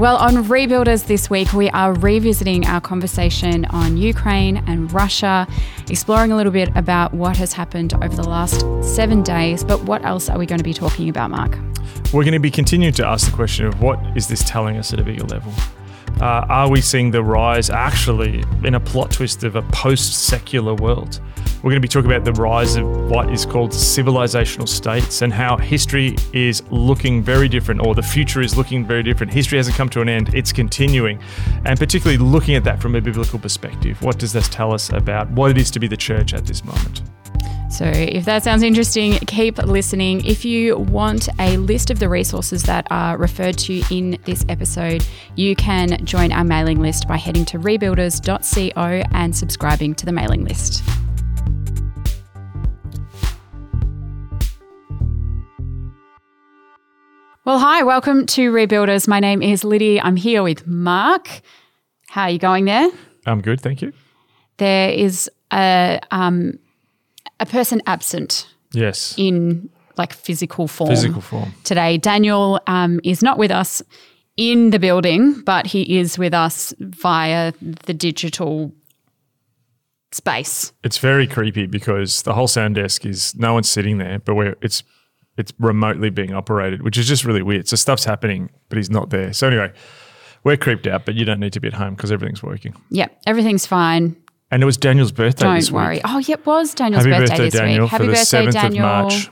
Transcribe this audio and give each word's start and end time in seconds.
Well, 0.00 0.16
on 0.16 0.44
Rebuilders 0.44 1.08
this 1.08 1.28
week, 1.28 1.52
we 1.52 1.68
are 1.68 1.92
revisiting 1.92 2.64
our 2.64 2.80
conversation 2.80 3.66
on 3.66 3.98
Ukraine 3.98 4.64
and 4.66 4.90
Russia, 4.90 5.46
exploring 5.90 6.32
a 6.32 6.36
little 6.36 6.52
bit 6.52 6.74
about 6.74 7.12
what 7.12 7.36
has 7.36 7.52
happened 7.52 7.92
over 8.02 8.16
the 8.16 8.26
last 8.26 8.64
seven 8.82 9.22
days. 9.22 9.62
But 9.62 9.84
what 9.84 10.02
else 10.02 10.30
are 10.30 10.38
we 10.38 10.46
going 10.46 10.56
to 10.56 10.64
be 10.64 10.72
talking 10.72 11.10
about, 11.10 11.30
Mark? 11.30 11.58
We're 12.14 12.24
going 12.24 12.32
to 12.32 12.40
be 12.40 12.50
continuing 12.50 12.94
to 12.94 13.06
ask 13.06 13.28
the 13.28 13.36
question 13.36 13.66
of 13.66 13.82
what 13.82 14.00
is 14.16 14.26
this 14.26 14.42
telling 14.42 14.78
us 14.78 14.90
at 14.94 15.00
a 15.00 15.04
bigger 15.04 15.24
level? 15.24 15.52
Uh, 16.20 16.46
are 16.48 16.70
we 16.70 16.80
seeing 16.80 17.10
the 17.10 17.22
rise, 17.22 17.70
actually, 17.70 18.44
in 18.64 18.74
a 18.74 18.80
plot 18.80 19.10
twist 19.10 19.44
of 19.44 19.56
a 19.56 19.62
post 19.62 20.26
secular 20.26 20.74
world? 20.74 21.20
We're 21.62 21.70
going 21.70 21.74
to 21.74 21.80
be 21.80 21.88
talking 21.88 22.10
about 22.10 22.24
the 22.24 22.32
rise 22.40 22.76
of 22.76 22.86
what 23.10 23.30
is 23.30 23.44
called 23.44 23.72
civilizational 23.72 24.66
states 24.66 25.20
and 25.20 25.32
how 25.32 25.58
history 25.58 26.16
is 26.32 26.62
looking 26.70 27.22
very 27.22 27.48
different, 27.48 27.86
or 27.86 27.94
the 27.94 28.02
future 28.02 28.40
is 28.40 28.56
looking 28.56 28.86
very 28.86 29.02
different. 29.02 29.32
History 29.32 29.58
hasn't 29.58 29.76
come 29.76 29.90
to 29.90 30.00
an 30.00 30.08
end, 30.08 30.34
it's 30.34 30.52
continuing. 30.52 31.20
And 31.66 31.78
particularly 31.78 32.16
looking 32.16 32.54
at 32.54 32.64
that 32.64 32.80
from 32.80 32.94
a 32.94 33.00
biblical 33.00 33.38
perspective, 33.38 34.00
what 34.02 34.18
does 34.18 34.32
this 34.32 34.48
tell 34.48 34.72
us 34.72 34.90
about 34.90 35.30
what 35.32 35.50
it 35.50 35.58
is 35.58 35.70
to 35.72 35.80
be 35.80 35.86
the 35.86 35.98
church 35.98 36.32
at 36.32 36.46
this 36.46 36.64
moment? 36.64 37.02
So, 37.70 37.84
if 37.86 38.24
that 38.24 38.42
sounds 38.42 38.64
interesting, 38.64 39.12
keep 39.20 39.56
listening. 39.58 40.24
If 40.26 40.44
you 40.44 40.76
want 40.76 41.28
a 41.38 41.56
list 41.56 41.90
of 41.90 42.00
the 42.00 42.08
resources 42.08 42.64
that 42.64 42.86
are 42.90 43.16
referred 43.16 43.56
to 43.58 43.82
in 43.92 44.18
this 44.24 44.44
episode, 44.48 45.06
you 45.36 45.54
can 45.54 46.04
join 46.04 46.32
our 46.32 46.42
mailing 46.42 46.80
list 46.80 47.06
by 47.06 47.16
heading 47.16 47.44
to 47.46 47.58
rebuilders.co 47.60 49.02
and 49.12 49.36
subscribing 49.36 49.94
to 49.94 50.04
the 50.04 50.10
mailing 50.10 50.44
list. 50.44 50.82
Well, 57.44 57.60
hi, 57.60 57.84
welcome 57.84 58.26
to 58.26 58.50
Rebuilders. 58.52 59.06
My 59.06 59.20
name 59.20 59.42
is 59.42 59.62
Liddy. 59.62 60.00
I'm 60.00 60.16
here 60.16 60.42
with 60.42 60.66
Mark. 60.66 61.40
How 62.08 62.22
are 62.22 62.30
you 62.30 62.38
going 62.40 62.64
there? 62.64 62.90
I'm 63.26 63.40
good, 63.40 63.60
thank 63.60 63.80
you. 63.80 63.92
There 64.58 64.90
is 64.90 65.30
a 65.52 66.00
um, 66.10 66.58
a 67.40 67.46
person 67.46 67.82
absent 67.86 68.46
Yes. 68.72 69.14
in 69.18 69.68
like 69.96 70.12
physical 70.12 70.68
form. 70.68 70.90
Physical 70.90 71.20
form. 71.20 71.52
Today, 71.64 71.98
Daniel 71.98 72.60
um, 72.66 73.00
is 73.04 73.22
not 73.22 73.36
with 73.38 73.50
us 73.50 73.82
in 74.36 74.70
the 74.70 74.78
building, 74.78 75.42
but 75.42 75.66
he 75.66 75.98
is 75.98 76.16
with 76.18 76.32
us 76.32 76.72
via 76.78 77.52
the 77.60 77.92
digital 77.92 78.72
space. 80.12 80.72
It's 80.84 80.98
very 80.98 81.26
creepy 81.26 81.66
because 81.66 82.22
the 82.22 82.34
whole 82.34 82.48
sound 82.48 82.76
desk 82.76 83.04
is 83.04 83.34
no 83.36 83.54
one's 83.54 83.68
sitting 83.68 83.98
there, 83.98 84.18
but 84.20 84.34
we're 84.34 84.56
it's 84.62 84.82
it's 85.36 85.52
remotely 85.58 86.10
being 86.10 86.34
operated, 86.34 86.82
which 86.82 86.98
is 86.98 87.06
just 87.06 87.24
really 87.24 87.42
weird. 87.42 87.68
So 87.68 87.76
stuff's 87.76 88.04
happening, 88.04 88.50
but 88.68 88.76
he's 88.76 88.90
not 88.90 89.10
there. 89.10 89.32
So 89.32 89.46
anyway, 89.46 89.72
we're 90.44 90.56
creeped 90.56 90.86
out, 90.86 91.06
but 91.06 91.14
you 91.14 91.24
don't 91.24 91.40
need 91.40 91.52
to 91.54 91.60
be 91.60 91.68
at 91.68 91.74
home 91.74 91.94
because 91.94 92.10
everything's 92.12 92.42
working. 92.42 92.74
Yep, 92.90 93.20
everything's 93.26 93.66
fine. 93.66 94.16
And 94.50 94.62
it 94.62 94.66
was 94.66 94.76
Daniel's 94.76 95.12
birthday 95.12 95.44
Don't 95.44 95.54
this 95.56 95.70
worry. 95.70 95.94
week. 95.96 96.02
Oh, 96.04 96.18
yeah, 96.18 96.34
it 96.34 96.44
was 96.46 96.74
Daniel's 96.74 97.04
Happy 97.04 97.16
birthday, 97.18 97.28
birthday, 97.36 97.44
this 97.44 97.54
Daniel, 97.60 97.86
Happy 97.86 98.06
the 98.06 98.12
birthday, 98.12 98.46
7th 98.46 98.52
Daniel. 98.52 98.84
of 98.86 99.02
March. 99.04 99.26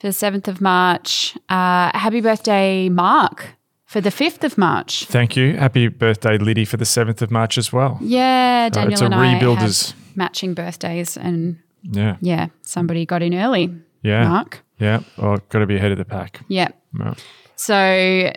For 0.00 0.06
the 0.08 0.08
7th 0.08 0.48
of 0.48 0.60
March. 0.60 1.36
Uh, 1.48 1.90
happy 1.96 2.20
birthday, 2.20 2.88
Mark, 2.90 3.46
for 3.86 4.00
the 4.02 4.10
5th 4.10 4.44
of 4.44 4.58
March. 4.58 5.04
Thank 5.06 5.36
you. 5.36 5.56
Happy 5.56 5.88
birthday, 5.88 6.36
Liddy, 6.38 6.64
for 6.66 6.76
the 6.76 6.84
7th 6.84 7.22
of 7.22 7.30
March 7.30 7.56
as 7.56 7.72
well. 7.72 7.98
Yeah, 8.02 8.68
Daniel 8.68 8.92
it's 8.92 9.00
a 9.00 9.06
and 9.06 9.14
I 9.14 9.34
rebuilders- 9.38 9.92
have 9.92 10.16
matching 10.16 10.52
birthdays, 10.54 11.16
and 11.16 11.56
Yeah. 11.90 12.16
yeah, 12.20 12.48
somebody 12.62 13.06
got 13.06 13.22
in 13.22 13.32
early. 13.34 13.72
Yeah. 14.02 14.28
Mark. 14.28 14.62
Yeah. 14.78 15.00
Oh, 15.16 15.38
got 15.48 15.60
to 15.60 15.66
be 15.66 15.76
ahead 15.76 15.92
of 15.92 15.98
the 15.98 16.04
pack. 16.04 16.40
Yeah. 16.48 16.68
Well, 16.98 17.16
So, 17.56 18.32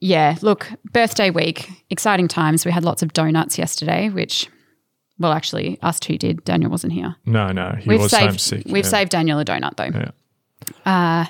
yeah, 0.00 0.36
look, 0.42 0.68
birthday 0.92 1.30
week, 1.30 1.70
exciting 1.88 2.28
times. 2.28 2.66
We 2.66 2.72
had 2.72 2.84
lots 2.84 3.02
of 3.02 3.12
donuts 3.14 3.56
yesterday, 3.56 4.10
which, 4.10 4.48
well, 5.18 5.32
actually, 5.32 5.78
us 5.82 5.98
two 6.00 6.18
did. 6.18 6.44
Daniel 6.44 6.70
wasn't 6.70 6.92
here. 6.92 7.16
no, 7.26 7.48
no. 7.52 7.74
He 7.78 7.88
We've 7.88 8.00
was 8.00 8.10
saved, 8.10 8.24
home 8.24 8.38
sick. 8.38 8.62
we've 8.66 8.84
yeah. 8.84 8.90
saved 8.90 9.10
Daniel 9.10 9.38
a 9.38 9.44
donut 9.44 9.76
though. 9.76 10.10
Yeah. 10.86 11.26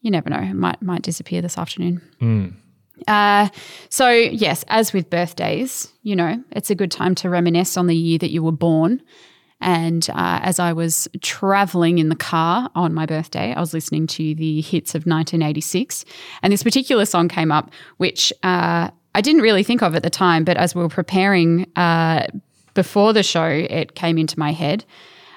You 0.00 0.10
never 0.10 0.28
know; 0.30 0.38
it 0.40 0.54
might 0.54 0.82
might 0.82 1.02
disappear 1.02 1.40
this 1.42 1.56
afternoon. 1.56 2.02
Hmm. 2.18 2.46
Uh, 3.06 3.48
so 3.88 4.10
yes, 4.10 4.64
as 4.68 4.92
with 4.92 5.10
birthdays, 5.10 5.92
you 6.02 6.16
know, 6.16 6.42
it's 6.50 6.70
a 6.70 6.74
good 6.74 6.90
time 6.90 7.14
to 7.16 7.30
reminisce 7.30 7.76
on 7.76 7.86
the 7.86 7.96
year 7.96 8.18
that 8.18 8.30
you 8.30 8.42
were 8.42 8.52
born. 8.52 9.02
And 9.60 10.08
uh, 10.10 10.40
as 10.42 10.58
I 10.58 10.72
was 10.72 11.06
traveling 11.20 11.98
in 11.98 12.08
the 12.08 12.16
car 12.16 12.68
on 12.74 12.92
my 12.92 13.06
birthday, 13.06 13.54
I 13.54 13.60
was 13.60 13.72
listening 13.72 14.08
to 14.08 14.34
the 14.34 14.60
hits 14.60 14.96
of 14.96 15.02
1986, 15.06 16.04
and 16.42 16.52
this 16.52 16.64
particular 16.64 17.04
song 17.04 17.28
came 17.28 17.52
up, 17.52 17.70
which 17.98 18.32
uh, 18.42 18.90
I 19.14 19.20
didn't 19.20 19.42
really 19.42 19.62
think 19.62 19.80
of 19.82 19.94
at 19.94 20.02
the 20.02 20.10
time, 20.10 20.42
but 20.42 20.56
as 20.56 20.74
we 20.74 20.82
were 20.82 20.88
preparing 20.88 21.70
uh, 21.76 22.26
before 22.74 23.12
the 23.12 23.22
show, 23.22 23.46
it 23.46 23.94
came 23.94 24.18
into 24.18 24.38
my 24.38 24.52
head, 24.52 24.84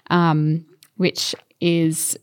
um, 0.10 0.66
which 0.98 1.36
is 1.62 2.18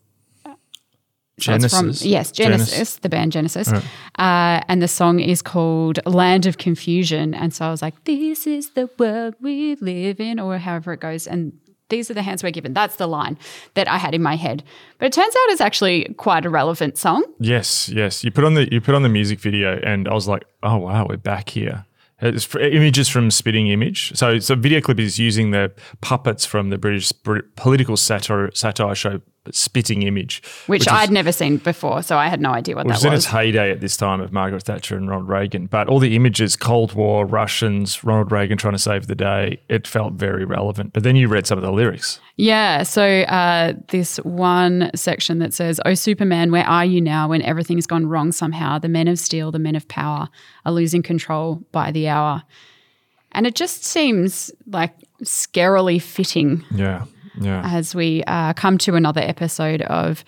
Genesis. 1.39 2.01
from 2.01 2.09
yes, 2.09 2.31
Genesis, 2.31 2.97
the 2.97 3.09
band 3.09 3.33
Genesis, 3.33 3.73
uh, 3.73 3.83
and 4.19 4.83
the 4.83 4.89
song 4.89 5.21
is 5.21 5.43
called 5.43 5.99
"Land 6.07 6.47
of 6.47 6.59
Confusion." 6.59 7.35
And 7.35 7.53
so 7.53 7.67
I 7.67 7.71
was 7.71 7.83
like, 7.83 8.05
"This 8.05 8.47
is 8.47 8.71
the 8.71 8.89
world 8.99 9.35
we 9.41 9.77
live 9.77 10.21
in," 10.21 10.39
or 10.39 10.59
however 10.59 10.93
it 10.93 11.01
goes. 11.01 11.27
And 11.27 11.53
these 11.89 12.11
are 12.11 12.15
the 12.15 12.23
hands 12.23 12.43
we're 12.43 12.51
given. 12.51 12.73
That's 12.73 12.97
the 12.97 13.07
line 13.07 13.39
that 13.75 13.89
I 13.89 13.99
had 13.99 14.15
in 14.15 14.23
my 14.23 14.37
head. 14.37 14.63
But 14.99 15.07
it 15.07 15.13
turns 15.13 15.35
out 15.35 15.51
it's 15.51 15.61
actually 15.61 16.15
quite 16.17 16.47
a 16.47 16.51
relevant 16.51 16.97
song. 16.97 17.25
Yes, 17.39 17.89
yes. 17.89 18.25
You 18.25 18.31
put 18.31 18.45
on 18.45 18.55
the 18.55 18.69
you 18.73 18.81
put 18.81 18.95
on 18.95 19.03
the 19.03 19.09
music 19.09 19.41
video, 19.41 19.79
and 19.83 20.09
I 20.09 20.15
was 20.15 20.29
like, 20.29 20.45
"Oh 20.63 20.79
wow, 20.79 21.07
we're 21.09 21.17
back 21.17 21.51
here." 21.51 21.85
It's 22.23 22.55
images 22.55 23.09
from 23.09 23.31
Spitting 23.33 23.67
Image. 23.67 24.17
So, 24.17 24.39
so 24.39 24.55
video 24.55 24.81
clip 24.81 25.01
is 25.01 25.19
using 25.19 25.51
the 25.51 25.73
puppets 26.01 26.47
from 26.47 26.71
the 26.71 26.79
British 26.79 27.11
Br- 27.11 27.41
political 27.57 27.97
satire 27.97 28.51
satire 28.55 28.95
show 28.95 29.21
Spitting 29.51 30.03
Image, 30.03 30.41
Which, 30.69 30.83
is- 30.83 30.89
I'd 30.89 31.11
never 31.11 31.33
seen 31.33 31.57
before, 31.57 32.03
so 32.03 32.17
I 32.17 32.29
had 32.29 32.41
no 32.41 32.51
idea 32.51 32.77
what 32.77 32.87
which 32.87 32.95
was 32.95 33.03
that 33.03 33.09
in 33.09 33.13
was. 33.15 33.25
its 33.25 33.33
heyday 33.33 33.73
at 33.73 33.81
this 33.81 33.97
time 33.97 34.21
of 34.21 34.33
Margaret 34.33 34.63
Thatcher 34.63 34.97
and 34.97 35.09
Ronald 35.09 35.29
Reagan. 35.29 35.67
But 35.67 35.89
all 35.89 35.99
the 35.99 36.15
images, 36.15 36.55
Cold 36.55 36.93
War, 36.93 37.27
Russians, 37.27 38.05
Ronald 38.05 38.31
Reagan 38.31 38.57
trying 38.57 38.75
to 38.75 38.79
save 38.79 39.09
the 39.09 39.15
day, 39.17 39.61
it 39.69 39.87
felt 39.89 40.13
very 40.13 40.45
relevant. 40.45 40.93
But 40.93 41.03
then 41.03 41.17
you 41.17 41.27
read 41.27 41.47
some 41.47 41.59
of 41.59 41.65
the 41.65 41.73
lyrics. 41.73 42.21
Yeah. 42.37 42.85
So 42.85 43.03
uh, 43.23 43.73
this 43.89 44.19
one 44.19 44.91
section 44.95 45.39
that 45.41 45.53
says, 45.53 45.81
"Oh 45.85 45.95
Superman, 45.95 46.53
where 46.53 46.67
are 46.67 46.85
you 46.85 47.01
now? 47.01 47.29
When 47.29 47.43
everything's 47.43 47.87
gone 47.87 48.07
wrong 48.07 48.31
somehow, 48.33 48.79
the 48.79 48.89
men 48.89 49.09
of 49.09 49.19
steel, 49.19 49.51
the 49.51 49.59
men 49.59 49.75
of 49.75 49.89
power, 49.89 50.29
are 50.65 50.73
losing 50.73 51.03
control 51.03 51.63
by 51.73 51.91
the 51.91 52.09
hour." 52.09 52.43
And 53.33 53.47
it 53.47 53.55
just 53.55 53.83
seems 53.85 54.51
like 54.67 54.93
scarily 55.25 56.01
fitting 56.01 56.65
Yeah, 56.75 57.05
yeah. 57.41 57.63
as 57.65 57.95
we 57.95 58.23
uh, 58.27 58.53
come 58.55 58.79
to 58.79 58.95
another 58.95 59.21
episode 59.21 59.83
of 59.83 60.25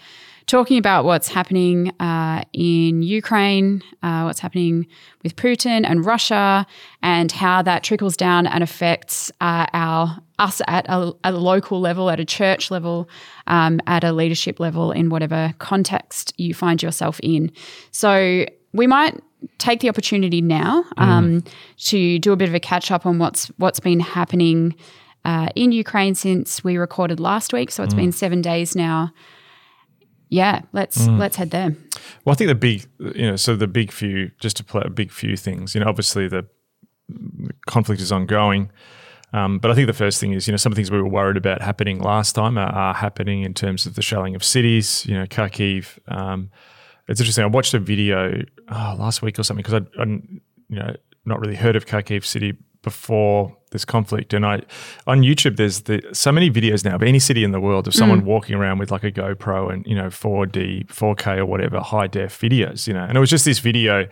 talking 0.46 0.78
about 0.78 1.04
what's 1.04 1.28
happening 1.28 1.90
uh, 2.00 2.42
in 2.52 3.02
Ukraine, 3.02 3.82
uh, 4.02 4.22
what's 4.22 4.40
happening 4.40 4.86
with 5.22 5.36
Putin 5.36 5.88
and 5.88 6.04
Russia, 6.04 6.66
and 7.02 7.32
how 7.32 7.62
that 7.62 7.82
trickles 7.82 8.16
down 8.16 8.46
and 8.46 8.62
affects 8.62 9.30
uh, 9.40 9.66
our 9.72 10.18
us 10.38 10.60
at 10.66 10.84
a, 10.88 11.12
a 11.22 11.32
local 11.32 11.80
level, 11.80 12.10
at 12.10 12.18
a 12.18 12.24
church 12.24 12.70
level, 12.70 13.08
um, 13.46 13.80
at 13.86 14.02
a 14.04 14.12
leadership 14.12 14.58
level, 14.58 14.90
in 14.90 15.08
whatever 15.08 15.54
context 15.58 16.34
you 16.36 16.52
find 16.52 16.82
yourself 16.82 17.20
in. 17.22 17.50
So 17.92 18.44
we 18.72 18.86
might 18.86 19.18
take 19.58 19.80
the 19.80 19.88
opportunity 19.88 20.40
now 20.40 20.84
um, 20.96 21.44
to 21.76 22.18
do 22.18 22.32
a 22.32 22.36
bit 22.36 22.48
of 22.48 22.54
a 22.54 22.60
catch 22.60 22.90
up 22.90 23.06
on 23.06 23.18
what's 23.18 23.46
what's 23.58 23.80
been 23.80 24.00
happening 24.00 24.74
uh, 25.24 25.48
in 25.54 25.72
Ukraine 25.72 26.14
since 26.14 26.62
we 26.62 26.76
recorded 26.76 27.20
last 27.20 27.52
week. 27.52 27.70
So 27.70 27.82
it's 27.82 27.94
been 27.94 28.12
seven 28.12 28.42
days 28.42 28.76
now. 28.76 29.12
Yeah, 30.28 30.62
let's 30.72 31.06
let's 31.06 31.36
head 31.36 31.50
there. 31.50 31.76
Well, 32.24 32.32
I 32.32 32.34
think 32.34 32.48
the 32.48 32.54
big, 32.54 32.86
you 32.98 33.30
know, 33.30 33.36
so 33.36 33.54
the 33.54 33.66
big 33.66 33.92
few, 33.92 34.30
just 34.40 34.56
to 34.56 34.64
play 34.64 34.82
a 34.84 34.90
big 34.90 35.10
few 35.12 35.36
things, 35.36 35.74
you 35.74 35.80
know, 35.80 35.88
obviously 35.88 36.28
the, 36.28 36.46
the 37.08 37.50
conflict 37.66 38.00
is 38.00 38.10
ongoing. 38.10 38.70
Um, 39.32 39.58
but 39.58 39.70
I 39.70 39.74
think 39.74 39.88
the 39.88 39.92
first 39.92 40.20
thing 40.20 40.32
is, 40.32 40.46
you 40.46 40.52
know, 40.52 40.56
some 40.56 40.70
of 40.70 40.76
the 40.76 40.80
things 40.80 40.90
we 40.90 41.02
were 41.02 41.08
worried 41.08 41.36
about 41.36 41.60
happening 41.60 42.00
last 42.00 42.34
time 42.34 42.56
are, 42.56 42.70
are 42.70 42.94
happening 42.94 43.42
in 43.42 43.52
terms 43.52 43.84
of 43.84 43.96
the 43.96 44.02
shelling 44.02 44.34
of 44.34 44.44
cities, 44.44 45.04
you 45.06 45.14
know, 45.14 45.26
Kharkiv. 45.26 45.98
Um, 46.08 46.50
it's 47.08 47.20
interesting. 47.20 47.44
I 47.44 47.48
watched 47.48 47.74
a 47.74 47.80
video 47.80 48.42
oh, 48.68 48.96
last 48.98 49.22
week 49.22 49.38
or 49.38 49.42
something 49.42 49.64
because 49.64 49.82
I, 49.98 50.02
I, 50.02 50.04
you 50.06 50.78
know, 50.78 50.94
not 51.24 51.40
really 51.40 51.56
heard 51.56 51.74
of 51.76 51.84
Kharkiv 51.84 52.24
city 52.24 52.54
before 52.84 53.56
this 53.72 53.84
conflict. 53.84 54.32
And 54.32 54.46
I, 54.46 54.62
on 55.06 55.22
YouTube, 55.22 55.56
there's 55.56 55.82
the, 55.82 56.00
so 56.12 56.30
many 56.30 56.50
videos 56.50 56.84
now 56.84 56.94
of 56.94 57.02
any 57.02 57.18
city 57.18 57.42
in 57.42 57.50
the 57.50 57.60
world 57.60 57.88
of 57.88 57.94
someone 57.94 58.24
walking 58.24 58.54
around 58.54 58.78
with 58.78 58.92
like 58.92 59.02
a 59.02 59.10
GoPro 59.10 59.72
and, 59.72 59.84
you 59.86 59.96
know, 59.96 60.06
4D, 60.06 60.86
4K 60.86 61.38
or 61.38 61.46
whatever, 61.46 61.80
high 61.80 62.06
def 62.06 62.40
videos, 62.40 62.86
you 62.86 62.94
know. 62.94 63.02
And 63.02 63.16
it 63.16 63.20
was 63.20 63.30
just 63.30 63.44
this 63.44 63.58
video 63.58 64.06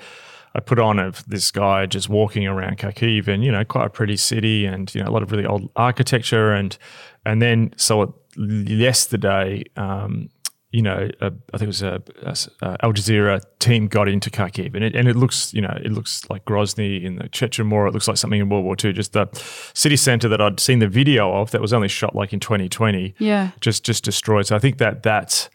I 0.55 0.61
put 0.61 0.79
on 0.79 0.99
of 0.99 1.25
this 1.27 1.51
guy 1.51 1.87
just 1.87 2.09
walking 2.09 2.47
around 2.47 2.79
Kharkiv 2.79 3.29
and, 3.29 3.45
you 3.45 3.51
know, 3.53 3.65
quite 3.65 3.87
a 3.87 3.91
pretty 3.91 4.17
city 4.17 4.67
and, 4.67 4.93
you 4.95 5.03
know, 5.03 5.09
a 5.09 5.13
lot 5.13 5.23
of 5.23 5.31
really 5.31 5.47
old 5.47 5.71
architecture. 5.77 6.53
And, 6.53 6.77
and 7.25 7.41
then 7.41 7.73
saw 7.77 8.03
it 8.03 8.11
yesterday, 8.37 9.65
um, 9.77 10.29
you 10.73 10.81
know, 10.81 11.09
a, 11.21 11.27
I 11.27 11.59
think 11.59 11.65
it 11.65 11.67
was 11.67 11.83
a, 11.83 12.03
a, 12.23 12.85
Al 12.85 12.95
Jazeera 12.95 13.43
team 13.59 13.89
got 13.89 14.09
into 14.09 14.31
Kharkiv, 14.31 14.75
and 14.75 14.83
it, 14.83 14.97
and 14.97 15.07
it 15.07 15.17
looks, 15.17 15.53
you 15.53 15.61
know, 15.61 15.79
it 15.85 15.93
looks 15.93 16.29
like 16.31 16.47
Grozny 16.47 17.05
in 17.05 17.17
the 17.17 17.29
Chechen 17.29 17.69
War. 17.69 17.87
It 17.87 17.93
looks 17.93 18.09
like 18.09 18.17
something 18.17 18.41
in 18.41 18.49
World 18.49 18.65
War 18.65 18.75
II. 18.83 18.95
Just 18.95 19.13
the 19.13 19.29
city 19.75 19.97
centre 19.97 20.29
that 20.29 20.41
I'd 20.41 20.59
seen 20.59 20.79
the 20.79 20.89
video 20.89 21.31
of 21.35 21.51
that 21.51 21.61
was 21.61 21.75
only 21.75 21.89
shot 21.89 22.17
like 22.17 22.33
in 22.33 22.41
2020. 22.41 23.15
Yeah, 23.19 23.51
just 23.61 23.85
just 23.85 24.03
destroyed. 24.03 24.47
So 24.47 24.57
I 24.57 24.59
think 24.59 24.79
that 24.79 25.03
that's 25.03 25.51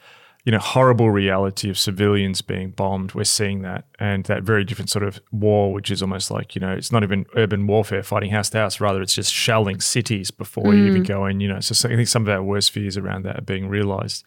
you 0.45 0.51
know 0.51 0.59
horrible 0.59 1.09
reality 1.09 1.67
of 1.71 1.79
civilians 1.79 2.43
being 2.43 2.69
bombed. 2.69 3.15
We're 3.15 3.23
seeing 3.23 3.63
that, 3.63 3.85
and 3.99 4.23
that 4.25 4.43
very 4.43 4.63
different 4.63 4.91
sort 4.91 5.03
of 5.03 5.19
war, 5.31 5.73
which 5.73 5.89
is 5.89 6.03
almost 6.03 6.29
like 6.29 6.53
you 6.53 6.61
know, 6.61 6.73
it's 6.73 6.91
not 6.91 7.01
even 7.01 7.25
urban 7.35 7.65
warfare, 7.65 8.03
fighting 8.03 8.29
house 8.29 8.51
to 8.51 8.59
house. 8.59 8.79
Rather, 8.79 9.01
it's 9.01 9.15
just 9.15 9.33
shelling 9.33 9.81
cities 9.81 10.29
before 10.29 10.65
mm. 10.65 10.77
you 10.77 10.85
even 10.85 11.01
go 11.01 11.25
in. 11.25 11.39
You 11.39 11.47
know, 11.47 11.59
so 11.59 11.89
I 11.89 11.95
think 11.95 12.07
some 12.07 12.21
of 12.21 12.29
our 12.29 12.43
worst 12.43 12.69
fears 12.69 12.97
around 12.97 13.23
that 13.23 13.39
are 13.39 13.41
being 13.41 13.67
realised. 13.67 14.23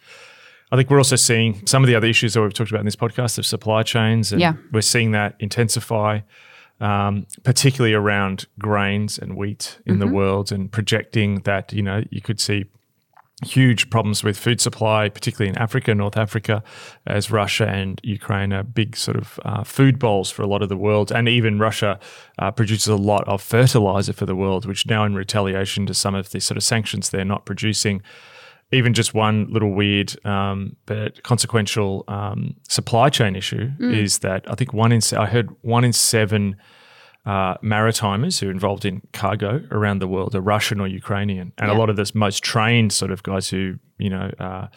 I 0.72 0.76
think 0.76 0.90
we're 0.90 0.98
also 0.98 1.16
seeing 1.16 1.66
some 1.66 1.82
of 1.82 1.88
the 1.88 1.96
other 1.96 2.06
issues 2.06 2.34
that 2.34 2.42
we've 2.42 2.54
talked 2.54 2.70
about 2.70 2.80
in 2.80 2.84
this 2.84 2.96
podcast 2.96 3.38
of 3.38 3.46
supply 3.46 3.82
chains, 3.82 4.32
and 4.32 4.40
yeah. 4.40 4.54
we're 4.72 4.82
seeing 4.82 5.10
that 5.12 5.34
intensify, 5.40 6.20
um, 6.80 7.26
particularly 7.42 7.94
around 7.94 8.46
grains 8.58 9.18
and 9.18 9.36
wheat 9.36 9.80
in 9.84 9.94
mm-hmm. 9.94 10.00
the 10.00 10.06
world, 10.06 10.52
and 10.52 10.70
projecting 10.70 11.40
that 11.40 11.72
you 11.72 11.82
know 11.82 12.04
you 12.10 12.20
could 12.20 12.40
see 12.40 12.66
huge 13.42 13.88
problems 13.90 14.22
with 14.22 14.36
food 14.36 14.60
supply, 14.60 15.08
particularly 15.08 15.48
in 15.48 15.56
Africa, 15.56 15.94
North 15.94 16.16
Africa, 16.16 16.62
as 17.06 17.30
Russia 17.30 17.66
and 17.66 18.00
Ukraine 18.04 18.52
are 18.52 18.62
big 18.62 18.96
sort 18.96 19.16
of 19.16 19.40
uh, 19.44 19.64
food 19.64 19.98
bowls 19.98 20.30
for 20.30 20.42
a 20.42 20.46
lot 20.46 20.62
of 20.62 20.68
the 20.68 20.76
world. 20.76 21.10
And 21.10 21.28
even 21.28 21.58
Russia 21.58 21.98
uh, 22.38 22.50
produces 22.50 22.88
a 22.88 22.96
lot 22.96 23.26
of 23.26 23.40
fertilizer 23.40 24.12
for 24.12 24.26
the 24.26 24.36
world, 24.36 24.66
which 24.66 24.86
now, 24.86 25.04
in 25.04 25.14
retaliation 25.14 25.86
to 25.86 25.94
some 25.94 26.14
of 26.14 26.30
the 26.30 26.40
sort 26.40 26.56
of 26.56 26.62
sanctions 26.62 27.10
they're 27.10 27.24
not 27.24 27.46
producing, 27.46 28.02
even 28.72 28.94
just 28.94 29.14
one 29.14 29.48
little 29.50 29.72
weird 29.72 30.14
um, 30.24 30.76
but 30.86 31.22
consequential 31.22 32.04
um, 32.08 32.54
supply 32.68 33.08
chain 33.08 33.34
issue 33.34 33.70
mm. 33.78 33.96
is 33.96 34.20
that 34.20 34.48
I 34.50 34.54
think 34.54 34.72
one 34.72 34.92
in 34.92 35.00
I 35.16 35.26
heard 35.26 35.50
one 35.62 35.84
in 35.84 35.92
seven 35.92 36.56
uh, 37.26 37.54
maritimers 37.58 38.40
who 38.40 38.48
are 38.48 38.50
involved 38.50 38.84
in 38.84 39.02
cargo 39.12 39.62
around 39.70 39.98
the 40.00 40.08
world 40.08 40.34
are 40.34 40.40
Russian 40.40 40.80
or 40.80 40.86
Ukrainian, 40.86 41.52
and 41.58 41.70
yeah. 41.70 41.76
a 41.76 41.78
lot 41.78 41.90
of 41.90 41.96
the 41.96 42.10
most 42.14 42.42
trained 42.42 42.92
sort 42.92 43.10
of 43.10 43.22
guys 43.22 43.48
who 43.48 43.78
you 43.98 44.10
know 44.10 44.30
uh, 44.38 44.68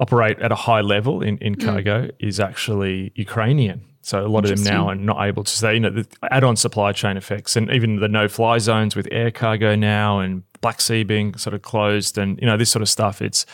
operate 0.00 0.38
at 0.40 0.50
a 0.50 0.56
high 0.56 0.80
level 0.80 1.22
in 1.22 1.38
in 1.38 1.54
mm. 1.54 1.64
cargo 1.64 2.06
mm. 2.06 2.12
is 2.18 2.40
actually 2.40 3.12
Ukrainian. 3.14 3.84
So 4.02 4.24
a 4.24 4.28
lot 4.28 4.44
of 4.44 4.56
them 4.56 4.64
now 4.64 4.88
are 4.88 4.94
not 4.94 5.26
able 5.26 5.44
to 5.44 5.50
say, 5.50 5.74
you 5.74 5.80
know, 5.80 5.90
the 5.90 6.06
add-on 6.30 6.56
supply 6.56 6.92
chain 6.92 7.16
effects, 7.16 7.54
and 7.54 7.70
even 7.70 7.96
the 7.96 8.08
no-fly 8.08 8.58
zones 8.58 8.96
with 8.96 9.06
air 9.12 9.30
cargo 9.30 9.74
now, 9.74 10.20
and 10.20 10.42
Black 10.60 10.80
Sea 10.80 11.04
being 11.04 11.36
sort 11.36 11.54
of 11.54 11.62
closed, 11.62 12.16
and 12.16 12.38
you 12.40 12.46
know 12.46 12.56
this 12.56 12.70
sort 12.70 12.82
of 12.82 12.88
stuff. 12.88 13.20
It's 13.20 13.44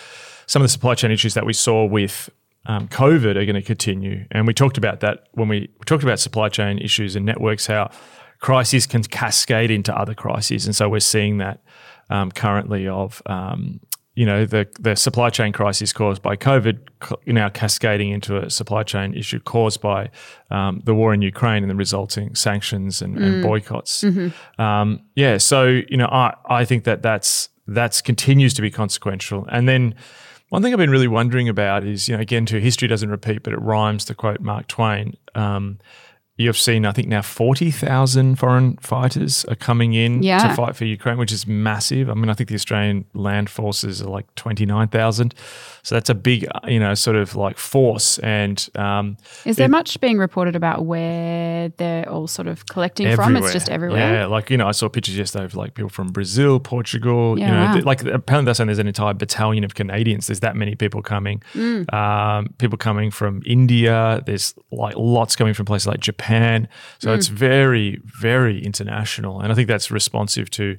some 0.47 0.63
of 0.63 0.65
the 0.65 0.73
supply 0.73 0.95
chain 0.95 1.11
issues 1.11 1.35
that 1.35 1.45
we 1.45 1.53
saw 1.53 1.85
with 1.85 2.31
um, 2.67 2.87
COVID 2.89 3.37
are 3.37 3.45
going 3.45 3.55
to 3.55 3.63
continue, 3.63 4.25
and 4.31 4.47
we 4.47 4.55
talked 4.55 4.79
about 4.79 5.01
that 5.01 5.29
when 5.33 5.49
we, 5.49 5.69
we 5.79 5.85
talked 5.85 6.05
about 6.05 6.21
supply 6.21 6.49
chain 6.49 6.79
issues 6.79 7.17
and 7.17 7.27
networks, 7.27 7.67
how 7.67 7.91
crises 8.39 8.87
can 8.87 9.03
cascade 9.03 9.71
into 9.71 9.97
other 9.97 10.15
crises, 10.15 10.67
and 10.67 10.77
so 10.77 10.89
we're 10.89 11.01
seeing 11.01 11.39
that 11.39 11.61
um, 12.09 12.31
currently 12.31 12.87
of 12.87 13.21
um, 13.27 13.81
you 14.17 14.25
know 14.25 14.47
the 14.47 14.67
the 14.81 14.97
supply 14.97 15.31
chain 15.31 15.53
crisis 15.53 15.93
caused 15.93 16.23
by 16.23 16.37
COVID 16.37 16.79
now 17.27 17.49
cascading 17.51 18.11
into 18.11 18.39
a 18.39 18.51
supply 18.51 18.83
chain 18.83 19.15
issue 19.15 19.39
caused 19.39 19.81
by 19.81 20.11
um, 20.51 20.81
the 20.85 20.95
war 20.95 21.15
in 21.15 21.23
Ukraine 21.23 21.63
and 21.63 21.71
the 21.71 21.77
resulting 21.77 22.35
sanctions 22.35 23.03
and, 23.03 23.17
mm. 23.17 23.23
and 23.23 23.43
boycotts. 23.43 24.03
Mm-hmm. 24.03 24.61
Um, 24.61 25.03
yeah, 25.15 25.37
so 25.37 25.67
you 25.67 25.99
know 25.99 26.09
I 26.11 26.35
I 26.47 26.65
think 26.65 26.85
that 26.85 27.03
that's 27.03 27.51
that's 27.69 28.01
continues 28.01 28.55
to 28.55 28.63
be 28.63 28.71
consequential. 28.71 29.47
And 29.51 29.69
then 29.69 29.95
one 30.49 30.63
thing 30.63 30.73
I've 30.73 30.79
been 30.79 30.91
really 30.91 31.09
wondering 31.09 31.49
about 31.49 31.85
is 31.85 32.09
you 32.09 32.17
know 32.17 32.23
again 32.23 32.47
to 32.47 32.59
history 32.59 32.89
doesn't 32.89 33.11
repeat 33.11 33.43
but 33.43 33.53
it 33.53 33.61
rhymes 33.61 34.07
to 34.07 34.15
quote 34.15 34.41
Mark 34.41 34.67
Twain. 34.67 35.15
Um, 35.35 35.79
You've 36.39 36.59
seen, 36.59 36.85
I 36.85 36.93
think, 36.93 37.09
now 37.09 37.23
40,000 37.23 38.37
foreign 38.37 38.77
fighters 38.77 39.47
are 39.47 39.55
coming 39.55 39.95
in 39.95 40.23
yeah. 40.23 40.47
to 40.47 40.55
fight 40.55 40.77
for 40.77 40.85
Ukraine, 40.85 41.17
which 41.17 41.33
is 41.33 41.47
massive. 41.47 42.11
I 42.11 42.15
mean, 42.15 42.29
I 42.29 42.35
think 42.35 42.51
the 42.51 42.55
Australian 42.55 43.07
land 43.15 43.49
forces 43.49 44.03
are 44.03 44.11
like 44.11 44.33
29,000. 44.35 45.35
So 45.83 45.95
that's 45.95 46.11
a 46.11 46.15
big, 46.15 46.47
you 46.67 46.79
know, 46.79 46.93
sort 46.95 47.17
of 47.17 47.37
like 47.37 47.57
force. 47.57 48.19
And 48.19 48.69
um, 48.75 49.17
is 49.47 49.57
there 49.57 49.67
it, 49.67 49.71
much 49.71 49.99
being 50.01 50.19
reported 50.19 50.57
about 50.57 50.85
where 50.85 51.71
they're 51.71 52.07
all 52.07 52.27
sort 52.27 52.49
of 52.49 52.67
collecting 52.67 53.07
everywhere. 53.07 53.37
from? 53.37 53.45
It's 53.45 53.53
just 53.55 53.71
everywhere. 53.71 54.13
Yeah, 54.13 54.27
like 54.27 54.51
you 54.51 54.59
know, 54.59 54.67
I 54.67 54.73
saw 54.73 54.91
pictures 54.91 55.17
yesterday 55.17 55.47
of 55.47 55.55
like 55.55 55.73
people 55.73 55.89
from 55.89 56.09
Brazil, 56.09 56.61
Portugal. 56.61 57.39
Yeah, 57.39 57.47
you 57.47 57.53
know, 57.53 57.79
wow. 57.79 57.87
like 57.87 58.03
apparently 58.03 58.45
they're 58.47 58.55
saying 58.55 58.67
there's 58.67 58.79
an 58.79 58.89
entire 58.89 59.15
battalion 59.15 59.65
of 59.65 59.75
Canadians. 59.75 60.27
There's 60.27 60.41
that 60.41 60.57
many 60.57 60.75
people 60.75 61.01
coming. 61.01 61.43
Mm. 61.55 61.91
Um, 61.95 62.53
people 62.59 62.77
coming 62.77 63.11
from 63.11 63.43
India. 63.47 64.23
There's 64.27 64.55
like 64.73 64.97
lots 64.97 65.35
coming 65.37 65.55
from 65.55 65.65
places 65.65 65.87
like 65.87 66.01
Japan. 66.01 66.26
So 66.99 67.09
mm. 67.09 67.17
it's 67.17 67.29
very, 67.29 68.01
very 68.05 68.63
international, 68.63 69.41
and 69.41 69.53
I 69.53 69.55
think 69.55 69.69
that's 69.69 69.91
responsive 69.91 70.51
to. 70.51 70.77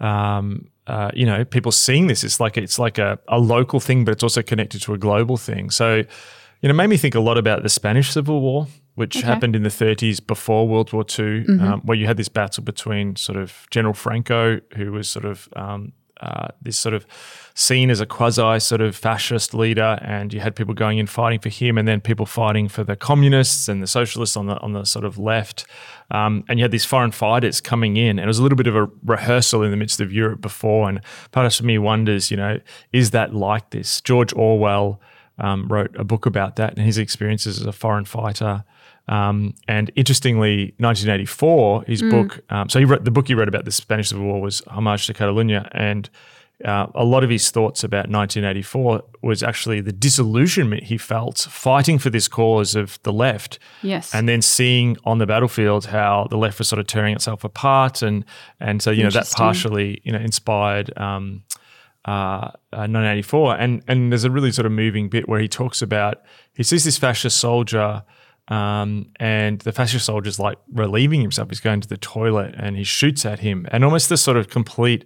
Um, 0.00 0.68
uh, 0.86 1.10
you 1.14 1.24
know, 1.24 1.44
people 1.44 1.72
seeing 1.72 2.08
this. 2.08 2.24
It's 2.24 2.40
like 2.40 2.58
it's 2.58 2.78
like 2.78 2.98
a, 2.98 3.18
a 3.28 3.38
local 3.38 3.80
thing, 3.80 4.04
but 4.04 4.12
it's 4.12 4.22
also 4.22 4.42
connected 4.42 4.82
to 4.82 4.92
a 4.92 4.98
global 4.98 5.36
thing. 5.36 5.70
So, 5.70 6.02
you 6.60 6.68
know, 6.68 6.74
made 6.74 6.88
me 6.88 6.98
think 6.98 7.14
a 7.14 7.20
lot 7.20 7.38
about 7.38 7.62
the 7.62 7.70
Spanish 7.70 8.10
Civil 8.10 8.40
War, 8.42 8.66
which 8.94 9.16
okay. 9.16 9.26
happened 9.26 9.56
in 9.56 9.62
the 9.62 9.70
30s 9.70 10.24
before 10.24 10.68
World 10.68 10.92
War 10.92 11.02
II, 11.02 11.44
mm-hmm. 11.44 11.64
um, 11.64 11.80
where 11.84 11.96
you 11.96 12.06
had 12.06 12.16
this 12.16 12.28
battle 12.28 12.62
between 12.62 13.16
sort 13.16 13.38
of 13.38 13.66
General 13.70 13.94
Franco, 13.94 14.60
who 14.76 14.92
was 14.92 15.08
sort 15.08 15.24
of 15.24 15.48
um, 15.56 15.92
uh, 16.24 16.48
this 16.62 16.78
sort 16.78 16.94
of 16.94 17.06
seen 17.54 17.90
as 17.90 18.00
a 18.00 18.06
quasi 18.06 18.58
sort 18.58 18.80
of 18.80 18.96
fascist 18.96 19.54
leader, 19.54 19.98
and 20.00 20.32
you 20.32 20.40
had 20.40 20.56
people 20.56 20.72
going 20.72 20.98
in 20.98 21.06
fighting 21.06 21.38
for 21.38 21.50
him, 21.50 21.76
and 21.76 21.86
then 21.86 22.00
people 22.00 22.24
fighting 22.24 22.66
for 22.68 22.82
the 22.82 22.96
communists 22.96 23.68
and 23.68 23.82
the 23.82 23.86
socialists 23.86 24.36
on 24.36 24.46
the 24.46 24.58
on 24.60 24.72
the 24.72 24.84
sort 24.84 25.04
of 25.04 25.18
left, 25.18 25.66
um, 26.10 26.44
and 26.48 26.58
you 26.58 26.64
had 26.64 26.70
these 26.70 26.84
foreign 26.84 27.10
fighters 27.10 27.60
coming 27.60 27.96
in, 27.96 28.18
and 28.18 28.20
it 28.20 28.26
was 28.26 28.38
a 28.38 28.42
little 28.42 28.56
bit 28.56 28.66
of 28.66 28.74
a 28.74 28.88
rehearsal 29.04 29.62
in 29.62 29.70
the 29.70 29.76
midst 29.76 30.00
of 30.00 30.12
Europe 30.12 30.40
before, 30.40 30.88
and 30.88 31.00
part 31.30 31.46
of 31.46 31.64
me 31.64 31.78
wonders, 31.78 32.30
you 32.30 32.36
know, 32.36 32.58
is 32.92 33.10
that 33.10 33.34
like 33.34 33.70
this? 33.70 34.00
George 34.00 34.32
Orwell 34.32 35.00
um, 35.38 35.68
wrote 35.68 35.94
a 35.96 36.04
book 36.04 36.26
about 36.26 36.56
that 36.56 36.74
and 36.76 36.86
his 36.86 36.98
experiences 36.98 37.60
as 37.60 37.66
a 37.66 37.72
foreign 37.72 38.04
fighter. 38.04 38.64
Um, 39.06 39.54
and 39.68 39.90
interestingly, 39.96 40.74
1984, 40.78 41.84
his 41.84 42.02
mm. 42.02 42.10
book. 42.10 42.40
Um, 42.50 42.68
so 42.68 42.78
he 42.78 42.84
wrote 42.84 43.04
the 43.04 43.10
book 43.10 43.28
he 43.28 43.34
wrote 43.34 43.48
about 43.48 43.64
the 43.64 43.72
Spanish 43.72 44.08
Civil 44.08 44.24
War 44.24 44.40
was 44.40 44.62
Homage 44.68 45.06
to 45.06 45.14
Catalonia, 45.14 45.68
and 45.72 46.08
uh, 46.64 46.86
a 46.94 47.04
lot 47.04 47.22
of 47.22 47.30
his 47.30 47.50
thoughts 47.50 47.84
about 47.84 48.08
1984 48.08 49.02
was 49.22 49.42
actually 49.42 49.80
the 49.80 49.92
disillusionment 49.92 50.84
he 50.84 50.96
felt 50.96 51.38
fighting 51.50 51.98
for 51.98 52.10
this 52.10 52.28
cause 52.28 52.74
of 52.74 52.98
the 53.02 53.12
left. 53.12 53.58
Yes, 53.82 54.14
and 54.14 54.26
then 54.26 54.40
seeing 54.40 54.96
on 55.04 55.18
the 55.18 55.26
battlefield 55.26 55.86
how 55.86 56.26
the 56.30 56.38
left 56.38 56.58
was 56.58 56.68
sort 56.68 56.80
of 56.80 56.86
tearing 56.86 57.14
itself 57.14 57.44
apart, 57.44 58.00
and 58.00 58.24
and 58.60 58.80
so 58.80 58.90
you 58.90 59.02
know 59.02 59.10
that 59.10 59.30
partially 59.36 60.00
you 60.04 60.12
know 60.12 60.20
inspired. 60.20 60.96
Um, 60.96 61.42
uh, 62.06 62.50
uh, 62.70 62.84
1984, 62.84 63.56
and 63.56 63.82
and 63.88 64.12
there's 64.12 64.24
a 64.24 64.30
really 64.30 64.52
sort 64.52 64.66
of 64.66 64.72
moving 64.72 65.08
bit 65.08 65.26
where 65.26 65.40
he 65.40 65.48
talks 65.48 65.80
about 65.80 66.20
he 66.54 66.62
sees 66.62 66.84
this 66.84 66.98
fascist 66.98 67.38
soldier 67.38 68.02
um, 68.48 69.06
and 69.16 69.60
the 69.60 69.72
fascist 69.72 70.06
soldier's 70.06 70.38
like 70.38 70.58
relieving 70.72 71.20
himself. 71.20 71.48
He's 71.48 71.60
going 71.60 71.80
to 71.80 71.88
the 71.88 71.96
toilet 71.96 72.54
and 72.58 72.76
he 72.76 72.84
shoots 72.84 73.24
at 73.24 73.40
him. 73.40 73.66
And 73.70 73.84
almost 73.84 74.08
the 74.08 74.16
sort 74.16 74.36
of 74.36 74.48
complete 74.48 75.04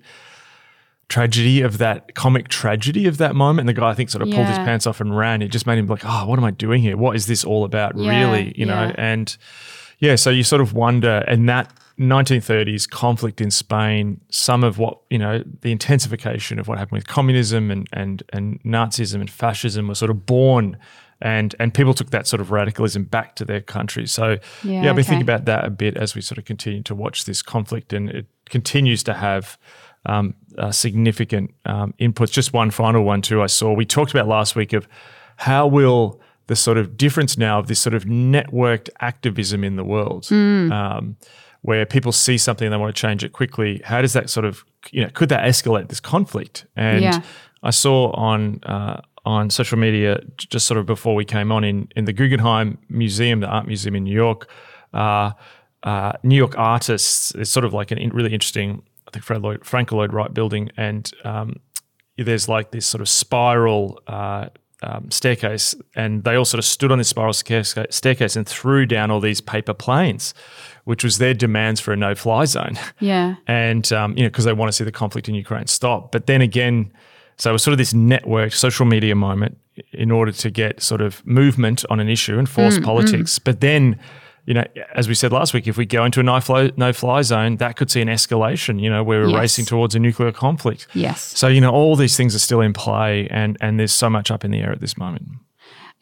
tragedy 1.09 1.62
of 1.62 1.78
that 1.78 2.14
comic 2.14 2.49
tragedy 2.49 3.07
of 3.07 3.18
that 3.18 3.35
moment. 3.35 3.61
And 3.61 3.68
the 3.68 3.80
guy, 3.80 3.90
I 3.90 3.95
think, 3.95 4.11
sort 4.11 4.23
of 4.23 4.28
yeah. 4.28 4.37
pulled 4.37 4.49
his 4.49 4.59
pants 4.59 4.87
off 4.87 5.00
and 5.00 5.16
ran. 5.16 5.40
It 5.40 5.49
just 5.49 5.66
made 5.66 5.78
him 5.78 5.87
like, 5.87 6.02
oh, 6.04 6.26
what 6.26 6.38
am 6.38 6.45
I 6.45 6.50
doing 6.50 6.83
here? 6.83 6.97
What 6.97 7.16
is 7.16 7.26
this 7.26 7.45
all 7.45 7.64
about, 7.64 7.97
yeah, 7.97 8.11
really? 8.11 8.52
You 8.57 8.66
know, 8.66 8.92
and 8.97 9.35
yeah, 9.99 10.16
so 10.16 10.30
you 10.30 10.42
sort 10.42 10.61
of 10.61 10.75
wonder, 10.75 11.25
and 11.26 11.49
that 11.49 11.73
1930s 11.99 12.88
conflict 12.88 13.40
in 13.40 13.50
Spain, 13.50 14.21
some 14.30 14.62
of 14.62 14.78
what, 14.78 14.99
you 15.11 15.18
know, 15.18 15.42
the 15.62 15.73
intensification 15.73 16.59
of 16.59 16.68
what 16.68 16.78
happened 16.78 16.99
with 16.99 17.07
communism 17.07 17.71
and, 17.71 17.88
and, 17.92 18.23
and 18.33 18.62
Nazism 18.62 19.21
and 19.21 19.30
fascism 19.30 19.88
was 19.88 19.99
sort 19.99 20.11
of 20.11 20.26
born 20.26 20.76
and 21.21 21.55
and 21.59 21.75
people 21.75 21.95
took 21.95 22.11
that 22.11 22.27
sort 22.27 22.41
of 22.41 22.51
radicalism 22.51 23.05
back 23.05 23.35
to 23.37 23.45
their 23.45 23.61
country. 23.61 24.07
So 24.07 24.31
yeah, 24.31 24.39
yeah 24.63 24.79
I've 24.79 24.83
been 24.83 24.91
okay. 24.91 25.03
thinking 25.03 25.23
about 25.23 25.45
that 25.47 25.65
a 25.65 25.71
bit 25.71 25.97
as 25.97 26.15
we 26.15 26.21
sort 26.21 26.39
of 26.39 26.45
continue 26.45 26.83
to 26.85 26.95
watch 26.95 27.25
this 27.25 27.43
conflict, 27.43 27.93
and 27.93 28.11
it 28.11 28.27
continues 28.49 29.03
to 29.05 29.15
have 29.15 29.59
um, 30.07 30.35
uh, 30.57 30.71
significant 30.71 31.55
um, 31.67 31.95
inputs. 32.01 32.31
Just 32.31 32.53
one 32.53 32.71
final 32.71 33.05
one 33.05 33.23
too. 33.23 33.43
I 33.43 33.47
saw 33.47 33.73
we 33.73 33.85
talked 33.85 34.13
about 34.13 34.29
last 34.29 34.57
week 34.57 34.73
of 34.73 34.89
how 35.37 35.67
will 35.67 36.21
the 36.47 36.57
sort 36.57 36.79
of 36.79 36.97
difference 36.97 37.37
now 37.37 37.59
of 37.59 37.67
this 37.67 37.79
sort 37.79 37.95
of 37.95 38.05
networked 38.05 38.89
activism 39.01 39.63
in 39.65 39.77
the 39.77 39.85
world. 39.85 40.25
Mm. 40.25 40.73
Um, 40.73 41.17
where 41.63 41.85
people 41.85 42.13
see 42.13 42.39
something 42.39 42.67
and 42.67 42.73
they 42.73 42.79
want 42.79 42.95
to 42.95 43.01
change 43.01 43.25
it 43.25 43.33
quickly. 43.33 43.81
How 43.85 44.01
does 44.01 44.13
that 44.13 44.31
sort 44.31 44.47
of, 44.47 44.65
you 44.93 45.03
know, 45.03 45.11
could 45.13 45.29
that 45.31 45.45
escalate 45.45 45.89
this 45.89 45.99
conflict? 46.01 46.67
And 46.77 47.03
yeah. 47.03 47.21
I 47.63 47.71
saw 47.71 48.13
on 48.13 48.61
uh, 48.63 49.01
on 49.25 49.51
social 49.51 49.79
media 49.79 50.21
just 50.37 50.67
sort 50.67 50.79
of 50.79 50.87
before 50.87 51.15
we 51.15 51.25
came 51.25 51.53
on 51.53 51.65
in, 51.65 51.89
in 51.97 52.05
the 52.05 52.13
Guggenheim 52.13 52.79
Museum, 52.89 53.41
the 53.41 53.47
art 53.47 53.67
museum 53.67 53.95
in 53.95 54.05
New 54.05 54.15
York. 54.15 54.49
Uh, 54.93 55.33
uh, 55.83 56.13
New 56.23 56.37
York 56.37 56.57
artists, 56.59 57.33
it's 57.35 57.51
sort 57.51 57.65
of 57.65 57.73
like 57.73 57.91
a 57.91 57.97
in, 57.97 58.11
really 58.11 58.33
interesting, 58.33 58.83
I 59.07 59.11
think 59.11 59.25
Fred 59.25 59.43
Lloyd, 59.43 59.65
Frank 59.65 59.93
Lloyd 59.93 60.13
Wright 60.13 60.33
building, 60.33 60.71
and 60.77 61.11
um, 61.25 61.61
there's 62.17 62.49
like 62.49 62.73
this 62.73 62.87
sort 62.87 63.01
of 63.01 63.09
spiral 63.09 64.01
uh, 64.07 64.49
um, 64.83 65.11
staircase, 65.11 65.75
and 65.95 66.25
they 66.25 66.35
all 66.35 66.45
sort 66.45 66.59
of 66.59 66.65
stood 66.65 66.93
on 66.93 66.99
this 66.99 67.09
spiral 67.09 67.33
staircase 67.33 68.37
and 68.37 68.49
threw 68.49 68.87
down 68.87 69.11
all 69.11 69.21
these 69.21 69.41
paper 69.41 69.75
planes, 69.75 70.35
which 70.85 71.05
was 71.05 71.19
their 71.19 71.35
demands 71.35 71.81
for 71.81 71.93
a 71.93 71.97
no-fly 71.97 72.45
zone. 72.45 72.79
Yeah. 73.01 73.37
and 73.47 73.93
um, 73.93 74.17
you 74.17 74.25
know 74.25 74.31
because 74.31 74.45
they 74.45 74.53
want 74.53 74.69
to 74.69 74.73
see 74.73 74.85
the 74.85 74.93
conflict 74.93 75.29
in 75.29 75.35
Ukraine 75.35 75.67
stop. 75.67 76.13
But 76.13 76.27
then 76.27 76.43
again, 76.43 76.93
so 77.38 77.50
it 77.50 77.52
was 77.52 77.62
sort 77.62 77.73
of 77.73 77.78
this 77.78 77.92
networked 77.92 78.54
social 78.54 78.87
media 78.87 79.14
moment 79.14 79.59
in 79.92 80.11
order 80.11 80.33
to 80.33 80.50
get 80.50 80.83
sort 80.83 81.00
of 81.00 81.25
movement 81.26 81.85
on 81.90 82.00
an 82.00 82.09
issue 82.09 82.38
and 82.38 82.49
force 82.49 82.78
politics. 82.80 83.38
But 83.38 83.61
then, 83.61 83.97
you 84.45 84.54
know, 84.54 84.64
as 84.95 85.07
we 85.09 85.14
said 85.14 85.30
last 85.33 85.54
week, 85.54 85.68
if 85.68 85.76
we 85.76 85.87
go 85.87 86.04
into 86.04 86.18
a 86.21 86.23
no 86.25 86.40
fly, 86.40 86.73
no 86.76 86.92
fly 86.92 87.23
zone, 87.23 87.57
that 87.59 87.76
could 87.76 87.90
see 87.90 88.00
an 88.00 88.09
escalation. 88.09 88.80
You 88.80 88.90
know, 88.90 89.04
where 89.04 89.21
we're 89.21 89.28
Yes. 89.30 89.38
racing 89.38 89.66
towards 89.66 89.95
a 89.95 89.99
nuclear 90.00 90.33
conflict. 90.33 90.88
Yes. 90.95 91.21
So 91.21 91.47
you 91.49 91.61
know, 91.61 91.71
all 91.71 91.95
these 91.97 92.16
things 92.16 92.35
are 92.35 92.40
still 92.40 92.61
in 92.61 92.73
play, 92.73 93.28
and 93.30 93.57
and 93.61 93.78
there's 93.78 93.92
so 93.92 94.11
much 94.11 94.30
up 94.30 94.45
in 94.45 94.50
the 94.50 94.59
air 94.61 94.73
at 94.73 94.80
this 94.80 94.97
moment. 94.99 95.28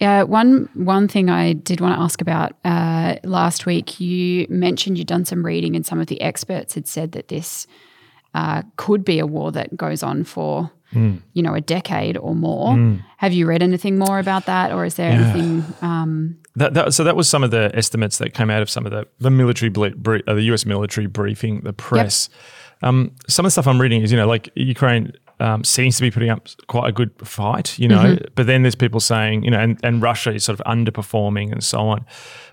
Yeah, 0.00 0.22
one 0.24 0.68
one 0.74 1.08
thing 1.08 1.28
I 1.30 1.54
did 1.54 1.80
want 1.80 1.96
to 1.96 2.00
ask 2.00 2.20
about 2.20 2.52
uh, 2.64 3.16
last 3.24 3.64
week, 3.66 3.98
you 4.00 4.46
mentioned 4.48 4.96
you'd 4.98 5.06
done 5.06 5.24
some 5.24 5.44
reading, 5.44 5.74
and 5.76 5.84
some 5.86 6.00
of 6.00 6.06
the 6.06 6.20
experts 6.20 6.74
had 6.74 6.86
said 6.86 7.12
that 7.12 7.28
this 7.28 7.66
uh, 8.34 8.62
could 8.76 9.04
be 9.04 9.18
a 9.18 9.26
war 9.26 9.50
that 9.52 9.76
goes 9.76 10.02
on 10.02 10.22
for 10.24 10.70
you 10.92 11.42
know 11.42 11.54
a 11.54 11.60
decade 11.60 12.16
or 12.16 12.34
more. 12.34 12.76
Have 13.18 13.32
you 13.32 13.46
read 13.46 13.62
anything 13.62 13.98
more 13.98 14.18
about 14.18 14.46
that, 14.46 14.72
or 14.72 14.84
is 14.84 14.94
there 14.94 15.10
anything? 15.10 15.64
Um, 15.82 16.36
That, 16.56 16.72
that, 16.74 16.94
so 16.94 17.04
that 17.04 17.16
was 17.16 17.28
some 17.28 17.44
of 17.44 17.50
the 17.50 17.70
estimates 17.74 18.16
that 18.18 18.32
came 18.32 18.48
out 18.50 18.62
of 18.62 18.70
some 18.70 18.86
of 18.86 18.92
the 18.92 19.06
the 19.18 19.30
military 19.30 19.68
ble- 19.70 19.90
brie- 19.96 20.22
uh, 20.26 20.34
the 20.34 20.42
U.S. 20.44 20.64
military 20.64 21.06
briefing, 21.06 21.60
the 21.62 21.72
press. 21.72 22.28
Um, 22.82 23.12
some 23.28 23.44
of 23.44 23.48
the 23.48 23.52
stuff 23.52 23.66
I'm 23.66 23.80
reading 23.80 24.02
is 24.02 24.10
you 24.12 24.16
know 24.18 24.26
like 24.26 24.50
Ukraine 24.54 25.12
um, 25.40 25.64
seems 25.64 25.96
to 25.96 26.02
be 26.02 26.10
putting 26.10 26.30
up 26.30 26.46
quite 26.66 26.88
a 26.88 26.92
good 26.92 27.10
fight, 27.26 27.78
you 27.78 27.88
know, 27.88 28.16
but 28.34 28.46
then 28.46 28.62
there's 28.62 28.74
people 28.74 29.00
saying 29.00 29.44
you 29.44 29.50
know 29.50 29.58
and, 29.60 29.78
and 29.82 30.00
Russia 30.02 30.32
is 30.34 30.44
sort 30.44 30.58
of 30.60 30.64
underperforming 30.66 31.52
and 31.52 31.62
so 31.62 31.78
on. 31.88 32.04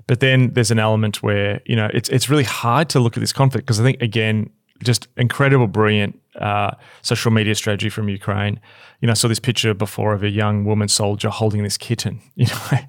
But 0.07 0.19
then 0.19 0.51
there's 0.53 0.71
an 0.71 0.79
element 0.79 1.23
where 1.23 1.61
you 1.65 1.75
know 1.77 1.89
it's 1.93 2.09
it's 2.09 2.29
really 2.29 2.43
hard 2.43 2.89
to 2.89 2.99
look 2.99 3.15
at 3.15 3.21
this 3.21 3.31
conflict 3.33 3.65
because 3.67 3.79
I 3.79 3.83
think 3.83 4.01
again 4.01 4.49
just 4.82 5.08
incredible, 5.18 5.68
brilliant 5.68 6.20
uh, 6.39 6.72
social 7.03 7.30
media 7.32 7.53
strategy 7.56 7.89
from 7.89 8.10
Ukraine. 8.10 8.60
You 9.01 9.08
know, 9.08 9.12
I 9.12 9.13
saw 9.15 9.27
this 9.27 9.39
picture 9.39 9.74
before 9.74 10.13
of 10.13 10.24
a 10.24 10.30
young 10.30 10.65
woman 10.65 10.88
soldier 10.88 11.30
holding 11.30 11.62
this 11.62 11.77
kitten, 11.77 12.22
you 12.36 12.48
know, 12.48 12.80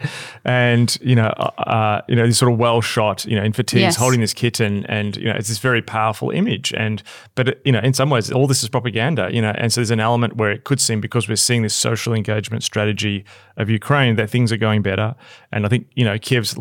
and 0.45 0.97
you 1.03 1.15
know, 1.15 1.27
uh, 1.27 2.01
you 2.09 2.17
know, 2.17 2.27
this 2.27 2.39
sort 2.39 2.53
of 2.53 2.59
well 2.59 2.81
shot, 2.81 3.25
you 3.27 3.37
know, 3.37 3.43
in 3.45 3.53
fatigues, 3.53 3.83
Yes. 3.83 3.97
holding 3.97 4.21
this 4.21 4.33
kitten, 4.33 4.87
and 4.87 5.17
you 5.17 5.25
know, 5.25 5.35
it's 5.35 5.49
this 5.49 5.59
very 5.59 5.83
powerful 5.83 6.31
image. 6.31 6.73
And 6.75 7.03
but 7.35 7.61
you 7.67 7.73
know, 7.73 7.81
in 7.81 7.93
some 7.93 8.11
ways, 8.11 8.31
all 8.33 8.47
this 8.47 8.63
is 8.63 8.69
propaganda, 8.69 9.29
you 9.33 9.43
know, 9.43 9.53
and 9.59 9.73
so 9.73 9.81
there's 9.81 9.91
an 9.91 10.01
element 10.01 10.37
where 10.37 10.51
it 10.51 10.65
could 10.65 10.81
seem 10.81 11.01
because 11.01 11.29
we're 11.29 11.37
seeing 11.37 11.63
this 11.63 11.75
social 11.75 12.15
engagement 12.15 12.63
strategy 12.63 13.25
of 13.57 13.69
Ukraine 13.69 14.17
that 14.17 14.31
things 14.31 14.53
are 14.53 14.57
going 14.57 14.83
better, 14.83 15.15
and 15.53 15.67
I 15.67 15.69
think 15.69 15.87
you 15.95 16.05
know, 16.05 16.19
Kiev's 16.19 16.57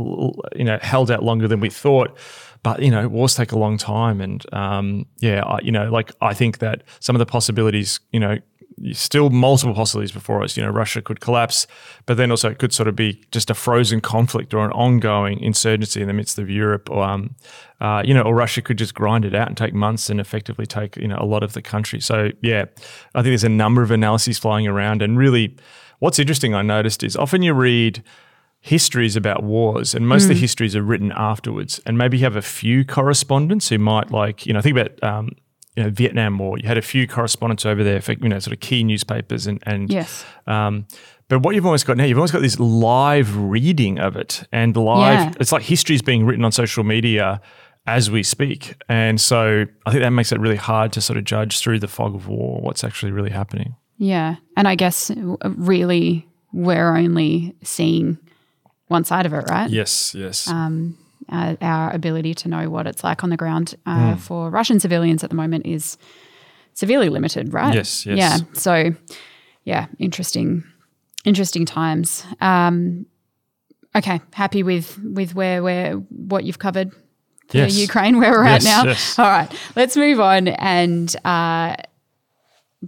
you 0.55 0.63
know 0.65 0.79
held 0.81 1.09
out 1.11 1.23
longer 1.23 1.47
than 1.47 1.59
we 1.59 1.69
thought 1.69 2.17
but 2.63 2.81
you 2.81 2.89
know 2.89 3.07
wars 3.07 3.35
take 3.35 3.51
a 3.51 3.57
long 3.59 3.77
time 3.77 4.19
and 4.21 4.51
um, 4.53 5.05
yeah 5.19 5.43
I, 5.43 5.59
you 5.61 5.71
know 5.71 5.89
like 5.91 6.11
i 6.21 6.33
think 6.33 6.57
that 6.59 6.83
some 6.99 7.15
of 7.15 7.19
the 7.19 7.25
possibilities 7.25 7.99
you 8.11 8.19
know 8.19 8.39
still 8.91 9.29
multiple 9.29 9.75
possibilities 9.75 10.11
before 10.11 10.41
us. 10.41 10.57
You 10.57 10.63
know 10.63 10.69
russia 10.69 11.01
could 11.01 11.19
collapse 11.19 11.67
but 12.05 12.17
then 12.17 12.31
also 12.31 12.49
it 12.49 12.57
could 12.57 12.73
sort 12.73 12.87
of 12.87 12.95
be 12.95 13.21
just 13.31 13.49
a 13.49 13.53
frozen 13.53 14.01
conflict 14.01 14.53
or 14.53 14.65
an 14.65 14.71
ongoing 14.71 15.39
insurgency 15.41 16.01
in 16.01 16.07
the 16.07 16.13
midst 16.13 16.39
of 16.39 16.49
europe 16.49 16.89
or 16.89 17.03
um, 17.03 17.35
uh, 17.81 18.01
you 18.03 18.13
know 18.13 18.23
or 18.23 18.33
russia 18.33 18.61
could 18.61 18.77
just 18.77 18.93
grind 18.95 19.25
it 19.25 19.35
out 19.35 19.47
and 19.47 19.57
take 19.57 19.73
months 19.73 20.09
and 20.09 20.19
effectively 20.19 20.65
take 20.65 20.95
you 20.97 21.07
know 21.07 21.17
a 21.19 21.25
lot 21.25 21.43
of 21.43 21.53
the 21.53 21.61
country. 21.61 21.99
So 21.99 22.29
yeah 22.41 22.65
i 23.13 23.19
think 23.19 23.31
there's 23.31 23.43
a 23.43 23.49
number 23.49 23.83
of 23.83 23.91
analyses 23.91 24.39
flying 24.39 24.67
around 24.67 25.01
and 25.01 25.17
really 25.17 25.55
what's 25.99 26.19
interesting 26.19 26.55
i 26.55 26.61
noticed 26.61 27.03
is 27.03 27.15
often 27.15 27.43
you 27.43 27.53
read 27.53 28.03
histories 28.63 29.17
about 29.17 29.43
wars, 29.43 29.93
and 29.93 30.07
most 30.07 30.23
of 30.23 30.29
the 30.29 30.35
histories 30.35 30.73
are 30.73 30.81
written 30.81 31.11
afterwards. 31.17 31.81
And 31.85 31.97
maybe 31.97 32.17
you 32.17 32.23
have 32.23 32.37
a 32.37 32.41
few 32.41 32.85
correspondents 32.85 33.67
who 33.67 33.77
might 33.77 34.09
like, 34.09 34.45
you 34.45 34.53
know, 34.53 34.61
think 34.61 34.77
about 34.77 35.03
um, 35.03 35.31
you 35.75 35.83
know 35.83 35.89
Vietnam 35.89 36.37
War. 36.37 36.57
You 36.57 36.65
had 36.65 36.77
a 36.77 36.81
few 36.81 37.05
correspondents 37.05 37.65
over 37.65 37.83
there 37.83 37.99
for 37.99 38.13
you 38.13 38.29
know 38.29 38.39
sort 38.39 38.53
of 38.53 38.61
key 38.61 38.85
newspapers 38.85 39.47
and 39.47 39.61
and 39.65 39.91
yes. 39.91 40.23
um, 40.47 40.87
but 41.27 41.39
what 41.39 41.55
you've 41.55 41.65
almost 41.65 41.85
got 41.85 41.97
now, 41.97 42.05
you've 42.05 42.17
almost 42.17 42.31
got 42.31 42.41
this 42.41 42.57
live 42.57 43.35
reading 43.35 43.99
of 43.99 44.15
it, 44.15 44.47
and 44.53 44.77
live. 44.77 45.19
Yeah. 45.19 45.33
It's 45.41 45.51
like 45.51 45.63
history 45.63 45.95
is 45.95 46.01
being 46.01 46.25
written 46.25 46.45
on 46.45 46.53
social 46.53 46.85
media 46.85 47.41
as 47.85 48.09
we 48.09 48.23
speak, 48.23 48.81
and 48.87 49.19
so 49.19 49.65
I 49.85 49.91
think 49.91 50.03
that 50.03 50.11
makes 50.11 50.31
it 50.31 50.39
really 50.39 50.55
hard 50.55 50.93
to 50.93 51.01
sort 51.01 51.17
of 51.17 51.25
judge 51.25 51.59
through 51.59 51.79
the 51.79 51.89
fog 51.89 52.15
of 52.15 52.29
war 52.29 52.61
what's 52.61 52.85
actually 52.85 53.11
really 53.11 53.31
happening. 53.31 53.75
Yeah, 53.97 54.37
and 54.55 54.69
I 54.69 54.75
guess 54.75 55.11
uh, 55.11 55.49
really 55.57 56.29
we're 56.53 56.95
only 56.95 57.55
seeing 57.61 58.19
one 58.93 59.03
side 59.03 59.25
of 59.25 59.33
it, 59.33 59.43
right? 59.49 59.69
Yes, 59.69 60.15
yes, 60.15 60.47
um, 60.47 60.97
uh, 61.29 61.55
our 61.61 61.91
ability 61.93 62.33
to 62.35 62.47
know 62.49 62.69
what 62.69 62.87
it's 62.87 63.03
like 63.03 63.23
on 63.23 63.29
the 63.29 63.37
ground 63.37 63.75
uh, 63.85 64.15
for 64.15 64.49
Russian 64.49 64.79
civilians 64.79 65.23
at 65.23 65.29
the 65.29 65.35
moment 65.35 65.65
is 65.65 65.97
severely 66.73 67.09
limited, 67.09 67.53
right? 67.53 67.73
Yes, 67.73 68.05
yes. 68.05 68.17
Yeah. 68.17 68.37
So, 68.53 68.73
yeah, 69.65 69.87
interesting, 69.99 70.63
interesting 71.25 71.65
times. 71.65 72.25
Um, 72.41 73.05
okay, 73.95 74.21
happy 74.33 74.63
with 74.63 74.97
with 75.03 75.35
where 75.35 75.61
where 75.63 75.93
what 76.31 76.43
you've 76.45 76.59
covered 76.59 76.91
for 77.49 77.57
Yes. 77.57 77.75
Ukraine, 77.75 78.17
where 78.19 78.31
we're 78.31 78.45
Yes, 78.45 78.65
at 78.65 78.71
now. 78.73 78.89
yes. 78.89 79.19
All 79.19 79.25
right, 79.37 79.51
let's 79.75 79.95
move 79.97 80.19
on 80.19 80.47
and. 80.47 81.13
Uh, 81.25 81.75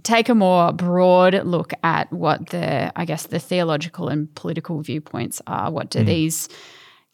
take 0.02 0.28
a 0.28 0.34
more 0.34 0.72
broad 0.72 1.34
look 1.44 1.72
at 1.82 2.12
what 2.12 2.48
the 2.50 2.92
i 2.96 3.04
guess 3.04 3.26
the 3.26 3.38
theological 3.38 4.08
and 4.08 4.34
political 4.34 4.80
viewpoints 4.82 5.40
are 5.46 5.70
what 5.70 5.88
do 5.90 6.04
these 6.04 6.48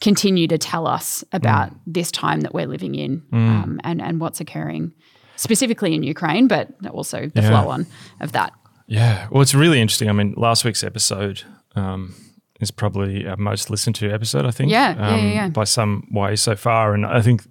continue 0.00 0.48
to 0.48 0.58
tell 0.58 0.86
us 0.86 1.22
about 1.32 1.70
this 1.86 2.10
time 2.10 2.40
that 2.40 2.52
we're 2.54 2.66
living 2.66 2.94
in 2.94 3.18
Hmm. 3.30 3.36
um, 3.62 3.80
and 3.84 4.02
and 4.02 4.20
what's 4.20 4.40
occurring 4.40 4.92
specifically 5.36 5.94
in 5.94 6.02
ukraine 6.02 6.48
but 6.48 6.68
also 6.90 7.30
the 7.34 7.40
Yeah. 7.42 7.50
flow 7.50 7.70
on 7.70 7.86
of 8.20 8.32
that 8.32 8.52
Yeah, 8.88 9.28
well, 9.30 9.40
it's 9.42 9.54
really 9.54 9.80
interesting. 9.80 10.08
I 10.10 10.12
mean, 10.12 10.34
last 10.36 10.64
week's 10.64 10.84
episode 10.84 11.42
um, 11.76 12.14
is 12.60 12.70
probably 12.70 13.26
our 13.26 13.36
most 13.38 13.70
listened 13.70 13.94
to 13.96 14.10
episode, 14.12 14.44
I 14.44 14.50
think. 14.50 14.70
Yeah, 14.70 14.94
yeah, 14.94 15.08
um, 15.08 15.18
yeah, 15.20 15.32
yeah. 15.32 15.48
By 15.48 15.64
some 15.64 16.06
way 16.10 16.36
so 16.36 16.56
far. 16.56 16.92
And 16.94 17.06
I 17.06 17.22
think, 17.22 17.44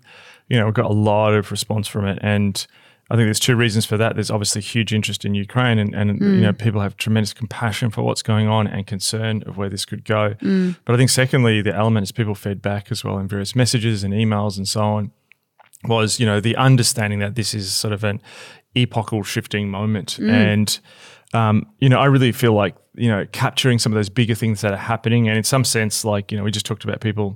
you 0.50 0.58
know, 0.60 0.66
we've 0.66 0.74
got 0.84 0.86
a 0.92 0.94
lot 0.94 1.34
of 1.34 1.50
response 1.50 1.88
from 1.88 2.06
it. 2.06 2.20
And 2.22 2.68
I 3.12 3.16
think 3.16 3.28
there's 3.28 3.40
two 3.42 3.58
reasons 3.58 3.86
for 3.86 3.98
that. 3.98 4.16
There's 4.16 4.32
obviously 4.32 4.62
huge 4.62 4.94
interest 4.94 5.26
in 5.26 5.36
Ukraine, 5.36 5.78
and, 5.80 5.94
and 5.94 6.20
Mm. 6.20 6.36
you 6.36 6.42
know, 6.42 6.54
people 6.54 6.80
have 6.80 6.96
tremendous 6.96 7.34
compassion 7.34 7.90
for 7.92 8.02
what's 8.04 8.22
going 8.24 8.48
on 8.48 8.68
and 8.68 8.88
concern 8.88 9.44
of 9.46 9.58
where 9.58 9.70
this 9.70 9.84
could 9.86 10.06
go. 10.06 10.36
Mm. 10.42 10.78
But 10.86 10.94
I 10.94 10.98
think, 10.98 11.10
secondly, 11.10 11.62
the 11.62 11.76
element 11.76 12.04
is 12.06 12.12
people 12.14 12.36
fed 12.36 12.62
back 12.62 12.90
as 12.90 13.04
well 13.04 13.18
in 13.20 13.28
various 13.28 13.54
messages 13.56 14.04
and 14.06 14.14
emails 14.14 14.58
and 14.58 14.66
so 14.68 14.82
on 14.82 15.12
was 15.84 16.20
you 16.20 16.26
know 16.26 16.40
the 16.40 16.56
understanding 16.56 17.20
that 17.20 17.36
this 17.36 17.54
is 17.54 17.74
sort 17.74 17.92
of 17.94 18.04
an 18.04 18.22
epochal 18.76 19.24
shifting 19.24 19.68
moment 19.70 20.20
and 20.20 20.80
um, 21.34 21.66
you 21.80 21.90
know 21.90 22.00
i 22.00 22.06
really 22.06 22.32
feel 22.32 22.54
like 22.54 22.76
you 22.94 23.10
know 23.10 23.26
capturing 23.32 23.80
some 23.80 23.92
of 23.92 23.96
those 23.96 24.10
bigger 24.10 24.36
things 24.36 24.62
that 24.62 24.72
are 24.74 24.78
happening 24.94 25.28
and 25.28 25.38
in 25.38 25.44
some 25.44 25.64
sense 25.64 26.06
like 26.06 26.32
you 26.32 26.38
know 26.38 26.44
we 26.44 26.52
just 26.52 26.68
talked 26.68 26.84
about 26.84 27.02
people 27.02 27.36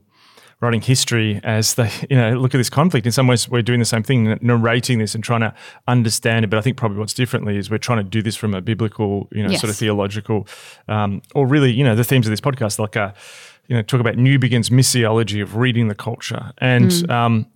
writing 0.62 0.82
history 0.82 1.40
as 1.44 1.76
they 1.76 1.92
you 2.10 2.18
know 2.18 2.34
look 2.34 2.54
at 2.54 2.58
this 2.58 2.70
conflict. 2.70 3.06
In 3.06 3.12
some 3.12 3.28
ways 3.28 3.50
we're 3.50 3.62
doing 3.62 3.80
the 3.80 3.86
same 3.86 4.04
thing 4.04 4.38
narrating 4.42 5.00
this 5.00 5.16
and 5.16 5.24
trying 5.24 5.42
to 5.42 5.54
understand 5.88 6.46
it. 6.46 6.50
But 6.50 6.58
i 6.58 6.62
think 6.62 6.78
probably 6.78 6.98
what's 6.98 7.14
differently 7.14 7.58
is 7.58 7.70
we're 7.70 7.78
trying 7.78 8.00
to 8.00 8.04
do 8.04 8.22
this 8.22 8.36
from 8.36 8.54
a 8.54 8.62
biblical 8.62 9.28
you 9.32 9.44
know 9.44 9.54
sort 9.56 9.70
of 9.70 9.78
theological 9.78 10.48
um, 10.88 11.22
or 11.34 11.48
really 11.48 11.72
you 11.72 11.84
know 11.84 11.96
the 11.96 12.04
themes 12.04 12.28
of 12.28 12.32
this 12.32 12.42
podcast 12.42 12.80
like 12.80 12.96
a 12.96 13.14
you 13.68 13.76
know 13.76 13.82
talk 13.82 14.00
about 14.00 14.16
Newbigin's 14.16 14.70
missiology 14.70 15.42
of 15.42 15.56
reading 15.56 15.88
the 15.88 15.96
culture. 15.96 16.52
And 16.60 17.10
um, 17.10 17.48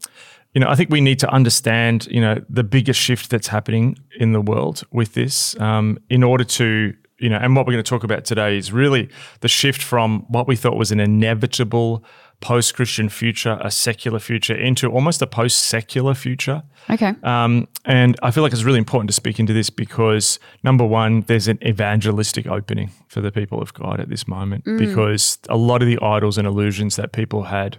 you 0.53 0.61
know, 0.61 0.67
I 0.67 0.75
think 0.75 0.89
we 0.89 1.01
need 1.01 1.19
to 1.19 1.29
understand, 1.29 2.07
you 2.07 2.21
know, 2.21 2.43
the 2.49 2.63
biggest 2.63 2.99
shift 2.99 3.29
that's 3.29 3.47
happening 3.47 3.97
in 4.19 4.31
the 4.31 4.41
world 4.41 4.83
with 4.91 5.13
this 5.13 5.59
um, 5.59 5.99
in 6.09 6.23
order 6.23 6.43
to, 6.43 6.93
you 7.19 7.29
know, 7.29 7.37
and 7.37 7.55
what 7.55 7.67
we're 7.67 7.73
going 7.73 7.83
to 7.83 7.89
talk 7.89 8.03
about 8.03 8.25
today 8.25 8.57
is 8.57 8.71
really 8.71 9.09
the 9.41 9.47
shift 9.47 9.81
from 9.81 10.25
what 10.29 10.47
we 10.47 10.55
thought 10.55 10.75
was 10.75 10.91
an 10.91 10.99
inevitable 10.99 12.03
post 12.41 12.73
Christian 12.73 13.09
future, 13.09 13.57
a 13.61 13.69
secular 13.69 14.19
future, 14.19 14.55
into 14.55 14.89
almost 14.89 15.21
a 15.21 15.27
post 15.27 15.57
secular 15.57 16.13
future. 16.13 16.63
okay 16.89 17.13
Um, 17.23 17.67
and 17.85 18.17
I 18.23 18.31
feel 18.31 18.43
like 18.43 18.53
it's 18.53 18.63
really 18.63 18.77
important 18.79 19.09
to 19.09 19.13
speak 19.13 19.39
into 19.39 19.53
this 19.53 19.69
because 19.69 20.39
number 20.63 20.85
one, 20.85 21.21
there's 21.21 21.47
an 21.47 21.59
evangelistic 21.65 22.47
opening 22.47 22.91
for 23.07 23.21
the 23.21 23.31
people 23.31 23.61
of 23.61 23.73
God 23.73 23.99
at 23.99 24.09
this 24.09 24.27
moment 24.27 24.63
because 24.77 25.37
a 25.49 25.57
lot 25.57 25.81
of 25.81 25.87
the 25.87 25.99
idols 26.01 26.37
and 26.37 26.47
illusions 26.47 26.95
that 26.95 27.11
people 27.11 27.43
had 27.43 27.77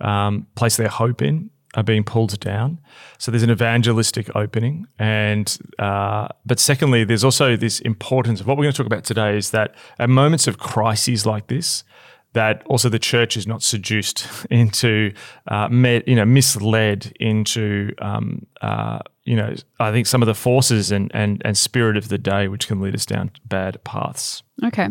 um, 0.00 0.46
placed 0.56 0.78
their 0.78 0.88
hope 0.88 1.22
in 1.22 1.50
are 1.74 1.82
being 1.82 2.04
pulled 2.04 2.38
down. 2.40 2.78
So 3.18 3.30
there's 3.30 3.42
an 3.42 3.50
evangelistic 3.50 4.34
opening, 4.36 4.86
and 4.98 5.56
uh, 5.78 6.28
but 6.44 6.58
secondly, 6.58 7.04
there's 7.04 7.24
also 7.24 7.56
this 7.56 7.80
importance 7.80 8.40
of 8.40 8.46
what 8.46 8.56
we're 8.56 8.64
going 8.64 8.72
to 8.72 8.76
talk 8.76 8.86
about 8.86 9.04
today 9.04 9.36
is 9.36 9.52
that 9.52 9.74
at 9.98 10.10
moments 10.10 10.46
of 10.46 10.58
crises 10.58 11.24
like 11.24 11.46
this, 11.46 11.84
that 12.34 12.62
also 12.66 12.88
the 12.88 12.98
church 12.98 13.36
is 13.36 13.46
not 13.46 13.62
seduced 13.62 14.26
into, 14.50 15.12
uh, 15.48 15.68
you 15.70 16.14
know, 16.14 16.24
misled 16.24 17.12
into, 17.20 17.92
um, 18.00 18.46
uh, 18.60 19.00
you 19.24 19.36
know, 19.36 19.54
I 19.78 19.92
think 19.92 20.06
some 20.06 20.22
of 20.22 20.26
the 20.26 20.34
forces 20.34 20.90
and, 20.90 21.10
and 21.14 21.42
and 21.44 21.56
spirit 21.56 21.96
of 21.96 22.08
the 22.08 22.18
day 22.18 22.48
which 22.48 22.66
can 22.66 22.80
lead 22.80 22.94
us 22.94 23.06
down 23.06 23.30
bad 23.44 23.82
paths. 23.84 24.42
okay 24.64 24.88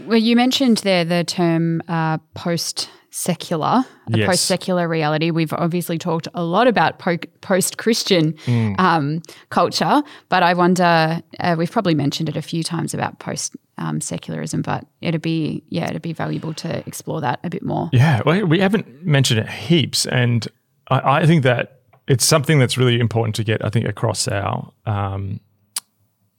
Well, 0.00 0.18
you 0.18 0.36
mentioned 0.36 0.78
there 0.78 1.04
the 1.04 1.24
term 1.24 1.82
uh, 1.88 2.18
post 2.34 2.90
secular, 3.10 3.84
a 4.12 4.16
Yes. 4.16 4.26
post 4.28 4.44
secular 4.46 4.88
reality. 4.88 5.30
We've 5.30 5.52
obviously 5.52 5.98
talked 5.98 6.28
a 6.34 6.44
lot 6.44 6.68
about 6.68 6.98
po- 6.98 7.18
post 7.40 7.76
Christian 7.76 8.32
Mm. 8.46 8.78
um, 8.78 9.22
culture, 9.50 10.02
but 10.28 10.42
I 10.42 10.54
wonder, 10.54 11.20
uh, 11.40 11.54
we've 11.58 11.70
probably 11.70 11.94
mentioned 11.94 12.28
it 12.28 12.36
a 12.36 12.42
few 12.42 12.62
times 12.62 12.94
about 12.94 13.18
post 13.18 13.56
um, 13.78 14.00
secularism, 14.00 14.60
but 14.62 14.84
it'd 15.00 15.22
be, 15.22 15.62
yeah, 15.70 15.88
it'd 15.88 16.02
be 16.02 16.12
valuable 16.12 16.52
to 16.52 16.86
explore 16.86 17.20
that 17.22 17.40
a 17.42 17.48
bit 17.50 17.62
more. 17.64 17.88
Yeah, 17.92 18.20
well, 18.26 18.44
we 18.46 18.60
haven't 18.60 19.04
mentioned 19.06 19.40
it 19.40 19.48
heaps, 19.48 20.04
and 20.06 20.46
I, 20.90 21.20
I 21.22 21.26
think 21.26 21.42
that 21.44 21.80
it's 22.06 22.24
something 22.24 22.58
that's 22.58 22.76
really 22.76 23.00
important 23.00 23.34
to 23.36 23.44
get. 23.44 23.64
I 23.64 23.70
think 23.70 23.88
across 23.88 24.28
our, 24.28 24.70
um, 24.84 25.40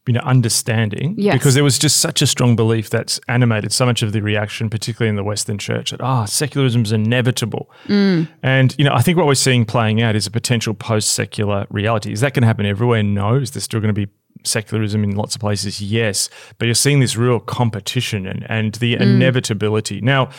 you 0.08 0.14
know, 0.14 0.22
understanding, 0.22 1.14
Yes. 1.18 1.36
because 1.36 1.54
there 1.54 1.64
was 1.64 1.78
just 1.78 1.98
such 1.98 2.22
a 2.24 2.28
strong 2.28 2.56
belief 2.56 2.90
that's 2.90 3.20
animated 3.28 3.72
so 3.72 3.86
much 3.86 4.02
of 4.02 4.14
the 4.14 4.22
reaction, 4.22 4.70
particularly 4.70 5.10
in 5.10 5.16
the 5.16 5.24
Western 5.24 5.58
Church, 5.60 5.92
that 5.92 6.02
ah, 6.02 6.26
secularism 6.26 6.82
is 6.84 6.92
inevitable. 6.92 7.70
And 7.88 8.76
you 8.78 8.86
know, 8.86 8.94
I 8.94 9.02
think 9.04 9.18
what 9.18 9.28
we're 9.28 9.36
seeing 9.36 9.64
playing 9.66 10.02
out 10.02 10.16
is 10.16 10.26
a 10.26 10.32
potential 10.32 10.74
post-secular 10.74 11.68
reality. 11.70 12.12
Is 12.12 12.22
that 12.22 12.34
going 12.34 12.42
to 12.42 12.48
happen 12.48 12.66
everywhere? 12.66 13.04
No. 13.04 13.36
Is 13.36 13.52
there 13.52 13.62
still 13.62 13.80
going 13.80 13.94
to 13.94 14.08
be 14.08 14.12
secularism 14.44 15.04
in 15.04 15.16
lots 15.16 15.36
of 15.36 15.42
places? 15.42 15.80
Yes. 15.82 16.30
But 16.58 16.66
you're 16.66 16.74
seeing 16.76 17.00
this 17.00 17.16
real 17.16 17.40
competition 17.40 18.26
and, 18.26 18.44
and 18.50 18.74
the 18.76 18.96
inevitability. 18.96 20.02
Now, 20.02 20.30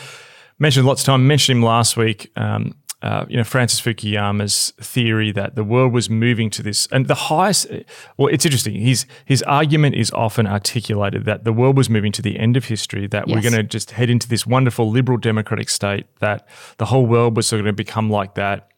mentioned 0.59 0.85
lots 0.85 1.01
of 1.01 1.05
time, 1.05 1.25
mentioned 1.25 1.57
him 1.59 1.63
last 1.63 1.95
week. 1.97 2.31
Um, 2.35 2.75
uh, 3.03 3.25
you 3.27 3.35
know, 3.35 3.43
Francis 3.43 3.81
Fukuyama's 3.81 4.71
theory 4.79 5.33
that 5.33 5.55
the 5.55 5.63
world 5.65 5.91
was 5.91 6.09
moving 6.09 6.49
to 6.49 6.63
this, 6.63 6.87
and 6.87 7.07
the 7.07 7.15
highest. 7.15 7.67
Well, 8.15 8.29
it's 8.29 8.45
interesting. 8.45 8.75
His 8.75 9.05
his 9.25 9.43
argument 9.43 9.95
is 9.95 10.09
often 10.11 10.47
articulated 10.47 11.25
that 11.25 11.43
the 11.43 11.51
world 11.51 11.75
was 11.75 11.89
moving 11.89 12.13
to 12.13 12.21
the 12.21 12.39
end 12.39 12.55
of 12.55 12.65
history. 12.65 13.05
That 13.07 13.27
we're 13.27 13.41
going 13.41 13.55
to 13.55 13.63
just 13.63 13.91
head 13.91 14.09
into 14.09 14.29
this 14.29 14.47
wonderful 14.47 14.89
liberal 14.89 15.17
democratic 15.17 15.69
state. 15.69 16.05
That 16.21 16.47
the 16.77 16.85
whole 16.85 17.05
world 17.05 17.35
was 17.35 17.45
sort 17.45 17.59
of 17.59 17.65
going 17.65 17.75
to 17.75 17.83
become 17.83 18.09
like 18.09 18.35
that. 18.35 18.69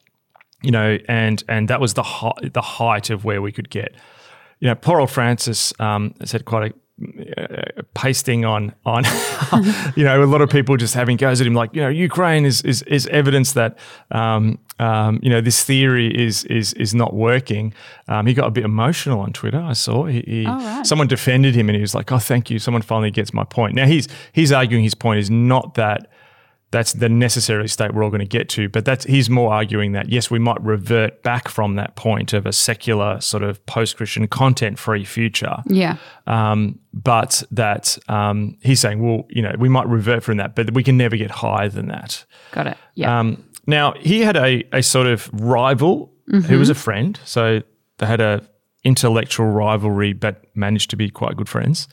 You 0.63 0.71
know, 0.71 0.97
and 1.07 1.43
and 1.47 1.67
that 1.69 1.79
was 1.79 1.93
the 1.93 2.03
height, 2.03 2.51
the 2.53 2.63
height 2.63 3.11
of 3.11 3.25
where 3.25 3.43
we 3.43 3.51
could 3.51 3.69
get. 3.69 3.93
You 4.59 4.69
know, 4.69 4.75
poor 4.75 4.99
old 4.99 5.11
Francis 5.11 5.71
um, 5.79 6.15
has 6.19 6.31
had 6.31 6.45
quite 6.45 6.71
a 6.71 6.73
uh, 7.37 7.81
pasting 7.93 8.45
on 8.45 8.73
on 8.85 9.03
you 9.97 10.03
know 10.05 10.23
a 10.23 10.25
lot 10.25 10.41
of 10.41 10.49
people 10.49 10.77
just 10.77 10.93
having 10.93 11.17
goes 11.17 11.41
at 11.41 11.47
him 11.47 11.53
like 11.53 11.73
you 11.73 11.81
know 11.81 11.89
Ukraine 11.89 12.45
is 12.45 12.61
is, 12.61 12.83
is 12.83 13.05
evidence 13.07 13.51
that 13.51 13.77
um, 14.11 14.57
um, 14.79 15.19
you 15.21 15.29
know 15.29 15.41
this 15.41 15.61
theory 15.65 16.07
is 16.07 16.45
is 16.45 16.71
is 16.73 16.95
not 16.95 17.13
working. 17.13 17.73
Um, 18.07 18.25
he 18.25 18.33
got 18.33 18.47
a 18.47 18.51
bit 18.51 18.63
emotional 18.63 19.19
on 19.19 19.33
Twitter. 19.33 19.59
I 19.59 19.73
saw 19.73 20.05
he, 20.05 20.21
he 20.21 20.45
right. 20.45 20.85
someone 20.85 21.07
defended 21.07 21.53
him 21.53 21.67
and 21.67 21.75
he 21.75 21.81
was 21.81 21.93
like, 21.93 22.13
"Oh, 22.13 22.19
thank 22.19 22.49
you. 22.49 22.59
Someone 22.59 22.81
finally 22.81 23.11
gets 23.11 23.33
my 23.33 23.43
point." 23.43 23.75
Now 23.75 23.87
he's 23.87 24.07
he's 24.31 24.53
arguing 24.53 24.85
his 24.85 24.95
point 24.95 25.19
is 25.19 25.29
not 25.29 25.73
that 25.73 26.09
that's 26.75 26.91
the 26.91 27.07
necessary 27.07 27.69
state 27.69 27.93
we're 27.93 28.03
all 28.03 28.09
going 28.09 28.19
to 28.19 28.37
get 28.37 28.49
to. 28.49 28.67
But 28.67 28.83
that's 28.83 29.05
he's 29.05 29.29
more 29.29 29.53
arguing 29.53 29.93
that 29.93 30.09
yes, 30.09 30.29
we 30.29 30.39
might 30.39 30.61
revert 30.61 31.23
back 31.23 31.47
from 31.47 31.75
that 31.75 31.95
point 31.95 32.33
of 32.33 32.45
a 32.45 32.51
secular 32.51 33.21
sort 33.21 33.43
of 33.43 33.65
post-Christian 33.65 34.27
content-free 34.27 35.05
future. 35.05 35.63
Yeah. 35.67 35.95
Um, 36.27 36.79
but 36.93 37.43
that 37.51 37.97
um, 38.09 38.57
he's 38.61 38.81
saying, 38.81 39.01
well, 39.01 39.25
you 39.29 39.41
know, 39.41 39.55
we 39.57 39.69
might 39.69 39.87
revert 39.87 40.21
from 40.21 40.35
that, 40.35 40.53
but 40.53 40.73
we 40.73 40.83
can 40.83 40.97
never 40.97 41.15
get 41.15 41.31
higher 41.31 41.69
than 41.69 41.87
that. 41.87 42.25
Got 42.51 42.67
it. 42.67 42.77
Yeah. 42.95 43.19
Um, 43.19 43.45
now 43.65 43.93
he 43.99 44.19
had 44.19 44.35
a 44.35 44.63
a 44.73 44.83
sort 44.83 45.07
of 45.07 45.29
rival 45.33 46.11
who 46.27 46.59
was 46.59 46.69
a 46.69 46.75
friend, 46.75 47.17
so 47.23 47.61
they 47.99 48.05
had 48.05 48.19
a 48.19 48.41
intellectual 48.83 49.47
rivalry, 49.47 50.11
but 50.11 50.43
managed 50.55 50.89
to 50.89 50.97
be 50.97 51.09
quite 51.09 51.37
good 51.37 51.49
friends. 51.49 51.87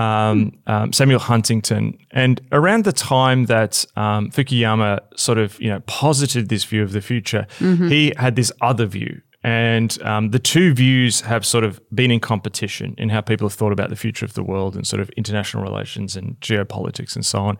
Um, 0.00 0.52
um, 0.66 0.92
Samuel 0.92 1.20
Huntington, 1.20 1.98
and 2.10 2.40
around 2.52 2.84
the 2.84 2.92
time 2.92 3.46
that 3.46 3.84
um, 3.96 4.30
Fukuyama 4.30 5.00
sort 5.16 5.38
of 5.38 5.60
you 5.60 5.68
know 5.68 5.80
posited 5.80 6.48
this 6.48 6.64
view 6.64 6.82
of 6.82 6.92
the 6.92 7.02
future, 7.02 7.46
he 7.88 8.12
had 8.16 8.34
this 8.34 8.50
other 8.60 8.86
view, 8.86 9.20
and 9.42 10.00
um, 10.02 10.30
the 10.30 10.38
two 10.38 10.74
views 10.74 11.22
have 11.22 11.46
sort 11.46 11.64
of 11.64 11.80
been 11.94 12.10
in 12.10 12.20
competition 12.20 12.94
in 12.98 13.08
how 13.08 13.22
people 13.22 13.48
have 13.48 13.54
thought 13.54 13.72
about 13.72 13.88
the 13.88 13.96
future 13.96 14.26
of 14.26 14.34
the 14.34 14.42
world 14.42 14.76
and 14.76 14.86
sort 14.86 15.00
of 15.00 15.08
international 15.10 15.62
relations 15.62 16.14
and 16.14 16.38
geopolitics 16.40 17.14
and 17.14 17.24
so 17.24 17.38
on. 17.38 17.56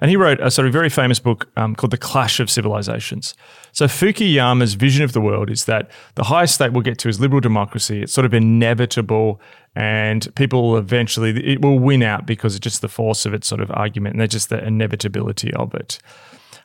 And 0.00 0.10
he 0.10 0.16
wrote 0.16 0.38
a 0.40 0.50
sort 0.50 0.66
of 0.68 0.72
very 0.72 0.88
famous 0.88 1.18
book 1.18 1.50
um, 1.56 1.74
called 1.74 1.90
The 1.90 1.98
Clash 1.98 2.38
of 2.38 2.48
Civilizations. 2.48 3.34
So 3.72 3.86
Fukuyama's 3.86 4.74
vision 4.74 5.02
of 5.02 5.12
the 5.12 5.20
world 5.20 5.50
is 5.50 5.64
that 5.64 5.90
the 6.14 6.24
highest 6.24 6.54
state 6.54 6.72
we'll 6.72 6.82
get 6.82 6.98
to 6.98 7.08
is 7.08 7.18
liberal 7.18 7.40
democracy. 7.40 8.02
It's 8.02 8.12
sort 8.12 8.26
of 8.26 8.32
inevitable 8.32 9.40
and 9.76 10.32
people 10.36 10.76
eventually, 10.76 11.30
it 11.44 11.60
will 11.62 11.78
win 11.78 12.02
out 12.02 12.26
because 12.26 12.54
of 12.54 12.60
just 12.60 12.80
the 12.80 12.88
force 12.88 13.26
of 13.26 13.34
its 13.34 13.46
sort 13.46 13.60
of 13.60 13.70
argument 13.72 14.14
and 14.14 14.20
they're 14.20 14.26
just 14.28 14.48
the 14.48 14.64
inevitability 14.64 15.52
of 15.54 15.74
it. 15.74 15.98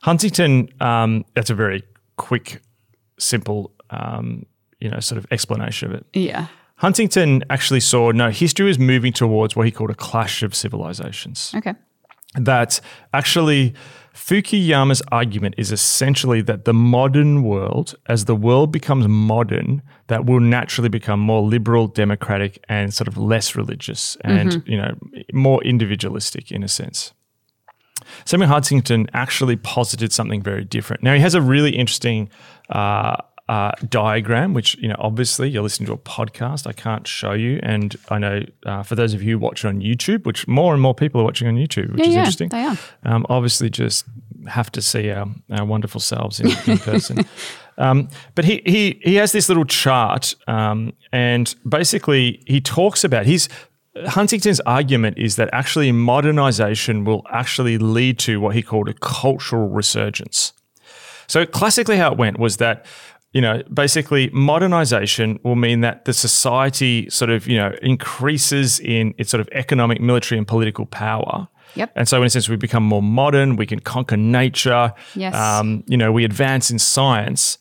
Huntington, 0.03 0.69
um, 0.79 1.25
that's 1.33 1.49
a 1.49 1.55
very 1.55 1.83
quick, 2.17 2.61
simple, 3.17 3.71
um, 3.89 4.45
you 4.79 4.89
know, 4.89 4.99
sort 4.99 5.17
of 5.17 5.25
explanation 5.31 5.89
of 5.89 5.95
it. 5.95 6.05
yeah. 6.13 6.47
Huntington 6.75 7.43
actually 7.49 7.81
saw 7.81 8.11
no 8.11 8.29
history 8.29 8.65
was 8.65 8.79
moving 8.79 9.11
towards 9.11 9.53
what 9.53 9.65
he 9.65 9.71
called 9.71 9.89
a 9.89 9.95
clash 9.95 10.43
of 10.43 10.55
civilizations. 10.55 11.51
Okay. 11.53 11.73
That 12.35 12.79
actually 13.13 13.73
Fukuyama's 14.19 15.01
argument 15.13 15.55
is 15.57 15.71
essentially 15.71 16.41
that 16.41 16.65
the 16.65 16.73
modern 16.73 17.41
world, 17.41 17.95
as 18.07 18.25
the 18.25 18.35
world 18.35 18.69
becomes 18.69 19.07
modern, 19.07 19.81
that 20.07 20.25
will 20.25 20.41
naturally 20.41 20.89
become 20.89 21.21
more 21.21 21.41
liberal, 21.41 21.87
democratic, 21.87 22.63
and 22.67 22.93
sort 22.93 23.07
of 23.07 23.17
less 23.17 23.55
religious 23.55 24.17
and 24.21 24.61
you 24.67 24.77
know 24.77 24.93
more 25.31 25.63
individualistic 25.63 26.51
in 26.51 26.63
a 26.63 26.67
sense. 26.67 27.13
Samuel 28.25 28.49
Huntington 28.49 29.07
actually 29.13 29.55
posited 29.55 30.11
something 30.11 30.41
very 30.41 30.65
different. 30.65 31.01
Now 31.01 31.13
he 31.13 31.21
has 31.21 31.33
a 31.33 31.41
really 31.41 31.71
interesting 31.71 32.29
uh, 32.69 33.15
uh, 33.49 33.71
diagram, 33.89 34.53
which 34.53 34.75
you 34.77 34.87
know 34.87 34.95
obviously 34.99 35.49
you're 35.49 35.63
listening 35.63 35.87
to 35.87 35.93
a 35.93 35.97
podcast. 35.97 36.67
I 36.67 36.71
can't 36.71 37.05
show 37.07 37.33
you, 37.33 37.59
and 37.63 37.95
I 38.09 38.17
know 38.19 38.43
uh, 38.65 38.83
for 38.83 38.95
those 38.95 39.13
of 39.13 39.21
you 39.23 39.31
who 39.33 39.39
watch 39.39 39.65
it 39.65 39.67
on 39.67 39.81
YouTube, 39.81 40.25
which 40.25 40.47
more 40.47 40.71
and 40.73 40.81
more 40.81 40.93
people 40.93 41.19
are 41.19 41.23
watching 41.23 41.47
on 41.47 41.55
YouTube, 41.55 41.91
which 41.91 42.01
Yeah, 42.01 42.07
is 42.07 42.13
yeah, 42.13 42.19
interesting. 42.19 42.49
they 42.49 42.63
are. 42.63 42.77
Um, 43.03 43.25
obviously, 43.27 43.69
just 43.69 44.05
have 44.47 44.71
to 44.71 44.81
see 44.81 45.09
our, 45.11 45.27
our 45.51 45.65
wonderful 45.65 45.99
selves 45.99 46.39
in, 46.39 46.47
in 46.71 46.77
person. 46.77 47.25
Um, 47.81 48.09
but 48.35 48.43
he, 48.43 48.61
he 48.65 48.99
he 49.05 49.15
has 49.15 49.31
this 49.31 49.47
little 49.47 49.63
chart, 49.63 50.35
um, 50.49 50.91
and 51.13 51.55
basically 51.65 52.43
he 52.45 52.59
talks 52.59 53.05
about 53.05 53.25
his 53.25 53.47
Huntington's 54.05 54.59
argument 54.65 55.17
is 55.17 55.37
that 55.37 55.47
actually 55.53 55.89
modernization 55.93 57.05
will 57.05 57.25
actually 57.31 57.77
lead 57.77 58.19
to 58.19 58.41
what 58.41 58.53
he 58.53 58.61
called 58.61 58.89
a 58.89 58.93
cultural 58.93 59.69
resurgence. 59.69 60.51
So 61.27 61.45
classically, 61.45 61.95
how 61.95 62.11
it 62.11 62.17
went 62.17 62.37
was 62.37 62.57
that 62.57 62.85
you 63.33 63.41
know 63.41 63.61
basically 63.73 64.29
modernization 64.31 65.39
will 65.43 65.55
mean 65.55 65.81
that 65.81 66.05
the 66.05 66.13
society 66.13 67.09
sort 67.09 67.29
of 67.29 67.47
you 67.47 67.57
know 67.57 67.73
increases 67.81 68.79
in 68.79 69.13
its 69.17 69.29
sort 69.29 69.41
of 69.41 69.49
economic, 69.51 70.01
military, 70.01 70.37
and 70.37 70.47
political 70.47 70.85
power. 70.85 71.47
Yep. 71.75 71.91
And 71.95 72.07
so, 72.07 72.17
in 72.17 72.23
a 72.23 72.29
sense, 72.29 72.49
we 72.49 72.55
become 72.55 72.83
more 72.83 73.03
modern. 73.03 73.55
We 73.55 73.67
can 73.67 73.79
conquer 73.79 74.17
nature. 74.17 74.91
Yes. 75.15 75.35
Um, 75.35 75.83
you 75.87 75.97
know, 75.97 76.11
we 76.11 76.25
advance 76.25 76.71
in 76.71 76.79
science. 76.79 77.59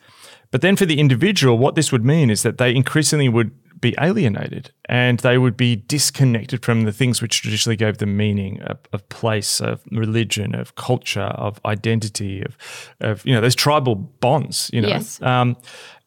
But 0.51 0.63
then, 0.63 0.77
for 0.77 0.87
the 0.87 0.99
individual, 0.99 1.59
what 1.59 1.75
this 1.75 1.93
would 1.93 2.05
mean 2.05 2.31
is 2.31 2.43
that 2.43 2.57
they 2.57 2.75
increasingly 2.75 3.29
would 3.29 3.51
be 3.81 3.95
alienated 4.01 4.73
and 4.87 5.21
they 5.21 5.39
would 5.39 5.57
be 5.57 5.77
disconnected 5.77 6.65
from 6.65 6.83
the 6.83 6.93
things 6.93 7.21
which 7.23 7.43
traditionally 7.43 7.77
gave 7.77 7.99
them 7.99 8.17
meaning 8.17 8.61
of, 8.63 8.79
of 8.93 9.09
place, 9.09 9.61
of 9.61 9.81
religion, 9.93 10.55
of 10.55 10.75
culture, 10.75 11.21
of 11.21 11.61
identity, 11.65 12.43
of, 12.43 12.57
of 13.01 13.25
you 13.27 13.35
know 13.35 13.41
those 13.41 13.55
tribal 13.55 13.95
bonds. 13.95 14.71
You 14.73 14.81
know, 14.83 14.89
Yes. 14.89 15.21
um, 15.23 15.57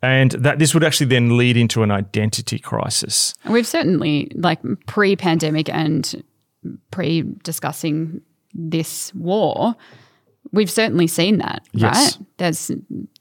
and 0.01 0.31
that 0.31 0.59
this 0.59 0.73
would 0.73 0.83
actually 0.83 1.07
then 1.07 1.37
lead 1.37 1.55
into 1.57 1.83
an 1.83 1.91
identity 1.91 2.57
crisis. 2.59 3.33
We've 3.49 3.67
certainly, 3.67 4.31
like 4.35 4.59
pre 4.87 5.15
pandemic 5.15 5.69
and 5.69 6.23
pre 6.91 7.21
discussing 7.43 8.21
this 8.53 9.13
war, 9.15 9.75
we've 10.51 10.71
certainly 10.71 11.07
seen 11.07 11.37
that, 11.37 11.63
Yes. 11.73 12.17
right? 12.17 12.27
There's 12.37 12.71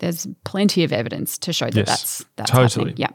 there's 0.01 0.27
plenty 0.45 0.83
of 0.85 0.93
evidence 0.93 1.39
to 1.39 1.53
show 1.53 1.67
that 1.67 1.77
Yes, 1.77 1.87
that's 1.87 2.25
that's 2.37 2.51
totally. 2.51 2.91
happening. 2.93 2.97
Yeah. 2.97 3.11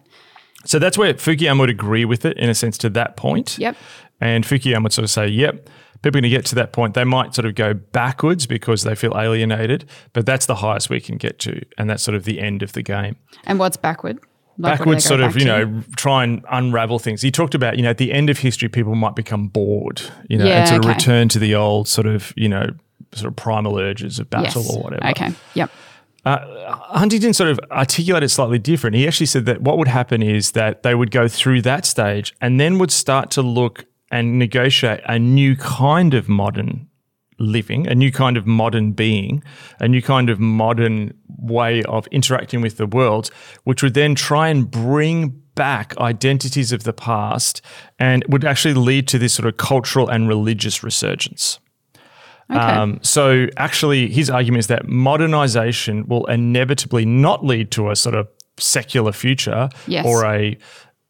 So 0.65 0.79
that's 0.79 0.97
where 0.97 1.13
Fukuyama 1.13 1.59
would 1.59 1.69
agree 1.69 2.05
with 2.05 2.25
it 2.25 2.37
in 2.37 2.49
a 2.49 2.55
sense 2.55 2.77
to 2.79 2.89
that 2.91 3.15
point. 3.17 3.57
Yep. 3.57 3.77
And 4.19 4.43
Fukuyama 4.43 4.83
would 4.83 4.93
sort 4.93 5.03
of 5.03 5.09
say, 5.09 5.27
yep, 5.27 5.69
people 6.01 6.09
are 6.09 6.21
going 6.21 6.23
to 6.23 6.29
get 6.29 6.45
to 6.47 6.55
that 6.55 6.71
point. 6.71 6.93
They 6.93 7.03
might 7.03 7.35
sort 7.35 7.45
of 7.45 7.55
go 7.55 7.73
backwards 7.73 8.45
because 8.47 8.83
they 8.83 8.95
feel 8.95 9.13
alienated, 9.17 9.85
but 10.13 10.25
that's 10.25 10.45
the 10.45 10.55
highest 10.55 10.89
we 10.89 10.99
can 10.99 11.17
get 11.17 11.39
to. 11.39 11.61
And 11.77 11.89
that's 11.89 12.03
sort 12.03 12.15
of 12.15 12.25
the 12.25 12.39
end 12.39 12.63
of 12.63 12.73
the 12.73 12.81
game. 12.81 13.15
And 13.45 13.59
what's 13.59 13.77
backward? 13.77 14.19
Like, 14.57 14.79
backwards 14.79 15.03
sort 15.03 15.19
of, 15.19 15.33
back 15.33 15.41
you 15.41 15.47
to? 15.47 15.65
know, 15.65 15.83
try 15.97 16.23
and 16.23 16.45
unravel 16.49 16.97
things. 16.99 17.21
He 17.21 17.29
talked 17.29 17.55
about, 17.55 17.75
you 17.75 17.83
know, 17.83 17.89
at 17.89 17.97
the 17.97 18.13
end 18.13 18.29
of 18.29 18.39
history, 18.39 18.69
people 18.69 18.95
might 18.95 19.15
become 19.15 19.49
bored, 19.49 20.01
you 20.29 20.37
know, 20.37 20.45
Yeah, 20.45 20.59
and 20.59 20.69
sort 20.69 20.85
of 20.85 20.89
return 20.89 21.27
to 21.29 21.39
the 21.39 21.55
old 21.55 21.89
sort 21.89 22.07
of, 22.07 22.33
you 22.37 22.47
know, 22.47 22.69
sort 23.13 23.27
of 23.27 23.35
primal 23.35 23.77
urges 23.77 24.17
of 24.17 24.29
battle 24.29 24.61
yes. 24.61 24.73
or 24.73 24.81
whatever. 24.81 25.07
Okay. 25.07 25.33
Yep. 25.55 25.71
Uh, 26.25 26.75
Huntington 26.75 27.33
sort 27.33 27.51
of 27.51 27.59
articulated 27.71 28.31
slightly 28.31 28.57
different. 28.57 28.95
He 28.95 29.07
actually 29.07 29.27
said 29.27 29.45
that 29.45 29.61
what 29.61 29.77
would 29.77 29.87
happen 29.87 30.23
is 30.23 30.51
that 30.51 30.81
they 30.81 30.95
would 30.95 31.11
go 31.11 31.27
through 31.27 31.61
that 31.61 31.85
stage 31.85 32.33
and 32.41 32.59
then 32.59 32.79
would 32.79 32.91
start 32.91 33.29
to 33.31 33.43
look 33.43 33.85
and 34.11 34.39
negotiate 34.39 35.01
a 35.05 35.19
new 35.19 35.55
kind 35.55 36.13
of 36.13 36.27
modern 36.27 36.87
living, 37.37 37.85
a 37.87 37.93
new 37.93 38.11
kind 38.11 38.37
of 38.37 38.47
modern 38.47 38.93
being, 38.93 39.43
a 39.79 39.87
new 39.87 40.01
kind 40.01 40.29
of 40.29 40.39
modern 40.39 41.13
way 41.27 41.83
of 41.83 42.07
interacting 42.07 42.61
with 42.61 42.77
the 42.77 42.87
world, 42.87 43.29
which 43.63 43.83
would 43.83 43.93
then 43.93 44.15
try 44.15 44.47
and 44.47 44.71
bring 44.71 45.41
back 45.53 45.97
identities 45.97 46.71
of 46.71 46.83
the 46.83 46.93
past 46.93 47.61
and 47.99 48.23
would 48.27 48.43
actually 48.45 48.73
lead 48.73 49.07
to 49.07 49.17
this 49.17 49.33
sort 49.33 49.47
of 49.47 49.57
cultural 49.57 50.09
and 50.09 50.27
religious 50.27 50.83
resurgence. 50.83 51.59
Okay. 52.51 52.59
Um, 52.59 52.99
so, 53.01 53.47
actually, 53.57 54.07
his 54.09 54.29
argument 54.29 54.59
is 54.59 54.67
that 54.67 54.87
modernization 54.87 56.05
will 56.07 56.25
inevitably 56.27 57.05
not 57.05 57.43
lead 57.43 57.71
to 57.71 57.89
a 57.89 57.95
sort 57.95 58.15
of 58.15 58.27
secular 58.57 59.11
future 59.11 59.69
Yes. 59.87 60.05
or 60.05 60.25
a 60.25 60.57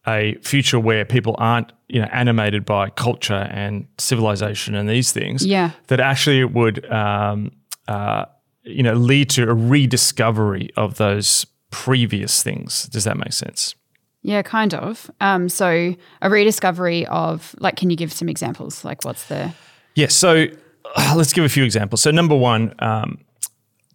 a 0.08 0.36
future 0.40 0.78
where 0.78 1.04
people 1.04 1.34
aren't 1.38 1.72
you 1.88 2.00
know 2.00 2.08
animated 2.12 2.64
by 2.64 2.88
culture 2.90 3.48
and 3.52 3.86
civilization 3.98 4.74
and 4.74 4.88
these 4.88 5.12
things. 5.12 5.44
Yeah. 5.44 5.72
That 5.88 6.00
actually 6.00 6.40
it 6.40 6.52
would 6.52 6.90
um, 6.90 7.50
uh, 7.88 8.24
you 8.62 8.82
know 8.82 8.94
lead 8.94 9.28
to 9.30 9.42
a 9.50 9.54
rediscovery 9.54 10.70
of 10.76 10.96
those 10.96 11.44
previous 11.70 12.42
things. 12.42 12.84
Does 12.86 13.04
that 13.04 13.16
make 13.16 13.32
sense? 13.32 13.74
yeah, 14.22 14.42
kind 14.42 14.74
of. 14.74 15.08
Um, 15.20 15.48
so 15.48 15.94
a 16.20 16.28
rediscovery 16.30 17.06
of 17.06 17.54
like, 17.58 17.76
can 17.76 17.90
you 17.90 17.96
give 17.96 18.12
some 18.12 18.28
examples? 18.28 18.84
Like, 18.84 19.04
what's 19.04 19.26
the 19.26 19.52
yeah, 19.94 20.08
So 20.08 20.46
let's 21.16 21.32
give 21.32 21.44
a 21.44 21.48
few 21.48 21.64
examples. 21.64 22.02
So 22.02 22.10
number 22.10 22.36
one, 22.36 22.74
um, 22.78 23.18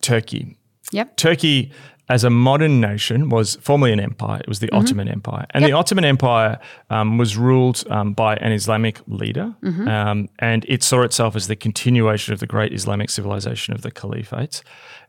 Turkey. 0.02 0.58
Yep. 0.92 1.16
Turkey, 1.18 1.72
as 2.10 2.24
a 2.26 2.30
modern 2.30 2.82
nation, 2.82 3.30
was 3.30 3.56
formerly 3.62 3.94
an 3.94 4.00
empire. 4.02 4.42
It 4.42 4.48
was 4.48 4.60
the 4.60 4.70
Ottoman 4.72 5.08
Empire, 5.08 5.46
and 5.52 5.64
the 5.64 5.72
Ottoman 5.72 6.04
Empire 6.04 6.60
um, 6.90 7.18
was 7.18 7.38
ruled 7.38 7.86
um, 7.90 8.12
by 8.14 8.36
an 8.36 8.52
Islamic 8.52 9.00
leader, 9.08 9.56
um, 9.88 10.28
and 10.40 10.66
it 10.68 10.84
saw 10.84 11.04
itself 11.04 11.38
as 11.38 11.48
the 11.48 11.56
continuation 11.56 12.34
of 12.34 12.40
the 12.42 12.48
great 12.48 12.74
Islamic 12.74 13.10
civilization 13.10 13.74
of 13.74 13.82
the 13.82 13.92
Caliphate. 13.92 14.62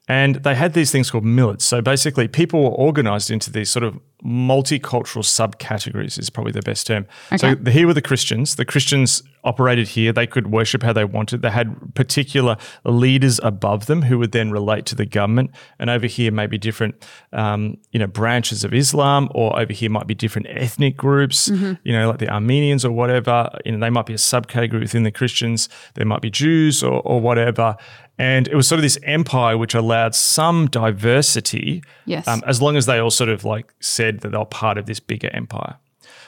And 0.08 0.36
they 0.36 0.54
had 0.56 0.74
these 0.74 0.90
things 0.90 1.10
called 1.10 1.24
millets. 1.24 1.64
So 1.64 1.80
basically, 1.80 2.26
people 2.28 2.62
were 2.64 2.70
organized 2.70 3.30
into 3.30 3.52
these 3.52 3.70
sort 3.70 3.84
of 3.84 3.98
multicultural 4.24 5.24
subcategories, 5.24 6.18
is 6.18 6.30
probably 6.30 6.52
the 6.52 6.62
best 6.62 6.86
term. 6.86 7.06
So 7.36 7.48
Okay. 7.48 7.54
the, 7.62 7.70
here 7.72 7.86
were 7.88 7.94
the 7.94 8.02
Christians. 8.02 8.54
The 8.56 8.64
Christians 8.64 9.22
operated 9.44 9.88
here. 9.88 10.12
They 10.12 10.28
could 10.28 10.46
worship 10.52 10.82
how 10.84 10.92
they 10.92 11.04
wanted. 11.04 11.42
They 11.42 11.50
had 11.50 11.94
particular 11.94 12.56
leaders 12.84 13.40
above 13.42 13.86
them 13.86 14.02
who 14.02 14.18
would 14.20 14.30
then 14.30 14.52
relate 14.52 14.86
to 14.86 14.94
the 14.94 15.06
government. 15.06 15.50
And 15.80 15.90
over 15.90 16.06
here, 16.06 16.30
maybe 16.30 16.56
different, 16.58 16.94
um, 17.32 17.78
you 17.90 17.98
know, 17.98 18.06
branches 18.06 18.62
of 18.62 18.72
Islam, 18.72 19.28
or 19.34 19.58
over 19.58 19.72
here 19.72 19.90
might 19.90 20.06
be 20.06 20.14
different 20.14 20.46
ethnic 20.50 20.96
groups. 20.96 21.48
You 21.48 21.92
know, 21.92 22.08
like 22.08 22.18
the 22.18 22.28
Armenians 22.28 22.84
or 22.84 22.92
whatever. 22.92 23.50
You 23.64 23.72
know, 23.72 23.78
they 23.80 23.90
might 23.90 24.06
be 24.06 24.14
a 24.14 24.16
subcategory 24.16 24.80
within 24.80 25.02
the 25.02 25.10
Christians. 25.10 25.68
There 25.94 26.06
might 26.06 26.20
be 26.22 26.30
Jews 26.30 26.82
or, 26.84 27.00
or 27.02 27.20
whatever. 27.20 27.76
And 28.18 28.46
it 28.48 28.54
was 28.54 28.68
sort 28.68 28.78
of 28.78 28.82
this 28.82 28.98
empire 29.04 29.56
which 29.56 29.74
allowed 29.74 30.14
some 30.14 30.66
diversity, 30.68 31.82
Yes. 32.06 32.28
um, 32.28 32.42
as 32.46 32.60
long 32.62 32.76
as 32.76 32.86
they 32.86 32.98
all 32.98 33.10
sort 33.10 33.30
of 33.30 33.44
like 33.44 33.72
said 33.80 34.20
that 34.20 34.30
they 34.32 34.38
were 34.38 34.44
part 34.44 34.78
of 34.78 34.86
this 34.86 35.00
bigger 35.00 35.30
empire. 35.32 35.76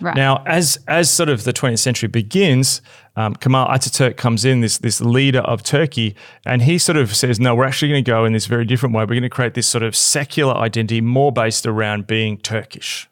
right? 0.00 0.16
Now, 0.16 0.42
as 0.46 0.78
as 0.88 1.10
sort 1.10 1.28
of 1.28 1.44
the 1.44 1.52
20th 1.52 1.78
century 1.78 2.08
begins, 2.08 2.80
um, 3.16 3.34
Kemal 3.36 3.66
Ataturk 3.68 4.16
comes 4.16 4.44
in, 4.44 4.60
this 4.60 4.78
this 4.78 5.00
leader 5.00 5.40
of 5.40 5.62
Turkey, 5.62 6.16
and 6.44 6.62
he 6.62 6.78
sort 6.78 6.96
of 6.96 7.14
says, 7.14 7.38
"No, 7.38 7.54
we're 7.54 7.64
actually 7.64 7.90
going 7.92 8.04
to 8.04 8.10
go 8.10 8.24
in 8.24 8.32
this 8.32 8.46
very 8.46 8.64
different 8.64 8.94
way. 8.94 9.02
We're 9.02 9.08
going 9.20 9.22
to 9.22 9.28
create 9.28 9.54
this 9.54 9.68
sort 9.68 9.84
of 9.84 9.94
secular 9.94 10.54
identity, 10.54 11.00
more 11.00 11.30
based 11.32 11.64
around 11.66 12.06
being 12.06 12.38
Turkish." 12.38 13.08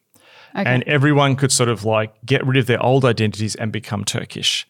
okay. 0.55 0.69
and 0.69 0.83
everyone 0.85 1.35
could 1.37 1.51
sort 1.53 1.69
of 1.71 1.85
like 1.85 2.13
get 2.27 2.45
rid 2.47 2.57
of 2.59 2.67
their 2.67 2.83
old 2.83 3.05
identities 3.07 3.55
and 3.55 3.73
become 3.73 4.05
Turkish 4.05 4.67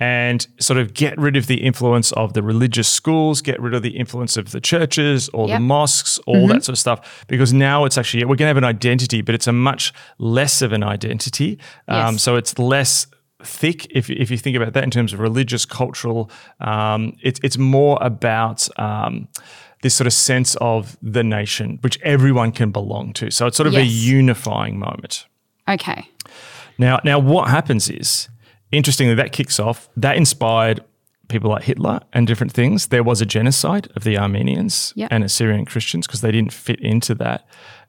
and 0.00 0.46
sort 0.58 0.78
of 0.78 0.92
get 0.92 1.16
rid 1.18 1.36
of 1.36 1.46
the 1.46 1.62
influence 1.62 2.10
of 2.12 2.32
the 2.32 2.42
religious 2.42 2.88
schools, 2.88 3.40
get 3.40 3.60
rid 3.60 3.74
of 3.74 3.82
the 3.82 3.96
influence 3.96 4.36
of 4.36 4.50
the 4.50 4.60
churches 4.60 5.28
or 5.30 5.46
Yep. 5.48 5.56
the 5.56 5.60
mosques, 5.60 6.18
all 6.26 6.48
that 6.48 6.64
sort 6.64 6.74
of 6.74 6.78
stuff. 6.78 7.24
Because 7.28 7.52
now 7.52 7.84
it's 7.84 7.96
actually, 7.96 8.24
we're 8.24 8.30
going 8.36 8.46
to 8.46 8.46
have 8.48 8.56
an 8.56 8.64
identity, 8.64 9.22
but 9.22 9.34
it's 9.34 9.46
a 9.46 9.52
much 9.52 9.92
less 10.18 10.62
of 10.62 10.72
an 10.72 10.82
identity. 10.82 11.58
Um, 11.86 12.14
Yes. 12.14 12.22
so 12.22 12.34
it's 12.36 12.58
less 12.58 13.06
thick 13.42 13.86
if, 13.90 14.10
if 14.10 14.30
you 14.30 14.38
think 14.38 14.56
about 14.56 14.72
that 14.72 14.82
in 14.84 14.90
terms 14.90 15.12
of 15.12 15.20
religious, 15.20 15.64
cultural. 15.64 16.28
Um, 16.60 17.16
it, 17.22 17.38
it's 17.42 17.58
more 17.58 17.98
about. 18.00 18.68
Um, 18.78 19.28
this 19.82 19.94
sort 19.94 20.06
of 20.06 20.14
sense 20.14 20.56
of 20.62 20.96
the 21.02 21.22
nation, 21.22 21.78
which 21.82 22.00
everyone 22.00 22.52
can 22.52 22.70
belong 22.70 23.12
to. 23.12 23.30
So 23.30 23.46
it's 23.46 23.54
sort 23.58 23.66
of 23.66 23.74
a 23.74 23.84
unifying 23.84 24.78
moment. 24.78 25.26
okay. 25.68 26.08
Now, 26.78 27.00
now 27.04 27.18
what 27.18 27.50
happens 27.50 27.90
is, 27.90 28.30
interestingly, 28.72 29.14
that 29.14 29.32
kicks 29.32 29.58
off. 29.60 29.88
That 29.96 30.16
inspired 30.16 30.84
people 31.28 31.50
like 31.50 31.64
Hitler 31.64 32.00
and 32.12 32.26
different 32.26 32.52
things. 32.52 32.88
There 32.88 33.02
was 33.02 33.20
a 33.20 33.26
genocide 33.26 33.88
of 33.96 34.04
the 34.04 34.18
Armenians 34.18 34.92
Yeah. 34.94 35.08
and 35.10 35.24
Assyrian 35.24 35.64
Christians 35.64 36.06
because 36.06 36.20
they 36.20 36.30
didn't 36.32 36.52
fit 36.52 36.80
into 36.80 37.14
that. 37.16 37.46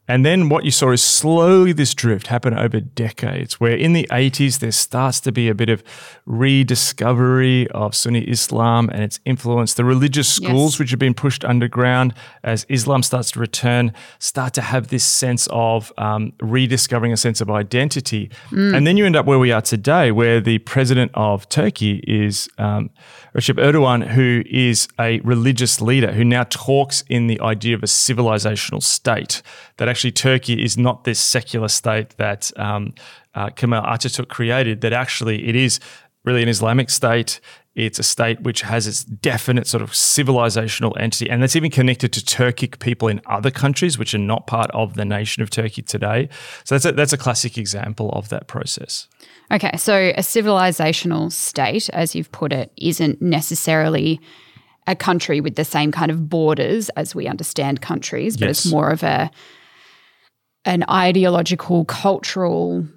And 0.08 0.24
then 0.26 0.50
what 0.50 0.66
you 0.66 0.72
saw 0.72 0.92
is 0.92 1.02
slowly 1.04 1.74
this 1.74 1.94
drift 1.96 2.28
happen 2.28 2.54
over 2.54 2.80
decades, 2.80 3.60
where 3.60 3.76
in 3.76 3.94
the 3.94 4.08
80s 4.12 4.60
there 4.60 4.72
starts 4.72 5.20
to 5.22 5.32
be 5.32 5.50
a 5.50 5.56
bit 5.56 5.70
of 5.70 5.84
rediscovery 6.26 7.68
of 7.72 7.96
Sunni 7.96 8.22
Islam 8.22 8.90
and 8.90 9.02
its 9.04 9.20
influence. 9.26 9.74
The 9.74 9.86
religious 9.86 10.28
schools, 10.32 10.74
Yes. 10.74 10.80
which 10.80 10.90
have 10.92 11.00
been 11.00 11.14
pushed 11.14 11.44
underground 11.44 12.14
as 12.44 12.66
Islam 12.70 13.04
starts 13.04 13.32
to 13.32 13.40
return, 13.40 13.94
start 14.20 14.54
to 14.54 14.62
have 14.62 14.88
this 14.90 15.04
sense 15.04 15.48
of 15.52 15.92
um, 15.98 16.34
rediscovering 16.42 17.12
a 17.14 17.18
sense 17.18 17.42
of 17.42 17.50
identity. 17.50 18.30
And 18.52 18.86
then 18.86 18.98
you 18.98 19.06
end 19.06 19.16
up 19.16 19.26
where 19.26 19.40
we 19.40 19.52
are 19.52 19.62
today, 19.62 20.12
where 20.12 20.40
the 20.42 20.60
president 20.60 21.12
of 21.14 21.48
Turkey 21.50 22.04
is 22.08 22.48
um, 22.58 22.90
Recep 23.36 23.56
Erdogan, 23.56 24.08
who 24.08 24.44
is 24.46 24.88
a 24.98 25.20
religious 25.20 25.82
leader 25.82 26.14
who 26.14 26.24
now 26.24 26.46
talks 26.50 27.04
in 27.10 27.28
the 27.28 27.40
idea 27.42 27.76
of 27.76 27.84
a 27.84 27.86
civilizational 27.86 28.82
state. 28.82 29.42
That 29.76 29.90
actually 29.90 30.14
Turkey 30.14 30.64
is 30.64 30.78
not 30.78 31.04
this 31.04 31.20
secular 31.20 31.68
state 31.68 32.12
that 32.12 32.50
um, 32.56 32.94
uh, 33.34 33.50
Kemal 33.50 33.84
Ataturk 33.84 34.30
created, 34.30 34.80
that 34.82 34.94
actually 34.94 35.50
it 35.50 35.56
is 35.56 35.82
really 36.24 36.44
an 36.44 36.48
Islamic 36.48 36.90
state. 36.90 37.42
It's 37.76 38.00
a 38.00 38.04
state 38.04 38.42
which 38.44 38.62
has 38.62 38.88
its 38.88 39.04
definite 39.04 39.68
sort 39.68 39.84
of 39.84 39.92
civilizational 39.92 40.98
entity, 40.98 41.30
and 41.30 41.44
that's 41.44 41.58
even 41.58 41.72
connected 41.72 42.14
to 42.14 42.22
Turkic 42.22 42.80
people 42.80 43.10
in 43.10 43.20
other 43.26 43.52
countries 43.52 43.98
which 43.98 44.14
are 44.14 44.18
not 44.18 44.48
part 44.48 44.72
of 44.72 44.94
the 44.94 45.04
nation 45.04 45.44
of 45.44 45.50
Turkey 45.50 45.82
today. 45.82 46.30
So 46.64 46.76
that's 46.76 46.86
a, 46.86 46.94
that's 46.94 47.12
a 47.12 47.18
classic 47.18 47.58
example 47.58 48.12
of 48.12 48.30
that 48.30 48.48
process. 48.48 49.10
Okay, 49.52 49.72
so 49.78 49.96
a 49.96 50.22
civilizational 50.22 51.32
state, 51.32 51.90
as 51.90 52.16
you've 52.16 52.32
put 52.32 52.52
it, 52.52 52.72
isn't 52.78 53.22
necessarily 53.22 54.20
a 54.88 54.96
country 54.96 55.42
with 55.42 55.56
the 55.56 55.66
same 55.66 55.92
kind 55.92 56.12
of 56.12 56.30
borders 56.30 56.90
as 56.90 57.16
we 57.16 57.28
understand 57.28 57.82
countries, 57.82 58.38
but 58.38 58.50
it's 58.50 58.66
more 58.66 58.90
of 58.92 59.04
a 59.04 59.32
an 60.66 60.84
ideological, 60.90 61.86
cultural, 61.86 62.88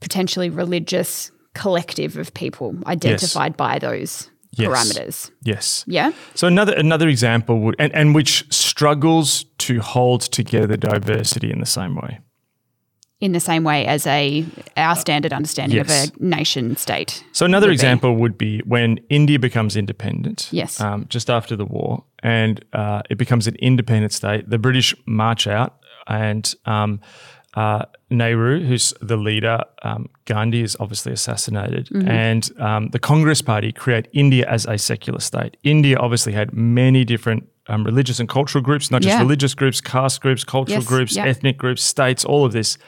potentially 0.00 0.50
religious 0.50 1.30
collective 1.54 2.16
of 2.18 2.32
people 2.34 2.76
identified 2.86 3.56
by 3.56 3.78
those 3.78 4.30
Yes. 4.52 4.68
parameters. 4.68 5.30
Yes. 5.44 5.84
Yeah. 5.86 6.12
So 6.34 6.46
another 6.46 6.72
another 6.72 7.08
example 7.08 7.60
would 7.60 7.76
and, 7.78 7.94
and 7.94 8.14
which 8.14 8.44
struggles 8.50 9.44
to 9.58 9.80
hold 9.80 10.22
together 10.22 10.76
diversity 10.76 11.50
in 11.50 11.60
the 11.60 11.66
same 11.66 11.94
way. 11.94 12.18
In 13.20 13.32
the 13.32 13.40
same 13.40 13.64
way 13.64 13.84
as 13.84 14.06
a 14.06 14.44
our 14.76 14.94
standard 14.94 15.32
understanding 15.32 15.76
Yes. 15.78 16.06
of 16.08 16.20
a 16.20 16.24
nation 16.24 16.76
state. 16.76 17.24
So 17.32 17.44
another 17.46 17.66
would 17.66 17.70
be. 17.72 17.74
example 17.74 18.14
would 18.14 18.38
be 18.38 18.60
when 18.60 19.00
India 19.08 19.40
becomes 19.40 19.76
independent. 19.76 20.48
Yes. 20.52 20.80
Um, 20.80 21.06
just 21.08 21.28
after 21.28 21.56
the 21.56 21.64
war, 21.64 22.04
and 22.22 22.64
uh, 22.72 23.02
it 23.10 23.18
becomes 23.18 23.48
an 23.48 23.56
independent 23.56 24.12
state. 24.12 24.48
The 24.48 24.58
British 24.58 24.94
march 25.04 25.48
out, 25.48 25.78
and 26.06 26.54
um, 26.64 27.00
uh, 27.54 27.86
Nehru, 28.08 28.64
who's 28.64 28.94
the 29.00 29.16
leader, 29.16 29.64
um, 29.82 30.08
Gandhi 30.26 30.62
is 30.62 30.76
obviously 30.78 31.12
assassinated, 31.12 31.88
Mm-hmm. 31.88 32.08
and 32.08 32.60
um, 32.60 32.88
the 32.90 33.00
Congress 33.00 33.42
Party 33.42 33.72
create 33.72 34.06
India 34.12 34.46
as 34.48 34.64
a 34.66 34.78
secular 34.78 35.18
state. 35.20 35.56
India 35.64 35.96
obviously 35.98 36.34
had 36.34 36.52
many 36.54 37.04
different. 37.04 37.48
Um, 37.70 37.84
religious 37.84 38.18
and 38.18 38.28
cultural 38.28 38.64
groups, 38.64 38.90
not 38.90 39.02
just 39.02 39.16
Yeah. 39.16 39.20
religious 39.22 39.54
groups, 39.54 39.80
caste 39.80 40.20
groups, 40.22 40.42
cultural 40.42 40.78
Yes, 40.80 40.86
groups, 40.88 41.16
ethnic 41.18 41.58
groups, 41.58 41.82
states, 41.82 42.24
all 42.24 42.44
of 42.46 42.52
this. 42.52 42.78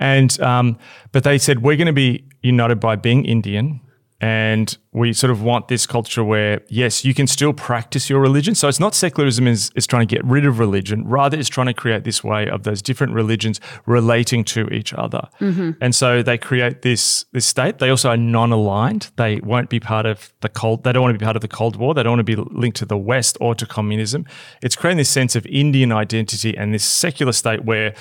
And 0.00 0.40
um, 0.40 0.76
but 1.12 1.22
they 1.22 1.38
said 1.38 1.62
we're 1.62 1.76
going 1.76 1.86
to 1.86 1.92
be 1.92 2.24
united 2.42 2.80
by 2.80 2.96
being 2.96 3.24
Indian, 3.24 3.80
and 4.24 4.78
we 4.92 5.12
sort 5.12 5.30
of 5.30 5.42
want 5.42 5.68
this 5.68 5.86
culture 5.86 6.24
where 6.24 6.62
yes, 6.68 7.04
you 7.04 7.12
can 7.12 7.26
still 7.26 7.52
practice 7.52 8.08
your 8.08 8.20
religion. 8.20 8.54
So 8.54 8.68
it's 8.68 8.80
not 8.80 8.94
secularism 8.94 9.46
is 9.46 9.70
is 9.74 9.86
trying 9.86 10.08
to 10.08 10.14
get 10.14 10.24
rid 10.24 10.46
of 10.46 10.58
religion, 10.58 11.06
rather 11.06 11.38
it's 11.38 11.50
trying 11.50 11.66
to 11.66 11.74
create 11.74 12.04
this 12.04 12.24
way 12.24 12.48
of 12.48 12.62
those 12.62 12.80
different 12.80 13.12
religions 13.12 13.60
relating 13.84 14.42
to 14.44 14.66
each 14.68 14.94
other. 14.94 15.28
Mm-hmm. 15.40 15.72
And 15.82 15.94
so 15.94 16.22
they 16.22 16.38
create 16.38 16.80
this 16.80 17.26
this 17.32 17.44
state. 17.44 17.80
They 17.80 17.90
also 17.90 18.08
are 18.08 18.16
non-aligned. 18.16 19.10
They 19.16 19.40
won't 19.40 19.68
be 19.68 19.78
part 19.78 20.06
of 20.06 20.32
the 20.40 20.48
cold. 20.48 20.84
They 20.84 20.92
don't 20.92 21.02
want 21.02 21.12
to 21.12 21.18
be 21.18 21.24
part 21.24 21.36
of 21.36 21.42
the 21.42 21.54
Cold 21.60 21.76
War. 21.76 21.92
They 21.92 22.02
don't 22.02 22.16
want 22.16 22.26
to 22.26 22.36
be 22.36 22.36
linked 22.36 22.78
to 22.78 22.86
the 22.86 22.96
West 22.96 23.36
or 23.42 23.54
to 23.54 23.66
communism. 23.66 24.24
It's 24.62 24.74
creating 24.74 24.96
this 24.96 25.10
sense 25.10 25.36
of 25.36 25.44
Indian 25.44 25.92
identity 25.92 26.56
and 26.56 26.72
this 26.72 26.84
secular 26.84 27.32
state 27.32 27.66
where 27.66 27.94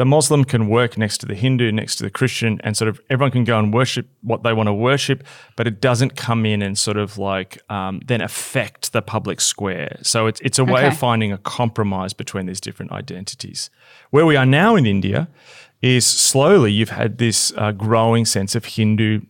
the 0.00 0.06
Muslim 0.06 0.44
can 0.46 0.62
work 0.68 0.96
next 0.96 1.18
to 1.18 1.26
the 1.26 1.34
Hindu, 1.34 1.70
next 1.72 1.96
to 1.96 2.02
the 2.04 2.08
Christian, 2.10 2.58
and 2.64 2.74
sort 2.74 2.88
of 2.88 2.98
everyone 3.10 3.32
can 3.32 3.44
go 3.44 3.58
and 3.58 3.70
worship 3.80 4.06
what 4.22 4.42
they 4.44 4.54
want 4.54 4.66
to 4.68 4.72
worship, 4.72 5.22
but 5.56 5.66
it 5.66 5.78
doesn't 5.88 6.16
come 6.16 6.46
in 6.46 6.62
and 6.62 6.78
sort 6.78 6.96
of 6.96 7.18
like 7.18 7.60
um, 7.68 8.00
then 8.06 8.22
affect 8.22 8.92
the 8.94 9.02
public 9.02 9.42
square. 9.42 9.98
So 10.02 10.26
it's 10.26 10.40
it's 10.40 10.58
a 10.58 10.64
way 10.64 10.80
Okay. 10.80 10.88
of 10.88 10.96
finding 10.96 11.32
a 11.32 11.36
compromise 11.58 12.14
between 12.14 12.46
these 12.46 12.62
different 12.62 12.92
identities. 12.92 13.68
Where 14.08 14.24
we 14.24 14.36
are 14.36 14.46
now 14.46 14.74
in 14.74 14.86
India 14.86 15.28
is 15.82 16.06
slowly 16.06 16.72
you've 16.72 16.96
had 17.02 17.18
this 17.18 17.52
uh, 17.58 17.72
growing 17.72 18.24
sense 18.24 18.54
of 18.58 18.64
Hindu 18.64 19.20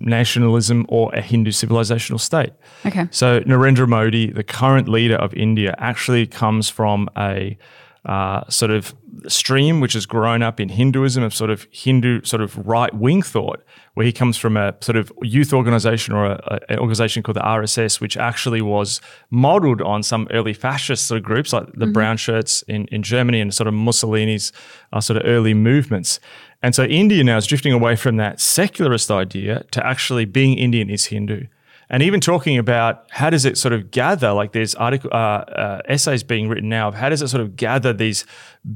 nationalism 0.00 0.84
or 0.90 1.14
a 1.14 1.22
Hindu 1.22 1.50
civilizational 1.50 2.20
state. 2.20 2.52
Okay. 2.84 3.08
So 3.10 3.40
Narendra 3.40 3.88
Modi, 3.88 4.30
the 4.30 4.44
current 4.44 4.86
leader 4.86 5.16
of 5.16 5.32
India, 5.32 5.74
actually 5.78 6.26
comes 6.26 6.68
from 6.68 7.08
a 7.16 7.56
uh, 8.04 8.48
sort 8.50 8.70
of 8.70 8.94
stream 9.28 9.80
which 9.80 9.94
has 9.94 10.04
grown 10.04 10.42
up 10.42 10.60
in 10.60 10.68
Hinduism 10.68 11.22
of 11.22 11.34
sort 11.34 11.50
of 11.50 11.66
Hindu 11.70 12.22
sort 12.24 12.42
of 12.42 12.56
right 12.66 12.92
wing 12.94 13.22
thought, 13.22 13.62
where 13.94 14.04
he 14.04 14.12
comes 14.12 14.36
from 14.36 14.56
a 14.56 14.74
sort 14.80 14.96
of 14.96 15.10
youth 15.22 15.52
organization 15.54 16.14
or 16.14 16.26
a, 16.26 16.40
a- 16.68 16.72
an 16.72 16.78
organization 16.80 17.22
called 17.22 17.36
the 17.36 17.40
RSS, 17.40 18.00
which 18.00 18.16
actually 18.16 18.60
was 18.60 19.00
modeled 19.30 19.80
on 19.80 20.02
some 20.02 20.28
early 20.32 20.52
fascist 20.52 21.06
sort 21.06 21.18
of 21.18 21.24
groups 21.24 21.52
like 21.52 21.66
the 21.74 21.86
brown 21.86 22.16
shirts 22.18 22.62
in, 22.62 22.86
in 22.88 23.02
Germany 23.02 23.40
and 23.40 23.54
sort 23.54 23.68
of 23.68 23.74
Mussolini's 23.74 24.52
uh, 24.92 25.00
sort 25.00 25.16
of 25.16 25.22
early 25.24 25.54
movements. 25.54 26.20
And 26.62 26.74
so 26.74 26.84
India 26.84 27.22
now 27.24 27.36
is 27.38 27.46
drifting 27.46 27.72
away 27.72 27.96
from 27.96 28.16
that 28.16 28.40
secularist 28.40 29.10
idea 29.10 29.64
to 29.70 29.86
actually 29.86 30.24
being 30.24 30.58
Indian 30.58 30.90
is 30.90 31.06
Hindu 31.06 31.46
and 31.90 32.02
even 32.02 32.20
talking 32.20 32.58
about 32.58 33.04
how 33.10 33.30
does 33.30 33.44
it 33.44 33.58
sort 33.58 33.72
of 33.72 33.90
gather 33.90 34.32
like 34.32 34.52
there's 34.52 34.74
article 34.74 35.10
uh, 35.12 35.16
uh, 35.16 35.80
essays 35.86 36.22
being 36.22 36.48
written 36.48 36.68
now 36.68 36.88
of 36.88 36.94
how 36.94 37.08
does 37.08 37.22
it 37.22 37.28
sort 37.28 37.40
of 37.40 37.56
gather 37.56 37.92
these 37.92 38.24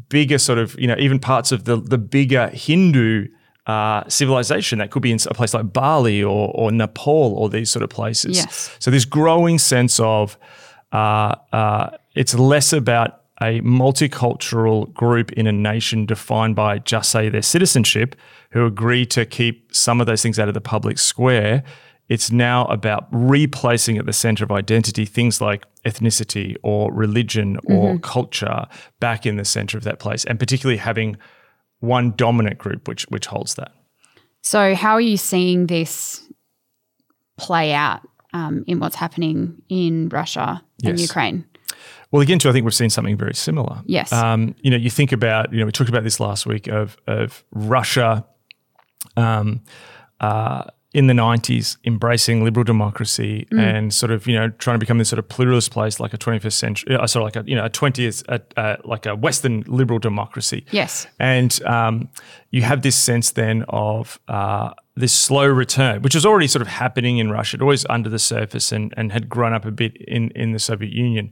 bigger 0.08 0.38
sort 0.38 0.58
of 0.58 0.78
you 0.78 0.86
know 0.86 0.96
even 0.98 1.18
parts 1.18 1.52
of 1.52 1.64
the 1.64 1.76
the 1.76 1.98
bigger 1.98 2.48
Hindu 2.48 3.28
uh, 3.66 4.02
civilization 4.08 4.78
that 4.78 4.90
could 4.90 5.02
be 5.02 5.12
in 5.12 5.18
a 5.26 5.34
place 5.34 5.52
like 5.52 5.72
Bali 5.72 6.22
or 6.22 6.50
or 6.54 6.70
Nepal 6.72 7.34
or 7.34 7.48
these 7.48 7.70
sort 7.70 7.82
of 7.82 7.90
places. 7.90 8.36
Yes. 8.36 8.74
So 8.78 8.90
this 8.90 9.04
growing 9.04 9.58
sense 9.58 10.00
of 10.00 10.38
uh, 10.92 11.34
uh, 11.52 11.90
it's 12.14 12.34
less 12.34 12.72
about 12.72 13.22
a 13.40 13.60
multicultural 13.60 14.92
group 14.94 15.32
in 15.32 15.46
a 15.46 15.52
nation 15.52 16.06
defined 16.06 16.56
by 16.56 16.78
just 16.78 17.10
say 17.10 17.28
their 17.28 17.42
citizenship 17.42 18.16
who 18.50 18.66
agree 18.66 19.06
to 19.06 19.24
keep 19.24 19.74
some 19.74 20.00
of 20.00 20.06
those 20.06 20.22
things 20.22 20.38
out 20.38 20.48
of 20.48 20.54
the 20.54 20.60
public 20.60 20.98
square. 20.98 21.62
It's 22.08 22.30
now 22.30 22.64
about 22.66 23.06
replacing 23.10 23.98
at 23.98 24.06
the 24.06 24.12
center 24.12 24.44
of 24.44 24.50
identity 24.50 25.04
things 25.04 25.40
like 25.40 25.66
ethnicity 25.84 26.56
or 26.62 26.92
religion 26.92 27.58
or 27.64 27.98
culture 27.98 28.66
back 28.98 29.26
in 29.26 29.36
the 29.36 29.44
center 29.44 29.76
of 29.76 29.84
that 29.84 29.98
place, 29.98 30.24
and 30.24 30.38
particularly 30.38 30.78
having 30.78 31.16
one 31.80 32.12
dominant 32.16 32.58
group 32.58 32.88
which 32.88 33.04
which 33.10 33.26
holds 33.26 33.54
that. 33.54 33.72
So, 34.42 34.74
how 34.74 34.94
are 34.94 35.00
you 35.00 35.16
seeing 35.16 35.66
this 35.66 36.22
play 37.36 37.72
out 37.72 38.00
um, 38.32 38.64
in 38.66 38.80
what's 38.80 38.96
happening 38.96 39.62
in 39.68 40.08
Russia 40.08 40.62
and 40.84 40.98
Yes. 40.98 41.08
Ukraine? 41.08 41.44
Well, 42.10 42.22
again, 42.22 42.38
too, 42.38 42.48
I 42.48 42.52
think 42.52 42.64
we've 42.64 42.74
seen 42.74 42.90
something 42.90 43.18
very 43.18 43.34
similar. 43.34 43.82
Yes. 43.84 44.12
Um, 44.12 44.54
you 44.62 44.70
know, 44.70 44.78
you 44.78 44.88
think 44.88 45.12
about, 45.12 45.52
you 45.52 45.58
know, 45.60 45.66
we 45.66 45.72
talked 45.72 45.90
about 45.90 46.04
this 46.04 46.20
last 46.20 46.46
week 46.46 46.66
of 46.66 46.96
of 47.06 47.44
Russia, 47.52 48.24
um, 49.16 49.60
uh, 50.20 50.64
in 50.98 51.06
the 51.06 51.14
'90s 51.14 51.76
embracing 51.84 52.42
liberal 52.42 52.64
democracy 52.64 53.46
and 53.52 53.94
sort 53.94 54.11
of, 54.11 54.26
you 54.26 54.34
know, 54.34 54.48
trying 54.48 54.74
to 54.74 54.80
become 54.80 54.98
this 54.98 55.08
sort 55.08 55.20
of 55.20 55.28
pluralist 55.28 55.70
place, 55.70 56.00
like 56.00 56.12
a 56.12 56.18
21st 56.18 56.52
century, 56.52 56.96
uh, 56.96 57.06
sort 57.06 57.22
of 57.22 57.26
like 57.26 57.37
a, 57.37 57.48
you 57.48 57.54
know, 57.54 57.64
a 57.64 57.70
20th, 57.70 58.24
uh, 58.28 58.38
uh, 58.61 58.76
like 58.84 59.06
a 59.06 59.14
Western 59.14 59.62
liberal 59.68 60.00
democracy. 60.00 60.66
Yes. 60.72 61.06
And 61.20 61.62
um, 61.62 62.08
you 62.50 62.62
have 62.62 62.82
this 62.82 62.96
sense 62.96 63.30
then 63.30 63.64
of 63.68 64.18
uh, 64.26 64.72
this 64.96 65.12
slow 65.12 65.46
return, 65.46 66.02
which 66.02 66.16
was 66.16 66.26
already 66.26 66.48
sort 66.48 66.62
of 66.62 66.68
happening 66.68 67.18
in 67.18 67.30
Russia, 67.30 67.58
it 67.58 67.62
always 67.62 67.87
under 67.88 68.08
the 68.08 68.18
surface 68.18 68.72
and, 68.72 68.92
and 68.96 69.12
had 69.12 69.28
grown 69.28 69.52
up 69.52 69.64
a 69.64 69.70
bit 69.70 69.96
in, 69.98 70.32
in 70.32 70.50
the 70.50 70.58
Soviet 70.58 70.92
Union. 70.92 71.30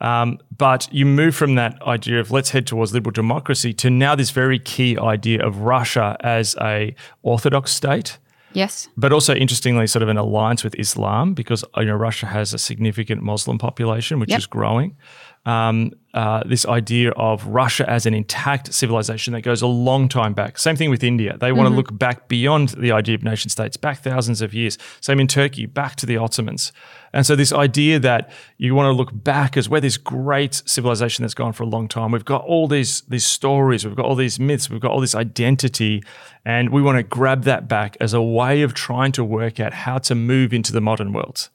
Um, 0.00 0.38
but 0.56 0.88
you 0.90 1.04
move 1.04 1.36
from 1.36 1.54
that 1.56 1.80
idea 1.82 2.18
of 2.18 2.30
let's 2.30 2.50
head 2.50 2.66
towards 2.66 2.94
liberal 2.94 3.12
democracy 3.12 3.74
to 3.74 3.90
now 3.90 4.16
this 4.16 4.30
very 4.30 4.58
key 4.58 4.98
idea 4.98 5.46
of 5.46 5.58
Russia 5.58 6.16
as 6.20 6.56
a 6.60 6.96
orthodox 7.22 7.72
state 7.72 8.18
Yes. 8.54 8.88
but 8.96 9.12
also 9.12 9.34
interestingly, 9.34 9.86
sort 9.86 10.02
of 10.02 10.08
an 10.08 10.16
alliance 10.16 10.62
with 10.64 10.74
Islam 10.78 11.34
because 11.34 11.64
you 11.76 11.84
know 11.86 11.94
Russia 11.94 12.26
has 12.26 12.52
a 12.54 12.58
significant 12.58 13.22
Muslim 13.22 13.58
population 13.58 14.18
which 14.20 14.30
Yep. 14.30 14.38
is 14.38 14.46
growing. 14.46 14.96
Um, 15.44 15.92
uh, 16.14 16.42
this 16.44 16.66
idea 16.66 17.10
of 17.12 17.46
Russia 17.46 17.88
as 17.88 18.04
an 18.04 18.12
intact 18.12 18.72
civilization 18.72 19.32
that 19.32 19.40
goes 19.40 19.62
a 19.62 19.66
long 19.66 20.08
time 20.08 20.34
back. 20.34 20.58
Same 20.58 20.76
thing 20.76 20.90
with 20.90 21.02
India. 21.02 21.38
They 21.38 21.52
want 21.52 21.70
to 21.70 21.74
look 21.74 21.98
back 21.98 22.28
beyond 22.28 22.70
the 22.70 22.92
idea 22.92 23.14
of 23.14 23.22
nation 23.22 23.48
states, 23.48 23.78
back 23.78 24.02
thousands 24.02 24.42
of 24.42 24.52
years. 24.52 24.76
Same 25.00 25.18
in 25.20 25.26
Turkey, 25.26 25.64
back 25.64 25.96
to 25.96 26.06
the 26.06 26.18
Ottomans. 26.18 26.70
And 27.14 27.24
so 27.24 27.34
this 27.34 27.52
idea 27.52 27.98
that 28.00 28.30
you 28.58 28.74
want 28.74 28.88
to 28.88 28.92
look 28.92 29.10
back 29.12 29.56
as 29.56 29.70
we're 29.70 29.80
this 29.80 29.96
great 29.96 30.62
civilization 30.66 31.22
that's 31.22 31.34
gone 31.34 31.54
for 31.54 31.62
a 31.62 31.66
long 31.66 31.88
time. 31.88 32.10
We've 32.10 32.24
got 32.24 32.44
all 32.44 32.68
these 32.68 33.00
these 33.02 33.26
stories, 33.26 33.86
we've 33.86 33.96
got 33.96 34.04
all 34.04 34.14
these 34.14 34.38
myths, 34.38 34.68
we've 34.68 34.80
got 34.80 34.90
all 34.92 35.00
this 35.00 35.14
identity, 35.14 36.02
and 36.44 36.70
we 36.70 36.82
want 36.82 36.98
to 36.98 37.02
grab 37.02 37.44
that 37.44 37.68
back 37.68 37.96
as 38.00 38.12
a 38.12 38.22
way 38.22 38.62
of 38.62 38.74
trying 38.74 39.12
to 39.12 39.24
work 39.24 39.58
out 39.60 39.72
how 39.72 39.98
to 39.98 40.14
move 40.14 40.52
into 40.52 40.72
the 40.72 40.80
modern 40.80 41.12
world. 41.12 41.48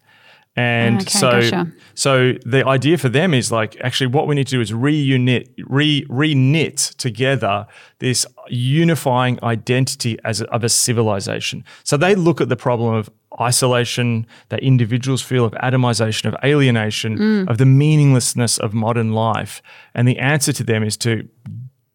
And 0.58 1.02
Okay, 1.02 1.10
so, 1.10 1.42
gotcha. 1.42 1.72
so 1.94 2.34
the 2.44 2.66
idea 2.66 2.98
for 2.98 3.10
them 3.10 3.36
is 3.36 3.52
like 3.52 3.78
actually 3.82 4.08
what 4.08 4.28
we 4.28 4.34
need 4.34 4.48
to 4.48 4.56
do 4.56 4.62
is 4.62 4.74
reunite, 4.74 5.50
re 5.68 6.04
re-knit 6.10 6.78
together 6.98 7.68
this 8.00 8.26
unifying 8.50 9.38
identity 9.44 10.18
as 10.24 10.42
a, 10.42 10.50
of 10.52 10.64
a 10.64 10.70
civilization. 10.70 11.64
So 11.84 11.96
they 11.96 12.16
look 12.16 12.42
at 12.42 12.50
the 12.50 12.56
problem 12.56 12.96
of 12.96 13.08
isolation 13.40 14.26
that 14.50 14.62
individuals 14.64 15.22
feel 15.22 15.46
of 15.46 15.52
atomization, 15.54 16.26
of 16.26 16.36
alienation, 16.44 17.18
mm. 17.20 17.48
of 17.48 17.60
the 17.60 17.66
meaninglessness 17.68 18.58
of 18.58 18.74
modern 18.74 19.14
life, 19.14 19.62
and 19.94 20.08
the 20.08 20.18
answer 20.18 20.52
to 20.54 20.64
them 20.64 20.84
is 20.84 20.98
to 20.98 21.30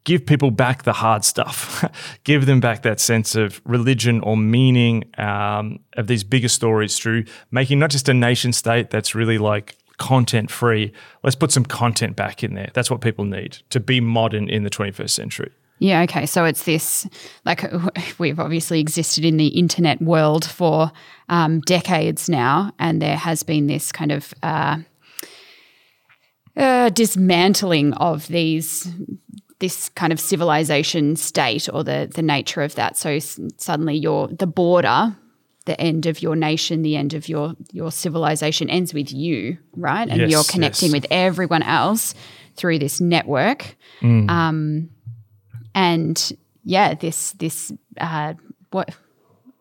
give 0.05 0.27
people 0.27 0.51
back 0.51 0.83
the 0.83 0.93
hard 0.93 1.25
stuff, 1.25 1.85
give 2.25 2.47
them 2.47 2.61
back 2.61 2.83
that 2.83 3.01
sense 3.01 3.35
of 3.35 3.61
religion 3.65 4.21
or 4.21 4.37
meaning 4.37 5.05
um, 5.19 5.79
of 5.97 6.07
these 6.07 6.25
bigger 6.25 6.49
stories 6.49 6.99
through 6.99 7.25
making 7.51 7.79
not 7.79 7.91
just 7.91 8.09
a 8.09 8.15
nation 8.15 8.53
state 8.53 8.91
that's 8.91 9.15
really 9.15 9.39
like 9.39 9.77
content 9.99 10.51
free. 10.51 10.93
Let's 11.23 11.37
put 11.37 11.53
some 11.53 11.65
content 11.65 12.17
back 12.17 12.43
in 12.43 12.55
there. 12.55 12.71
That's 12.75 12.91
what 12.91 13.01
people 13.01 13.25
need 13.25 13.59
to 13.71 13.81
be 13.81 14.01
modern 14.01 14.49
in 14.49 14.65
the 14.65 14.71
21st 14.71 15.11
century. 15.11 15.53
Yeah, 15.79 16.03
okay. 16.03 16.27
So 16.27 16.45
it's 16.45 16.65
this 16.65 17.09
like 17.45 17.65
we've 18.19 18.39
obviously 18.39 18.81
existed 18.81 19.25
in 19.25 19.37
the 19.37 19.49
internet 19.49 20.01
world 20.01 20.45
for 20.45 20.93
um, 21.29 21.61
decades 21.61 22.29
now, 22.29 22.73
and 22.79 23.03
there 23.03 23.17
has 23.17 23.43
been 23.43 23.67
this 23.67 23.91
kind 23.91 24.13
of 24.13 24.33
uh, 24.43 24.79
uh, 26.57 26.91
dismantling 26.91 27.95
of 27.95 28.29
these 28.29 28.93
this 29.63 29.89
kind 30.01 30.13
of 30.13 30.19
civilization 30.21 31.17
state 31.17 31.69
or 31.73 31.85
the 31.85 32.09
the 32.15 32.23
nature 32.23 32.63
of 32.65 32.75
that. 32.75 32.97
So 32.97 33.09
s- 33.11 33.39
suddenly, 33.57 33.97
your 33.97 34.29
the 34.29 34.47
border, 34.47 35.17
the 35.65 35.81
end 35.81 36.07
of 36.07 36.21
your 36.21 36.37
nation, 36.37 36.83
the 36.83 36.97
end 36.97 37.15
of 37.15 37.29
your 37.29 37.55
your 37.73 37.91
civilization 37.93 38.69
ends 38.69 38.93
with 38.93 39.11
you, 39.13 39.57
right? 39.77 40.09
And 40.11 40.21
Yes, 40.21 40.31
you're 40.33 40.45
connecting 40.55 40.89
yes. 40.91 40.95
with 41.03 41.07
everyone 41.11 41.63
else 41.63 42.15
through 42.57 42.79
this 42.81 43.01
network 43.01 43.77
and 45.75 46.33
yeah, 46.65 46.95
this 46.95 47.33
this 47.33 47.73
uh, 48.01 48.35
what 48.71 48.91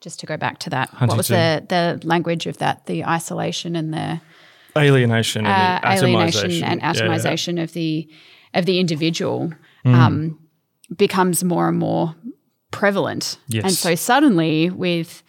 just 0.02 0.20
to 0.20 0.26
go 0.26 0.38
back 0.38 0.58
to 0.60 0.70
that, 0.70 0.90
what 1.00 1.18
was 1.18 1.28
the 1.28 1.64
the 1.70 2.08
language 2.08 2.48
of 2.48 2.58
that? 2.58 2.86
The 2.86 3.06
isolation 3.06 3.76
and 3.76 3.94
the 3.94 4.20
Alienation 4.76 5.46
and 5.46 5.86
uh, 5.86 5.96
the 5.96 6.06
alienation 6.06 6.50
atomization. 6.50 6.64
and 6.64 6.82
Yeah, 6.82 6.94
yeah. 6.94 7.02
atomization 7.02 7.64
of 7.64 7.74
the 7.74 8.08
of 8.54 8.66
the 8.66 8.80
individual 8.80 9.52
Mm. 9.86 9.94
um, 9.96 10.40
becomes 10.96 11.44
more 11.44 11.68
and 11.70 11.78
more 11.80 12.16
prevalent. 12.72 13.38
Yes. 13.48 13.64
And 13.64 13.74
so 13.74 13.96
suddenly, 13.96 14.70
with 14.70 15.24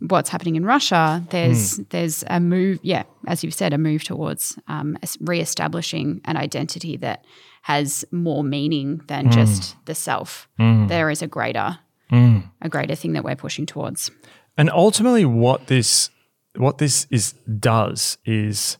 what's 0.00 0.30
happening 0.30 0.56
in 0.56 0.64
Russia, 0.64 1.24
there's 1.30 1.76
Hmm. 1.76 1.82
there's 1.90 2.24
a 2.28 2.40
move, 2.40 2.78
yeah, 2.82 3.02
as 3.26 3.42
you've 3.44 3.54
said, 3.54 3.72
a 3.72 3.78
move 3.78 4.04
towards 4.04 4.58
um, 4.68 4.96
es- 5.02 5.18
reestablishing 5.20 6.20
an 6.24 6.36
identity 6.36 6.96
that 6.98 7.24
has 7.62 8.04
more 8.12 8.44
meaning 8.44 9.00
than 9.08 9.26
Hmm. 9.26 9.32
just 9.32 9.76
the 9.86 9.94
self. 9.94 10.48
There 10.58 11.10
is 11.10 11.22
a 11.22 11.26
greater 11.26 11.78
a 12.10 12.68
greater 12.70 12.94
thing 12.94 13.12
that 13.12 13.22
we're 13.24 13.36
pushing 13.36 13.66
towards. 13.66 14.10
And 14.56 14.70
ultimately, 14.70 15.24
what 15.26 15.66
this 15.66 16.10
what 16.56 16.78
this 16.78 17.06
is 17.10 17.34
does 17.60 18.18
is 18.24 18.78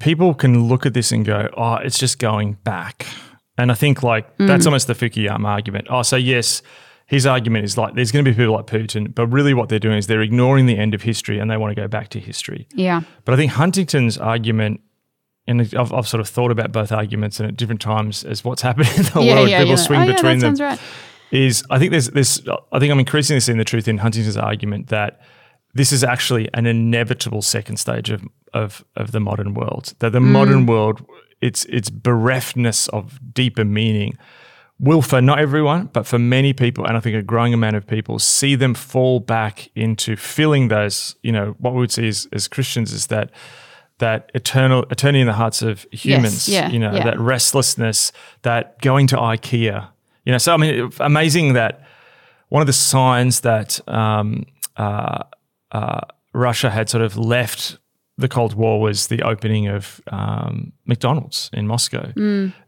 people 0.00 0.34
can 0.34 0.66
look 0.68 0.86
at 0.86 0.94
this 0.94 1.12
and 1.12 1.24
go, 1.26 1.48
"Oh, 1.56 1.74
it's 1.74 1.98
just 1.98 2.18
going 2.18 2.56
back." 2.64 3.06
And 3.58 3.70
I 3.70 3.74
think 3.74 4.02
like 4.02 4.36
mm. 4.38 4.46
that's 4.46 4.66
almost 4.66 4.86
the 4.86 4.94
Fukuyama 4.94 5.46
argument. 5.46 5.88
Oh, 5.90 6.02
so 6.02 6.16
yes, 6.16 6.62
his 7.06 7.26
argument 7.26 7.64
is 7.64 7.76
like 7.76 7.94
there's 7.94 8.10
going 8.10 8.24
to 8.24 8.30
be 8.30 8.34
people 8.34 8.54
like 8.54 8.66
Putin, 8.66 9.14
but 9.14 9.26
really 9.26 9.54
what 9.54 9.68
they're 9.68 9.78
doing 9.78 9.98
is 9.98 10.06
they're 10.06 10.22
ignoring 10.22 10.66
the 10.66 10.78
end 10.78 10.94
of 10.94 11.02
history 11.02 11.38
and 11.38 11.50
they 11.50 11.56
want 11.56 11.74
to 11.74 11.80
go 11.80 11.86
back 11.86 12.08
to 12.10 12.18
history. 12.18 12.66
Yeah. 12.74 13.02
But 13.24 13.34
I 13.34 13.36
think 13.36 13.52
Huntington's 13.52 14.16
argument, 14.16 14.80
and 15.46 15.60
I've, 15.60 15.92
I've 15.92 16.08
sort 16.08 16.20
of 16.20 16.28
thought 16.28 16.50
about 16.50 16.72
both 16.72 16.92
arguments 16.92 17.38
and 17.38 17.48
at 17.48 17.56
different 17.56 17.80
times 17.80 18.24
as 18.24 18.44
what's 18.44 18.62
happened 18.68 18.88
in 18.96 19.02
the 19.02 19.20
yeah, 19.22 19.34
world, 19.34 19.50
yeah, 19.50 19.58
people 19.58 19.70
yeah. 19.70 19.76
swing 19.76 20.00
oh, 20.00 20.04
yeah, 20.04 20.14
between 20.14 20.38
them. 20.38 20.54
right. 20.54 20.80
is 21.30 21.62
I 21.68 21.78
think 21.78 21.90
there's 21.90 22.08
this. 22.10 22.40
I 22.72 22.78
think 22.78 22.90
I'm 22.90 22.98
increasingly 22.98 23.40
seeing 23.40 23.58
the 23.58 23.64
truth 23.64 23.88
in 23.88 23.98
Huntington's 23.98 24.36
argument 24.36 24.88
that 24.88 25.20
this 25.74 25.92
is 25.92 26.04
actually 26.04 26.48
an 26.54 26.66
inevitable 26.66 27.42
second 27.42 27.76
stage 27.76 28.10
of 28.10 28.22
of, 28.54 28.84
of 28.96 29.12
the 29.12 29.20
modern 29.20 29.54
world. 29.54 29.94
That 29.98 30.12
the 30.12 30.20
mm. 30.20 30.30
modern 30.30 30.66
world, 30.66 31.04
its 31.42 31.64
its 31.66 31.90
bereftness 31.90 32.88
of 32.88 33.18
deeper 33.34 33.64
meaning, 33.64 34.16
will 34.78 35.02
for 35.02 35.20
not 35.20 35.38
everyone, 35.38 35.90
but 35.92 36.06
for 36.06 36.18
many 36.18 36.52
people, 36.52 36.86
and 36.86 36.96
I 36.96 37.00
think 37.00 37.16
a 37.16 37.22
growing 37.22 37.52
amount 37.52 37.76
of 37.76 37.86
people, 37.86 38.18
see 38.18 38.54
them 38.54 38.74
fall 38.74 39.20
back 39.20 39.70
into 39.74 40.16
filling 40.16 40.68
those. 40.68 41.16
You 41.22 41.32
know, 41.32 41.56
what 41.58 41.74
we 41.74 41.80
would 41.80 41.92
see 41.92 42.08
as, 42.08 42.26
as 42.32 42.48
Christians 42.48 42.92
is 42.92 43.08
that 43.08 43.30
that 43.98 44.30
eternal 44.34 44.84
eternity 44.90 45.20
in 45.20 45.26
the 45.26 45.32
hearts 45.34 45.62
of 45.62 45.86
humans. 45.92 46.48
yeah, 46.48 46.68
you 46.68 46.78
know, 46.78 46.92
yeah. 46.92 47.04
that 47.04 47.20
restlessness, 47.20 48.12
that 48.42 48.80
going 48.80 49.06
to 49.08 49.16
IKEA. 49.16 49.88
You 50.24 50.32
know, 50.32 50.38
so 50.38 50.54
I 50.54 50.56
mean, 50.56 50.90
amazing 51.00 51.52
that 51.54 51.86
one 52.48 52.60
of 52.60 52.66
the 52.66 52.72
signs 52.72 53.40
that 53.40 53.80
um, 53.88 54.44
uh, 54.76 55.24
uh, 55.70 56.00
Russia 56.32 56.70
had 56.70 56.88
sort 56.88 57.02
of 57.02 57.16
left 57.16 57.78
the 58.22 58.28
Cold 58.28 58.54
War 58.54 58.80
was 58.80 59.08
the 59.08 59.22
opening 59.22 59.66
of 59.68 60.00
um, 60.10 60.72
McDonald's 60.86 61.50
in 61.52 61.66
Moscow, 61.66 62.12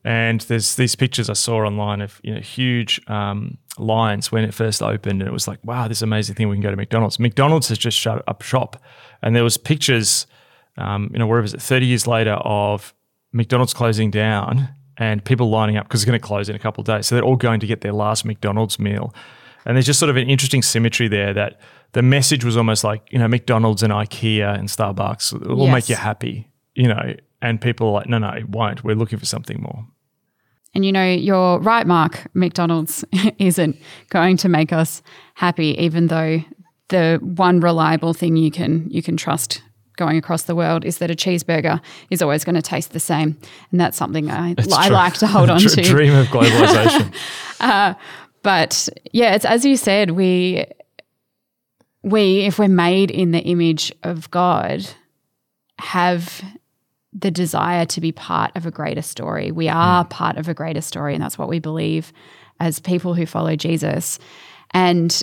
and 0.04 0.40
there's 0.42 0.76
these 0.76 0.94
pictures 0.94 1.30
I 1.30 1.32
saw 1.32 1.60
online 1.64 2.02
of 2.02 2.20
you 2.22 2.34
know 2.34 2.40
huge 2.40 3.00
um, 3.08 3.56
lines 3.78 4.30
when 4.30 4.44
it 4.44 4.52
first 4.52 4.82
opened, 4.82 5.22
and 5.22 5.28
it 5.28 5.32
was 5.32 5.48
like, 5.48 5.58
wow, 5.64 5.88
this 5.88 6.02
amazing 6.02 6.34
thing 6.34 6.48
we 6.48 6.56
can 6.56 6.62
go 6.62 6.70
to 6.70 6.76
McDonald's. 6.76 7.18
McDonald's 7.18 7.68
has 7.68 7.78
just 7.78 7.98
shut 7.98 8.22
up 8.28 8.42
shop, 8.42 8.82
and 9.22 9.34
there 9.34 9.44
was 9.44 9.56
pictures, 9.56 10.26
um, 10.76 11.08
you 11.12 11.18
know, 11.18 11.26
where 11.26 11.40
was 11.40 11.54
it, 11.54 11.62
30 11.62 11.86
years 11.86 12.06
later 12.06 12.34
of 12.34 12.92
McDonald's 13.32 13.72
closing 13.74 14.10
down 14.10 14.68
and 14.98 15.24
people 15.24 15.50
lining 15.50 15.76
up 15.76 15.86
because 15.86 16.02
it's 16.02 16.06
going 16.06 16.20
to 16.20 16.24
close 16.24 16.48
in 16.48 16.54
a 16.54 16.58
couple 16.58 16.82
of 16.82 16.86
days, 16.86 17.06
so 17.06 17.14
they're 17.14 17.24
all 17.24 17.36
going 17.36 17.60
to 17.60 17.66
get 17.66 17.80
their 17.80 17.92
last 17.92 18.24
McDonald's 18.24 18.78
meal. 18.78 19.14
And 19.64 19.76
there's 19.76 19.86
just 19.86 19.98
sort 19.98 20.10
of 20.10 20.16
an 20.16 20.28
interesting 20.28 20.62
symmetry 20.62 21.08
there 21.08 21.32
that 21.34 21.60
the 21.92 22.02
message 22.02 22.44
was 22.44 22.56
almost 22.56 22.84
like, 22.84 23.10
you 23.10 23.18
know, 23.18 23.28
McDonald's 23.28 23.82
and 23.82 23.92
IKEA 23.92 24.58
and 24.58 24.68
Starbucks 24.68 25.46
will 25.46 25.68
make 25.68 25.88
you 25.88 25.96
happy, 25.96 26.50
you 26.74 26.88
know, 26.88 27.14
and 27.40 27.60
people 27.60 27.88
are 27.88 27.92
like, 27.92 28.08
no, 28.08 28.18
no, 28.18 28.30
it 28.30 28.48
won't. 28.48 28.84
We're 28.84 28.96
looking 28.96 29.18
for 29.18 29.26
something 29.26 29.60
more. 29.62 29.86
And 30.74 30.84
you 30.84 30.90
know, 30.90 31.08
you're 31.08 31.60
right, 31.60 31.86
Mark. 31.86 32.26
McDonald's 32.34 33.04
isn't 33.38 33.76
going 34.10 34.36
to 34.38 34.48
make 34.48 34.72
us 34.72 35.02
happy, 35.34 35.76
even 35.78 36.08
though 36.08 36.42
the 36.88 37.20
one 37.22 37.60
reliable 37.60 38.12
thing 38.12 38.36
you 38.36 38.50
can 38.50 38.88
you 38.90 39.02
can 39.02 39.16
trust 39.16 39.62
going 39.96 40.16
across 40.18 40.42
the 40.42 40.56
world 40.56 40.84
is 40.84 40.98
that 40.98 41.10
a 41.10 41.14
cheeseburger 41.14 41.80
is 42.10 42.20
always 42.20 42.44
going 42.44 42.56
to 42.56 42.62
taste 42.62 42.92
the 42.92 43.00
same, 43.00 43.38
and 43.70 43.80
that's 43.80 43.96
something 43.96 44.30
I, 44.30 44.56
I 44.72 44.88
like 44.88 45.14
to 45.14 45.28
hold 45.28 45.48
on 45.50 45.60
to. 45.60 45.82
Dream 45.82 46.14
of 46.14 46.26
globalization. 46.34 47.14
Uh, 47.60 47.94
But 48.44 48.90
yeah, 49.10 49.34
it's 49.34 49.46
as 49.46 49.64
you 49.64 49.76
said, 49.76 50.12
we 50.12 50.66
we 52.02 52.40
if 52.40 52.58
we're 52.58 52.68
made 52.68 53.10
in 53.10 53.32
the 53.32 53.40
image 53.40 53.90
of 54.04 54.30
God, 54.30 54.86
have 55.80 56.44
the 57.12 57.30
desire 57.30 57.86
to 57.86 58.00
be 58.00 58.12
part 58.12 58.52
of 58.54 58.66
a 58.66 58.70
greater 58.70 59.02
story. 59.02 59.50
We 59.50 59.66
mm-hmm. 59.66 59.76
are 59.76 60.04
part 60.04 60.36
of 60.36 60.48
a 60.48 60.54
greater 60.54 60.82
story, 60.82 61.14
and 61.14 61.22
that's 61.22 61.38
what 61.38 61.48
we 61.48 61.58
believe 61.58 62.12
as 62.60 62.80
people 62.80 63.14
who 63.14 63.24
follow 63.24 63.56
Jesus. 63.56 64.18
And 64.72 65.22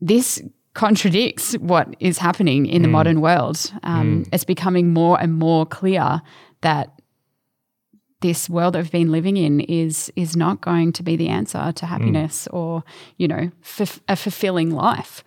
this 0.00 0.42
contradicts 0.72 1.54
what 1.58 1.94
is 2.00 2.16
happening 2.16 2.64
in 2.64 2.80
the 2.82 2.88
mm. 2.88 2.92
modern 2.92 3.20
world. 3.20 3.72
Um, 3.82 4.24
mm. 4.24 4.28
It's 4.32 4.44
becoming 4.44 4.94
more 4.94 5.20
and 5.20 5.34
more 5.34 5.66
clear 5.66 6.22
that 6.62 6.99
this 8.20 8.50
world 8.50 8.74
that 8.74 8.82
we've 8.82 8.92
been 8.92 9.10
living 9.12 9.36
in 9.36 9.60
is 9.60 10.12
is 10.16 10.36
not 10.36 10.60
going 10.60 10.92
to 10.92 11.02
be 11.02 11.16
the 11.16 11.28
answer 11.28 11.72
to 11.72 11.86
happiness 11.86 12.46
or 12.52 12.82
you 13.16 13.26
know 13.28 13.50
f- 13.62 14.00
a 14.08 14.16
fulfilling 14.16 14.70
life. 14.70 15.24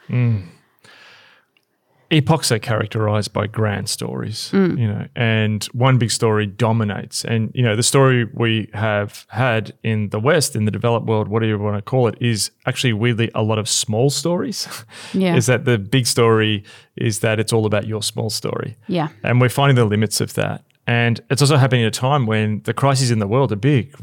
epochs 2.12 2.52
are 2.52 2.60
characterized 2.60 3.34
by 3.34 3.48
grand 3.48 3.90
stories, 3.90 4.52
Mm. 4.54 4.78
you 4.80 4.88
know, 4.88 5.08
and 5.16 5.64
one 5.74 5.98
big 5.98 6.12
story 6.12 6.46
dominates. 6.46 7.26
And, 7.26 7.50
you 7.56 7.64
know, 7.64 7.76
the 7.76 7.82
story 7.82 8.26
we 8.36 8.70
have 8.74 9.26
had 9.30 9.74
in 9.84 10.10
the 10.10 10.20
West, 10.20 10.56
in 10.56 10.66
the 10.66 10.72
developed 10.72 11.08
world, 11.08 11.28
whatever 11.28 11.50
you 11.50 11.58
want 11.58 11.78
to 11.78 11.82
call 11.82 12.08
it, 12.08 12.16
is 12.22 12.52
actually 12.68 12.94
weirdly 12.94 13.32
a 13.34 13.42
lot 13.42 13.58
of 13.58 13.68
small 13.68 14.12
stories. 14.12 14.68
Yeah. 15.14 15.36
is 15.36 15.46
that 15.48 15.66
the 15.66 15.78
big 15.80 16.06
story 16.06 16.64
is 16.96 17.20
that 17.20 17.40
it's 17.40 17.52
all 17.54 17.66
about 17.66 17.88
your 17.88 18.04
small 18.04 18.30
story. 18.30 18.76
Yeah. 18.88 19.08
And 19.24 19.42
we're 19.42 19.50
finding 19.50 19.76
the 19.76 19.86
limits 19.86 20.22
of 20.22 20.34
that. 20.36 20.64
And 20.86 21.22
it's 21.30 21.42
also 21.42 21.58
happening 21.58 21.84
at 21.86 21.88
a 21.96 22.00
time 22.00 22.26
when 22.26 22.62
the 22.64 22.74
crises 22.74 23.10
in 23.12 23.20
the 23.20 23.28
world 23.28 23.52
are 23.52 23.56
big 23.58 23.96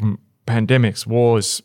pandemics, 0.46 1.06
wars, 1.06 1.62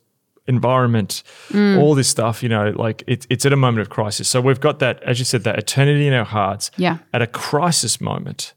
environment, 0.47 1.23
mm. 1.49 1.77
all 1.79 1.95
this 1.95 2.07
stuff, 2.07 2.43
you 2.43 2.49
know, 2.49 2.71
like 2.75 3.03
it, 3.07 3.25
it's 3.29 3.45
at 3.45 3.53
a 3.53 3.55
moment 3.55 3.81
of 3.81 3.89
crisis. 3.89 4.27
So 4.27 4.41
we've 4.41 4.59
got 4.59 4.79
that, 4.79 5.01
as 5.03 5.17
you 5.17 5.25
said, 5.25 5.43
that 5.43 5.57
eternity 5.57 6.07
in 6.07 6.13
our 6.13 6.25
hearts 6.25 6.69
Yeah. 6.77 6.97
at 7.13 7.21
a 7.21 7.27
crisis 7.27 7.99
moment. 7.99 8.53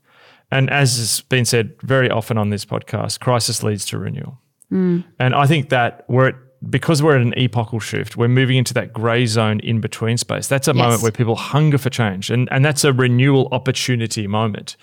And 0.50 0.68
as 0.70 0.98
has 0.98 1.20
been 1.22 1.44
said 1.44 1.74
very 1.82 2.10
often 2.10 2.36
on 2.36 2.50
this 2.50 2.64
podcast, 2.66 3.20
crisis 3.20 3.62
leads 3.62 3.86
to 3.86 3.98
renewal. 3.98 4.38
Mm. 4.70 5.04
And 5.18 5.34
I 5.34 5.46
think 5.46 5.70
that 5.70 6.04
we're 6.08 6.28
at, 6.28 6.34
because 6.68 7.02
we're 7.02 7.14
at 7.16 7.22
an 7.22 7.34
epochal 7.38 7.80
shift, 7.80 8.16
we're 8.16 8.28
moving 8.28 8.56
into 8.56 8.74
that 8.74 8.92
grey 8.92 9.24
zone 9.26 9.60
in 9.60 9.80
between 9.80 10.18
space. 10.18 10.48
That's 10.48 10.68
a 10.68 10.72
Yes. 10.72 10.76
moment 10.82 11.02
where 11.02 11.12
people 11.12 11.36
hunger 11.36 11.78
for 11.78 11.88
change, 11.88 12.30
and, 12.30 12.48
and 12.50 12.64
that's 12.64 12.84
a 12.84 12.92
renewal 12.92 13.48
opportunity 13.52 14.26
moment. 14.26 14.76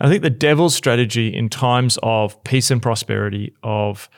I 0.00 0.08
think 0.08 0.22
the 0.22 0.30
devil's 0.30 0.74
strategy 0.74 1.28
in 1.34 1.48
times 1.48 1.98
of 2.02 2.42
peace 2.44 2.70
and 2.70 2.82
prosperity, 2.82 3.54
of 3.62 4.08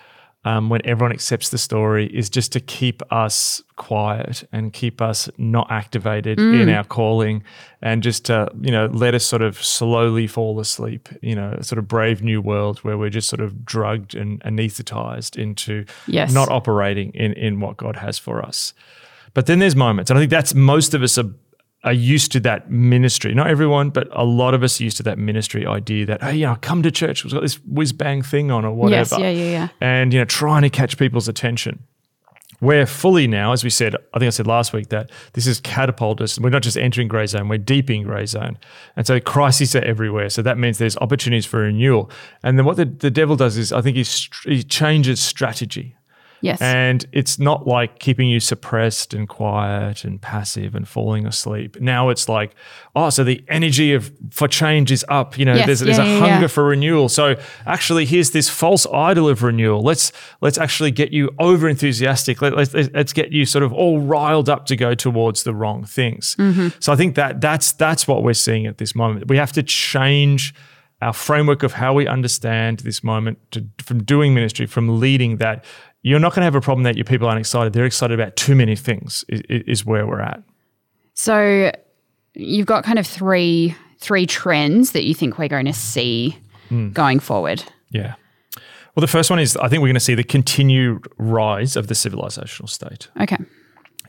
um, 0.44 0.70
when 0.70 0.80
everyone 0.84 1.12
accepts 1.12 1.50
the 1.50 1.58
story, 1.58 2.06
is 2.06 2.30
just 2.30 2.52
to 2.52 2.60
keep 2.60 3.02
us 3.12 3.62
quiet 3.76 4.48
and 4.52 4.72
keep 4.72 5.00
us 5.00 5.28
not 5.36 5.70
activated 5.70 6.38
in 6.38 6.68
our 6.68 6.84
calling, 6.84 7.42
and 7.82 8.02
just 8.02 8.24
to 8.26 8.48
you 8.60 8.70
know 8.72 8.86
let 8.86 9.14
us 9.14 9.24
sort 9.24 9.42
of 9.42 9.62
slowly 9.62 10.26
fall 10.26 10.58
asleep. 10.58 11.08
You 11.22 11.34
know, 11.34 11.58
sort 11.60 11.78
of 11.78 11.86
brave 11.86 12.22
new 12.22 12.40
world 12.40 12.78
where 12.80 12.96
we're 12.96 13.10
just 13.10 13.28
sort 13.28 13.40
of 13.40 13.64
drugged 13.64 14.14
and 14.14 14.40
anesthetized 14.42 15.36
into 15.36 15.84
Yes. 16.06 16.32
not 16.32 16.48
operating 16.48 17.10
in 17.10 17.32
in 17.34 17.60
what 17.60 17.76
God 17.76 17.96
has 17.96 18.18
for 18.18 18.44
us. 18.44 18.74
But 19.34 19.46
then 19.46 19.58
there's 19.58 19.76
moments, 19.76 20.10
and 20.10 20.18
I 20.18 20.22
think 20.22 20.30
that's 20.30 20.54
most 20.54 20.94
of 20.94 21.02
us 21.02 21.18
are 21.18 21.30
are 21.84 21.92
used 21.92 22.32
to 22.32 22.40
that 22.40 22.70
ministry. 22.70 23.34
Not 23.34 23.46
everyone, 23.46 23.90
but 23.90 24.08
a 24.12 24.24
lot 24.24 24.54
of 24.54 24.62
us 24.62 24.80
are 24.80 24.84
used 24.84 24.96
to 24.96 25.02
that 25.04 25.18
ministry 25.18 25.66
idea 25.66 26.06
that 26.06 26.22
hey, 26.22 26.36
you 26.36 26.46
know, 26.46 26.56
come 26.60 26.82
to 26.82 26.90
church. 26.90 27.24
We've 27.24 27.32
got 27.32 27.42
this 27.42 27.60
whiz 27.64 27.92
bang 27.92 28.22
thing 28.22 28.50
on 28.50 28.64
or 28.64 28.72
whatever. 28.72 29.16
Yes. 29.16 29.20
Yeah. 29.20 29.30
Yeah. 29.30 29.50
Yeah. 29.50 29.68
And 29.80 30.12
you 30.12 30.18
know, 30.18 30.24
trying 30.24 30.62
to 30.62 30.70
catch 30.70 30.98
people's 30.98 31.28
attention. 31.28 31.84
We're 32.60 32.86
fully 32.86 33.28
now, 33.28 33.52
as 33.52 33.62
we 33.62 33.70
said, 33.70 33.94
I 33.94 34.18
think 34.18 34.26
I 34.26 34.30
said 34.30 34.48
last 34.48 34.72
week 34.72 34.88
that 34.88 35.10
this 35.34 35.46
is 35.46 35.60
catapulted 35.60 36.24
us. 36.24 36.40
We're 36.40 36.50
not 36.50 36.62
just 36.62 36.76
entering 36.76 37.06
grey 37.06 37.26
zone, 37.26 37.48
we're 37.48 37.58
deep 37.58 37.88
in 37.88 38.02
grey 38.02 38.26
zone. 38.26 38.58
And 38.96 39.06
so 39.06 39.20
crises 39.20 39.76
are 39.76 39.84
everywhere. 39.84 40.28
So 40.28 40.42
that 40.42 40.58
means 40.58 40.78
there's 40.78 40.96
opportunities 40.96 41.46
for 41.46 41.60
renewal. 41.60 42.10
And 42.42 42.58
then 42.58 42.66
what 42.66 42.76
the, 42.76 42.86
the 42.86 43.12
devil 43.12 43.36
does 43.36 43.56
is 43.56 43.72
I 43.72 43.80
think 43.80 43.96
he, 43.96 44.04
he 44.44 44.64
changes 44.64 45.20
strategy. 45.20 45.94
Yes. 46.40 46.60
And 46.60 47.04
it's 47.12 47.38
not 47.38 47.66
like 47.66 47.98
keeping 47.98 48.28
you 48.28 48.40
suppressed 48.40 49.14
and 49.14 49.28
quiet 49.28 50.04
and 50.04 50.20
passive 50.20 50.74
and 50.74 50.86
falling 50.86 51.26
asleep. 51.26 51.80
Now 51.80 52.08
it's 52.08 52.28
like, 52.28 52.54
oh, 52.94 53.10
so 53.10 53.24
the 53.24 53.44
energy 53.48 53.92
of 53.92 54.12
for 54.30 54.48
change 54.48 54.92
is 54.92 55.04
up. 55.08 55.38
You 55.38 55.44
know, 55.44 55.54
Yes, 55.54 55.66
there's, 55.66 55.80
there's 55.80 55.98
yeah, 55.98 56.04
a 56.04 56.06
yeah, 56.06 56.18
hunger 56.20 56.42
yeah. 56.42 56.46
for 56.46 56.64
renewal. 56.64 57.08
So 57.08 57.36
actually, 57.66 58.04
here's 58.04 58.30
this 58.30 58.48
false 58.48 58.86
idol 58.92 59.28
of 59.28 59.42
renewal. 59.42 59.82
Let's 59.82 60.12
let's 60.40 60.58
actually 60.58 60.90
get 60.90 61.12
you 61.12 61.30
over 61.38 61.68
enthusiastic. 61.68 62.40
Let, 62.40 62.56
let's 62.56 62.74
let's 62.74 63.12
get 63.12 63.32
you 63.32 63.44
sort 63.44 63.64
of 63.64 63.72
all 63.72 64.00
riled 64.00 64.48
up 64.48 64.66
to 64.66 64.76
go 64.76 64.94
towards 64.94 65.42
the 65.42 65.54
wrong 65.54 65.84
things. 65.84 66.36
Mm-hmm. 66.36 66.68
So 66.80 66.92
I 66.92 66.96
think 66.96 67.14
that 67.16 67.40
that's 67.40 67.72
that's 67.72 68.06
what 68.06 68.22
we're 68.22 68.34
seeing 68.34 68.66
at 68.66 68.78
this 68.78 68.94
moment. 68.94 69.28
We 69.28 69.36
have 69.36 69.52
to 69.52 69.62
change 69.62 70.54
our 71.00 71.12
framework 71.12 71.62
of 71.62 71.74
how 71.74 71.94
we 71.94 72.08
understand 72.08 72.80
this 72.80 73.04
moment 73.04 73.38
to, 73.52 73.64
from 73.78 74.02
doing 74.02 74.34
ministry, 74.34 74.66
from 74.66 75.00
leading 75.00 75.36
that. 75.36 75.64
You're 76.02 76.20
not 76.20 76.32
going 76.32 76.42
to 76.42 76.44
have 76.44 76.54
a 76.54 76.60
problem 76.60 76.84
that 76.84 76.96
your 76.96 77.04
people 77.04 77.26
aren't 77.28 77.40
excited. 77.40 77.72
They're 77.72 77.84
excited 77.84 78.18
about 78.18 78.36
too 78.36 78.54
many 78.54 78.76
things. 78.76 79.24
Is, 79.28 79.42
is 79.48 79.84
where 79.86 80.06
we're 80.06 80.20
at. 80.20 80.42
So 81.14 81.70
you've 82.34 82.66
got 82.66 82.84
kind 82.84 82.98
of 82.98 83.06
three 83.06 83.74
three 84.00 84.26
trends 84.26 84.92
that 84.92 85.04
you 85.04 85.14
think 85.14 85.38
we're 85.38 85.48
going 85.48 85.66
to 85.66 85.72
see 85.72 86.38
Hmm. 86.68 86.90
going 86.90 87.18
forward. 87.18 87.64
Yeah. 87.90 88.14
Well, 88.94 89.00
the 89.00 89.06
first 89.06 89.30
one 89.30 89.38
is 89.38 89.56
I 89.56 89.68
think 89.68 89.80
we're 89.80 89.88
going 89.88 89.94
to 89.94 90.00
see 90.00 90.14
the 90.14 90.22
continued 90.24 91.06
rise 91.16 91.76
of 91.76 91.86
the 91.86 91.94
civilizational 91.94 92.68
state. 92.68 93.08
Okay. 93.20 93.38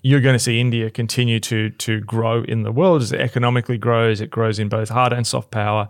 You're 0.02 0.20
going 0.20 0.36
to 0.36 0.40
see 0.40 0.60
India 0.60 0.90
continue 0.90 1.40
to 1.42 1.70
to 1.70 2.02
grow 2.02 2.44
in 2.44 2.64
the 2.64 2.72
world 2.72 3.02
as 3.02 3.12
it 3.14 3.22
economically 3.22 3.78
grows. 3.78 4.20
It 4.22 4.30
grows 4.30 4.60
in 4.60 4.68
both 4.70 4.90
hard 4.90 5.14
and 5.14 5.26
soft 5.26 5.52
power. 5.52 5.88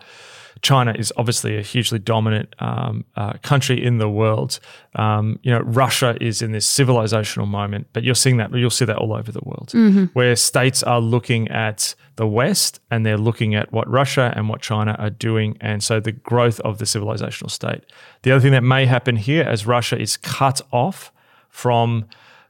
China 0.62 0.94
is 0.98 1.14
obviously 1.16 1.58
a 1.58 1.62
hugely 1.62 2.00
dominant 2.00 2.54
um, 2.60 3.06
uh, 3.16 3.34
country 3.42 3.84
in 3.84 3.98
the 3.98 4.10
world. 4.10 4.60
Um, 4.96 5.40
you 5.44 5.52
know, 5.52 5.60
Russia 5.60 6.18
is 6.20 6.42
in 6.42 6.52
this 6.52 6.68
civilizational 6.68 7.48
moment, 7.48 7.88
but 7.94 8.04
you're 8.04 8.16
seeing 8.16 8.38
that 8.38 8.54
you'll 8.54 8.70
see 8.70 8.86
that 8.86 8.98
all 8.98 9.14
over 9.14 9.32
the 9.32 9.42
world, 9.44 9.72
where 10.14 10.36
states 10.36 10.84
are 10.84 11.00
looking 11.00 11.48
at 11.50 11.96
the 12.18 12.28
West 12.28 12.80
and 12.92 13.06
they're 13.06 13.18
looking 13.18 13.56
at 13.56 13.72
what 13.72 13.90
Russia 13.90 14.34
and 14.36 14.50
what 14.50 14.62
China 14.62 14.96
are 15.00 15.10
doing, 15.10 15.58
and 15.62 15.82
so 15.84 16.00
the 16.00 16.12
growth 16.12 16.60
of 16.62 16.78
the 16.78 16.86
civilizational 16.86 17.50
state. 17.50 17.84
The 18.24 18.32
other 18.32 18.42
thing 18.42 18.52
that 18.52 18.64
may 18.64 18.86
happen 18.86 19.16
here, 19.16 19.44
as 19.44 19.66
Russia 19.66 20.00
is 20.00 20.18
cut 20.18 20.62
off 20.72 21.12
from 21.50 22.06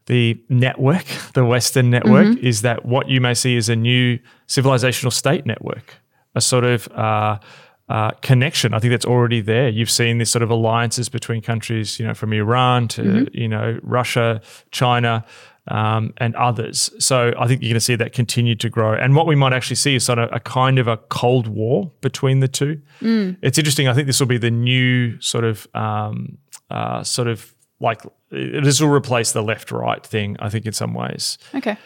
the 0.07 0.41
network, 0.49 1.05
the 1.33 1.45
Western 1.45 1.89
network, 1.89 2.37
is 2.39 2.61
that 2.63 2.85
what 2.85 3.07
you 3.09 3.21
may 3.21 3.33
see 3.33 3.55
is 3.55 3.69
a 3.69 3.75
new 3.75 4.19
civilizational 4.47 5.13
state 5.13 5.45
network, 5.45 5.95
a 6.35 6.41
sort 6.41 6.63
of 6.63 6.87
uh, 6.89 7.37
uh, 7.89 8.11
connection. 8.21 8.73
I 8.73 8.79
think 8.79 8.91
that's 8.91 9.05
already 9.05 9.41
there. 9.41 9.67
You've 9.67 9.89
seen 9.89 10.19
this 10.19 10.29
sort 10.29 10.43
of 10.43 10.51
alliances 10.51 11.09
between 11.09 11.41
countries, 11.41 11.99
you 11.99 12.05
know, 12.05 12.13
from 12.13 12.33
Iran 12.33 12.87
to 12.89 13.27
you 13.33 13.47
know 13.47 13.79
Russia, 13.83 14.41
China. 14.71 15.25
Um, 15.67 16.15
and 16.17 16.35
others. 16.35 16.89
So 16.97 17.31
I 17.37 17.45
think 17.45 17.61
you're 17.61 17.69
going 17.69 17.75
to 17.75 17.79
see 17.79 17.95
that 17.95 18.11
continue 18.11 18.55
to 18.55 18.69
grow. 18.69 18.93
And 18.93 19.15
what 19.15 19.27
we 19.27 19.35
might 19.35 19.53
actually 19.53 19.75
see 19.75 19.93
is 19.93 20.03
sort 20.03 20.17
of 20.17 20.27
a 20.33 20.39
kind 20.39 20.79
of 20.79 20.87
a 20.87 20.97
cold 20.97 21.45
war 21.45 21.91
between 22.01 22.39
the 22.39 22.47
two. 22.47 22.81
It's 23.43 23.59
interesting. 23.59 23.87
I 23.87 23.93
think 23.93 24.07
this 24.07 24.19
will 24.19 24.25
be 24.25 24.39
the 24.39 24.49
new 24.49 25.21
sort 25.21 25.43
of 25.43 25.67
um, 25.75 26.39
uh, 26.71 27.03
sort 27.03 27.27
of 27.27 27.53
like 27.79 28.01
this 28.31 28.81
will 28.81 28.89
replace 28.89 29.31
the 29.33 29.43
left 29.43 29.71
right 29.71 30.03
thing. 30.03 30.37
I 30.39 30.49
think 30.49 30.65
in 30.65 30.73
some 30.73 30.95
ways. 30.95 31.37
Okay. 31.53 31.77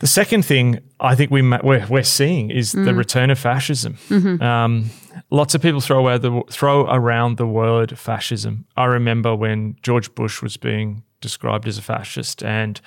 The 0.00 0.06
second 0.06 0.44
thing 0.44 0.78
I 1.00 1.14
think 1.14 1.30
we 1.30 1.42
ma- 1.42 1.60
we're, 1.62 1.86
we're 1.88 2.04
seeing 2.04 2.50
is 2.50 2.72
the 2.72 2.94
return 2.94 3.30
of 3.30 3.38
fascism. 3.38 3.98
Um, 4.40 4.90
lots 5.30 5.54
of 5.54 5.62
people 5.62 5.80
throw 5.80 6.06
around, 6.06 6.22
the, 6.22 6.42
throw 6.50 6.86
around 6.86 7.36
the 7.36 7.46
word 7.46 7.98
fascism. 7.98 8.64
I 8.76 8.84
remember 8.84 9.34
when 9.34 9.76
George 9.82 10.14
Bush 10.14 10.40
was 10.42 10.56
being 10.56 11.02
described 11.20 11.66
as 11.66 11.78
a 11.78 11.82
fascist, 11.82 12.44
and 12.44 12.80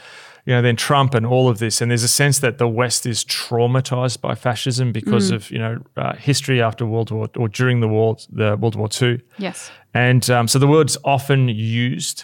you 0.45 0.53
know 0.53 0.61
then 0.61 0.77
Trump 0.77 1.13
and 1.13 1.25
all 1.25 1.49
of 1.49 1.59
this. 1.59 1.81
And 1.81 1.91
there's 1.91 2.03
a 2.03 2.07
sense 2.07 2.39
that 2.39 2.57
the 2.57 2.67
West 2.67 3.05
is 3.05 3.25
traumatized 3.25 4.21
by 4.21 4.35
fascism 4.35 4.93
because 4.93 5.31
of 5.31 5.51
you 5.51 5.59
know 5.59 5.83
uh, 5.97 6.15
history 6.15 6.61
after 6.61 6.85
World 6.85 7.11
War 7.11 7.27
or 7.35 7.49
during 7.49 7.81
the 7.81 7.89
war, 7.89 8.15
the 8.31 8.55
World 8.57 8.75
War 8.75 8.87
Two. 8.87 9.19
Yes. 9.37 9.69
And 9.93 10.29
um, 10.29 10.47
so 10.47 10.59
the 10.59 10.67
word's 10.67 10.97
often 11.03 11.49
used, 11.49 12.23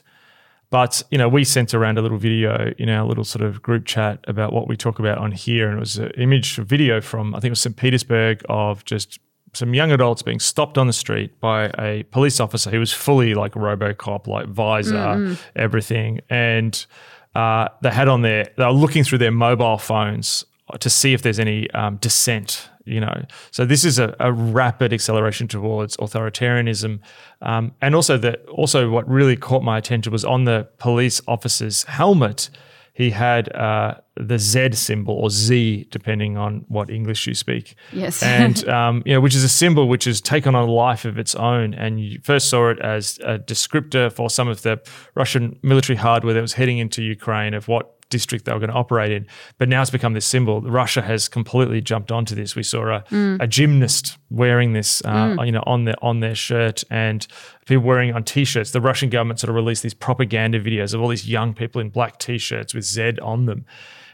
but 0.70 1.02
you 1.12 1.18
know, 1.18 1.30
we 1.30 1.44
sent 1.44 1.74
around 1.74 1.98
a 1.98 2.02
little 2.02 2.18
video 2.18 2.74
in 2.78 2.90
our 2.90 3.06
little 3.06 3.24
sort 3.24 3.44
of 3.44 3.62
group 3.62 3.86
chat 3.86 4.20
about 4.28 4.54
what 4.54 4.68
we 4.68 4.76
talk 4.76 5.00
about 5.00 5.18
on 5.18 5.32
here, 5.32 5.70
and 5.70 5.78
it 5.78 5.80
was 5.80 5.98
an 5.98 6.12
image, 6.18 6.58
a 6.58 6.64
video 6.64 7.02
from 7.02 7.34
I 7.34 7.40
think 7.40 7.46
it 7.46 7.52
was 7.52 7.62
St. 7.62 7.76
Petersburg 7.76 8.44
of 8.50 8.84
just 8.86 9.20
some 9.54 9.74
young 9.74 9.92
adults 9.92 10.22
being 10.22 10.40
stopped 10.40 10.78
on 10.78 10.88
the 10.88 10.94
street 10.94 11.40
by 11.40 11.72
a 11.80 12.04
police 12.12 12.40
officer 12.40 12.70
who 12.70 12.80
was 12.80 12.92
fully 12.94 13.34
like 13.34 13.54
RoboCop, 13.54 14.28
like 14.28 14.48
visor, 14.48 15.38
everything, 15.56 16.20
and 16.30 16.86
uh, 17.34 17.70
they 17.82 17.92
had 17.92 18.08
on 18.08 18.22
their 18.22 18.50
they 18.58 18.66
were 18.66 18.72
looking 18.72 19.04
through 19.04 19.20
their 19.20 19.32
mobile 19.32 19.78
phones 19.78 20.44
to 20.80 20.90
see 20.90 21.14
if 21.14 21.22
there's 21.22 21.40
any 21.40 21.70
um, 21.72 21.98
dissent 21.98 22.70
you 22.86 23.00
know 23.00 23.26
so 23.52 23.66
this 23.66 23.84
is 23.84 24.00
a, 24.00 24.16
a 24.20 24.32
rapid 24.32 24.94
acceleration 24.94 25.48
towards 25.48 25.96
authoritarianism 25.98 27.00
um, 27.42 27.74
and 27.82 27.96
also 27.96 28.18
the 28.18 28.38
also 28.46 28.90
what 28.90 29.08
really 29.10 29.36
caught 29.36 29.64
my 29.64 29.78
attention 29.78 30.12
was 30.12 30.26
on 30.26 30.46
the 30.46 30.68
police 30.78 31.22
officer's 31.28 31.84
helmet 31.84 32.50
he 32.98 33.12
had 33.12 33.56
uh, 33.56 33.94
the 34.16 34.40
Z 34.40 34.72
symbol 34.72 35.14
or 35.14 35.30
Z, 35.30 35.88
depending 35.92 36.36
on 36.36 36.66
what 36.68 36.90
English 36.90 37.28
you 37.28 37.36
speak. 37.36 37.76
Yes. 37.94 38.24
and 38.42 38.68
um, 38.68 39.04
you 39.06 39.14
know, 39.14 39.22
which 39.22 39.36
is 39.36 39.44
a 39.44 39.50
symbol 39.50 39.88
which 39.88 40.06
has 40.06 40.20
taken 40.20 40.56
on 40.56 40.68
a 40.68 40.72
life 40.72 41.06
of 41.06 41.20
its 41.20 41.36
own. 41.36 41.76
And 41.76 42.02
you 42.02 42.20
first 42.24 42.50
saw 42.50 42.72
it 42.72 42.80
as 42.80 43.20
a 43.24 43.38
descriptor 43.38 44.12
for 44.12 44.32
some 44.32 44.48
of 44.48 44.64
the 44.64 44.82
Russian 45.14 45.60
military 45.62 45.96
hardware 45.96 46.34
that 46.34 46.42
was 46.42 46.54
heading 46.54 46.80
into 46.80 47.04
Ukraine 47.04 47.54
of 47.54 47.68
what 47.68 47.97
district 48.10 48.46
they 48.46 48.54
were 48.54 48.60
going 48.60 48.70
to 48.70 48.76
operate 48.76 49.12
in. 49.12 49.28
But 49.58 49.70
now 49.70 49.82
it's 49.82 49.92
become 49.92 50.14
this 50.14 50.26
symbol. 50.26 50.62
Russia 50.62 51.02
has 51.02 51.28
completely 51.28 51.82
jumped 51.82 52.12
onto 52.12 52.36
this. 52.36 52.56
We 52.56 52.64
saw 52.64 52.98
a, 52.98 53.04
a 53.40 53.48
gymnast 53.48 54.18
wearing 54.30 54.74
this, 54.74 55.04
uh, 55.06 55.36
you 55.44 55.52
know, 55.52 55.64
on 55.66 55.86
their 55.86 55.96
on 56.02 56.20
their 56.20 56.36
shirt, 56.36 56.84
and 56.90 57.26
people 57.66 57.84
wearing 57.84 58.10
it 58.10 58.16
on 58.16 58.24
t-shirts. 58.24 58.72
The 58.72 58.82
Russian 58.82 59.10
government 59.10 59.40
sort 59.40 59.50
of 59.50 59.56
released 59.56 59.84
these 59.84 59.94
propaganda 59.94 60.60
videos 60.60 60.94
of 60.94 61.02
all 61.02 61.10
these 61.10 61.28
young 61.28 61.54
people 61.54 61.82
in 61.82 61.90
black 61.90 62.20
t-shirts 62.20 62.74
with 62.74 62.84
Z 62.84 63.20
on 63.22 63.46
them. 63.46 63.66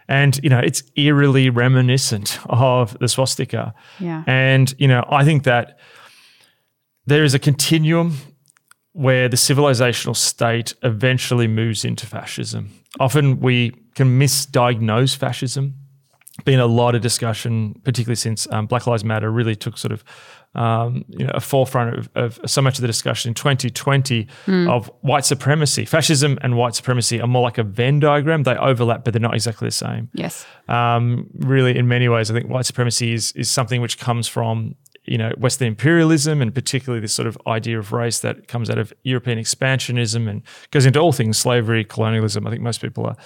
And 0.08 0.39
you 0.44 0.50
know, 0.50 0.60
it's 0.60 0.84
eerily 0.96 1.50
reminiscent 1.50 2.39
of 2.48 2.98
the 3.00 3.08
swastika. 3.08 3.74
Yeah. 4.00 4.24
And 4.28 4.74
you 4.78 4.88
know, 4.88 5.06
I 5.10 5.24
think 5.24 5.44
that 5.44 5.80
there 7.06 7.24
is 7.24 7.34
a 7.34 7.39
continuum 7.39 8.18
where 8.94 9.28
the 9.28 9.38
civilizational 9.38 10.16
state 10.16 10.74
eventually 10.84 11.48
moves 11.48 11.84
into 11.84 12.06
fascism. 12.06 12.70
Often 13.00 13.39
we 13.39 13.72
can 13.96 14.20
misdiagnose 14.20 15.16
fascism. 15.16 15.76
Been 16.46 16.60
a 16.60 16.66
lot 16.66 16.96
of 16.96 17.02
discussion, 17.02 17.80
particularly 17.84 18.16
since 18.16 18.48
um, 18.52 18.66
Black 18.66 18.88
Lives 18.88 19.04
Matter 19.04 19.32
really 19.32 19.56
took 19.56 19.78
sort 19.78 19.91
of 19.91 20.04
um, 20.56 21.04
you 21.10 21.26
know, 21.26 21.32
a 21.34 21.39
forefront 21.39 21.96
of, 21.98 22.10
of 22.16 22.39
so 22.46 22.62
much 22.62 22.78
of 22.78 22.82
the 22.82 22.88
discussion 22.88 23.30
in 23.30 23.34
2020 23.36 24.28
of 24.48 24.91
white 25.02 25.26
supremacy. 25.26 25.86
Fascism 25.86 26.38
and 26.41 26.56
white 26.56 26.76
supremacy 26.76 27.20
are 27.22 27.28
more 27.28 27.41
like 27.41 27.58
a 27.58 27.64
Venn 27.64 28.00
diagram. 28.00 28.44
They 28.44 28.56
overlap, 28.56 29.04
but 29.04 29.14
they're 29.14 29.22
not 29.22 29.34
exactly 29.34 29.68
the 29.68 29.72
same 29.72 30.10
Yes. 30.14 30.46
um, 30.68 31.28
really 31.39 31.76
in 31.78 31.88
many 31.88 32.08
ways, 32.10 32.30
I 32.30 32.36
think 32.36 32.50
white 32.50 32.66
supremacy 32.68 33.14
is 33.14 33.32
is 33.34 33.50
something 33.50 33.82
which 33.82 33.98
comes 33.98 34.28
from 34.28 34.76
you 35.06 35.18
know 35.18 35.32
Western 35.38 35.68
imperialism 35.68 36.41
and 36.41 36.54
particularly 36.54 37.01
this 37.01 37.14
sort 37.14 37.28
of 37.28 37.38
idea 37.47 37.78
of 37.78 37.91
race 37.91 38.20
that 38.20 38.47
comes 38.47 38.70
out 38.70 38.78
of 38.78 38.93
European 39.04 39.38
expansionism 39.38 40.30
and 40.30 40.41
goes 40.72 40.86
into 40.86 40.99
all 40.99 41.12
things 41.12 41.38
slavery, 41.38 41.84
colonialism. 41.84 42.47
I 42.47 42.49
think 42.49 42.62
most 42.62 42.82
people 42.82 43.06
are. 43.06 43.18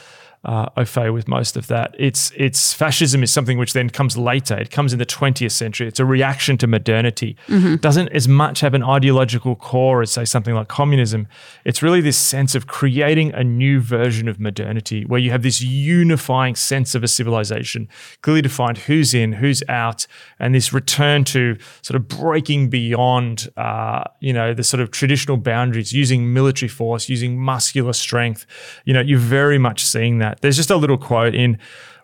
Uh, 0.47 0.69
au 0.77 0.85
fait 0.85 1.09
with 1.09 1.27
most 1.27 1.57
of 1.57 1.67
that. 1.67 1.93
It's 1.99 2.31
it's 2.37 2.71
fascism 2.71 3.21
is 3.21 3.33
something 3.33 3.57
which 3.57 3.73
then 3.73 3.89
comes 3.89 4.17
later. 4.17 4.57
It 4.57 4.71
comes 4.71 4.93
in 4.93 4.99
the 4.99 5.05
20th 5.05 5.51
century. 5.51 5.89
It's 5.89 5.99
a 5.99 6.05
reaction 6.05 6.57
to 6.59 6.67
modernity. 6.67 7.35
Doesn't 7.81 8.07
as 8.13 8.29
much 8.29 8.61
have 8.61 8.73
an 8.73 8.81
ideological 8.81 9.57
core 9.57 10.01
as 10.01 10.11
say 10.11 10.23
something 10.23 10.55
like 10.55 10.69
communism. 10.69 11.27
It's 11.65 11.83
really 11.83 11.99
this 11.99 12.17
sense 12.17 12.55
of 12.55 12.65
creating 12.65 13.33
a 13.33 13.43
new 13.43 13.81
version 13.81 14.29
of 14.29 14.39
modernity 14.39 15.03
where 15.03 15.19
you 15.19 15.31
have 15.31 15.43
this 15.43 15.61
unifying 15.61 16.55
sense 16.55 16.95
of 16.95 17.03
a 17.03 17.09
civilization, 17.09 17.89
clearly 18.21 18.41
defined 18.41 18.77
who's 18.77 19.13
in, 19.13 19.33
who's 19.33 19.61
out, 19.67 20.07
and 20.39 20.55
this 20.55 20.71
return 20.71 21.25
to 21.25 21.57
sort 21.81 21.95
of 21.97 22.07
breaking 22.07 22.69
beyond, 22.69 23.49
uh, 23.57 24.05
you 24.21 24.31
know, 24.31 24.53
the 24.53 24.63
sort 24.63 24.79
of 24.79 24.91
traditional 24.91 25.35
boundaries, 25.35 25.91
using 25.91 26.33
military 26.33 26.69
force, 26.69 27.09
using 27.09 27.37
muscular 27.37 27.91
strength. 27.91 28.45
You 28.85 28.93
know, 28.93 29.01
you're 29.01 29.19
very 29.19 29.57
much 29.57 29.83
seeing 29.83 30.19
that. 30.19 30.36
There's 30.41 30.55
just 30.57 30.69
a 30.71 30.77
little 30.77 30.97
quote 30.97 31.35
in. 31.35 31.57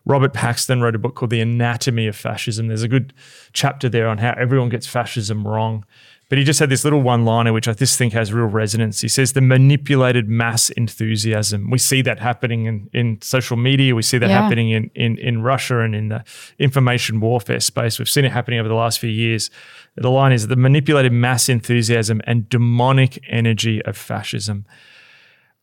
Robert 0.05 0.33
Paxton 0.33 0.81
wrote 0.81 0.95
a 0.95 0.99
book 0.99 1.15
called 1.15 1.29
The 1.29 1.39
Anatomy 1.39 2.07
of 2.07 2.15
Fascism. 2.17 2.67
There's 2.67 2.83
a 2.83 2.89
good 2.89 3.13
chapter 3.53 3.87
there 3.87 4.09
on 4.09 4.17
how 4.17 4.33
everyone 4.37 4.67
gets 4.67 4.85
fascism 4.85 5.47
wrong. 5.47 5.85
But 6.27 6.37
he 6.39 6.43
just 6.43 6.59
had 6.59 6.69
this 6.69 6.83
little 6.83 7.01
one 7.01 7.23
liner, 7.23 7.53
which 7.53 7.67
I 7.69 7.73
just 7.73 7.97
think 7.97 8.11
has 8.11 8.33
real 8.33 8.47
resonance. 8.47 8.99
He 8.99 9.07
says, 9.07 9.31
The 9.31 9.39
manipulated 9.39 10.27
mass 10.27 10.69
enthusiasm. 10.71 11.69
We 11.69 11.77
see 11.77 12.01
that 12.01 12.19
happening 12.19 12.65
in, 12.65 12.89
in 12.91 13.21
social 13.21 13.55
media. 13.55 13.95
We 13.95 14.01
see 14.01 14.17
that 14.17 14.29
Yeah. 14.29 14.41
happening 14.41 14.71
in, 14.71 14.89
in, 14.95 15.17
in 15.19 15.41
Russia 15.41 15.79
and 15.79 15.95
in 15.95 16.09
the 16.09 16.23
information 16.59 17.21
warfare 17.21 17.59
space. 17.61 17.97
We've 17.97 18.09
seen 18.09 18.25
it 18.25 18.31
happening 18.31 18.59
over 18.59 18.67
the 18.67 18.75
last 18.75 18.99
few 18.99 19.09
years. 19.11 19.51
The 19.95 20.09
line 20.09 20.33
is 20.33 20.47
the 20.47 20.55
manipulated 20.57 21.13
mass 21.13 21.47
enthusiasm 21.47 22.19
and 22.25 22.49
demonic 22.49 23.23
energy 23.29 23.81
of 23.83 23.95
fascism. 23.95 24.65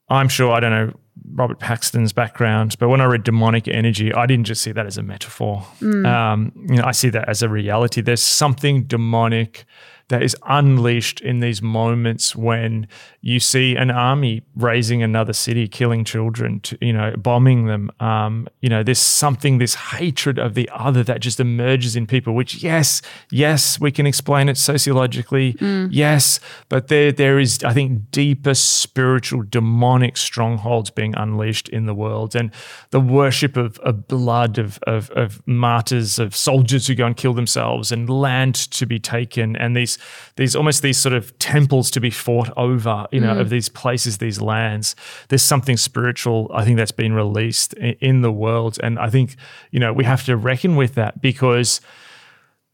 I'm 0.09 0.29
sure 0.29 0.53
I 0.53 0.61
don't 0.61 0.71
know 0.73 0.93
Robert 1.33 1.59
Paxton's 1.59 2.12
background, 2.12 2.77
but 2.79 2.89
when 2.89 3.01
I 3.01 3.05
read 3.05 3.25
demonic 3.25 3.68
energy, 3.68 4.12
I 4.12 4.27
didn't 4.27 4.47
just 4.47 4.62
see 4.62 4.73
that 4.73 4.87
as 4.87 4.99
a 4.99 5.03
metaphor. 5.03 5.66
Um, 5.83 6.53
you 6.68 6.77
know, 6.77 6.85
I 6.85 6.93
see 6.93 7.09
that 7.11 7.29
as 7.29 7.43
a 7.43 7.49
reality. 7.49 8.01
There's 8.01 8.23
something 8.23 8.85
demonic 8.85 9.64
that 10.11 10.23
is 10.23 10.37
unleashed 10.47 11.21
in 11.21 11.41
these 11.41 11.61
moments 11.61 12.37
when 12.37 12.87
you 13.21 13.41
see 13.41 13.75
an 13.75 13.91
army 13.91 14.43
razing 14.55 15.03
another 15.03 15.33
city, 15.33 15.67
killing 15.67 16.05
children, 16.05 16.61
to, 16.61 16.79
you 16.81 16.93
know, 16.93 17.15
bombing 17.17 17.67
them. 17.67 17.91
Um, 18.01 18.49
you 18.61 18.69
know, 18.69 18.83
there's 18.83 18.99
something, 18.99 19.59
this 19.59 19.75
hatred 19.75 20.39
of 20.39 20.55
the 20.55 20.69
other 20.73 21.03
that 21.05 21.21
just 21.21 21.41
emerges 21.41 21.97
in 21.97 22.07
people. 22.07 22.35
Which, 22.35 22.63
yes, 22.63 23.03
yes, 23.31 23.81
we 23.81 23.91
can 23.91 24.07
explain 24.07 24.49
it 24.49 24.57
sociologically, 24.57 25.57
yes, 25.91 26.41
but 26.69 26.89
there, 26.89 27.13
there 27.13 27.39
is, 27.39 27.63
I 27.65 27.73
think, 27.73 28.11
deeper 28.11 28.55
spiritual, 28.55 29.43
demonic 29.49 30.17
strongholds 30.17 30.91
being 30.91 31.15
unleashed 31.15 31.69
in 31.69 31.87
the 31.87 31.95
world, 31.95 32.35
and 32.35 32.51
the 32.91 33.01
worship 33.01 33.57
of, 33.57 33.79
of 33.81 34.09
blood, 34.09 34.59
of, 34.59 34.79
of 34.87 35.11
of 35.11 35.47
martyrs, 35.47 36.19
of 36.19 36.35
soldiers 36.35 36.87
who 36.87 36.95
go 36.95 37.07
and 37.07 37.17
kill 37.17 37.35
themselves, 37.35 37.93
and 37.93 38.11
land 38.11 38.55
to 38.55 38.87
be 38.87 38.99
taken, 38.99 39.57
and 39.57 39.77
these 39.77 39.99
these 40.37 40.57
almost 40.57 40.83
these 40.83 40.99
sort 40.99 41.13
of 41.13 41.37
temples 41.39 41.91
to 41.93 42.01
be 42.01 42.11
fought 42.11 42.51
over, 42.57 43.07
you 43.13 43.21
know, 43.21 43.39
of 43.39 43.47
mm. 43.49 43.51
these 43.51 43.69
places, 43.69 44.19
these 44.19 44.41
lands. 44.41 44.97
There's 45.29 45.43
something 45.43 45.77
spiritual, 45.77 46.51
I 46.55 46.65
think, 46.65 46.77
that's 46.77 46.93
been 46.93 47.13
released 47.13 47.75
i- 47.83 47.97
in 48.01 48.23
the 48.23 48.33
world, 48.33 48.79
and 48.83 48.99
I 48.99 49.11
think 49.11 49.37
you 49.71 49.81
know 49.81 49.93
we 49.93 50.05
have 50.05 50.25
to 50.27 50.37
reckon 50.37 50.77
with 50.77 50.95
that 50.95 51.21
because 51.21 51.81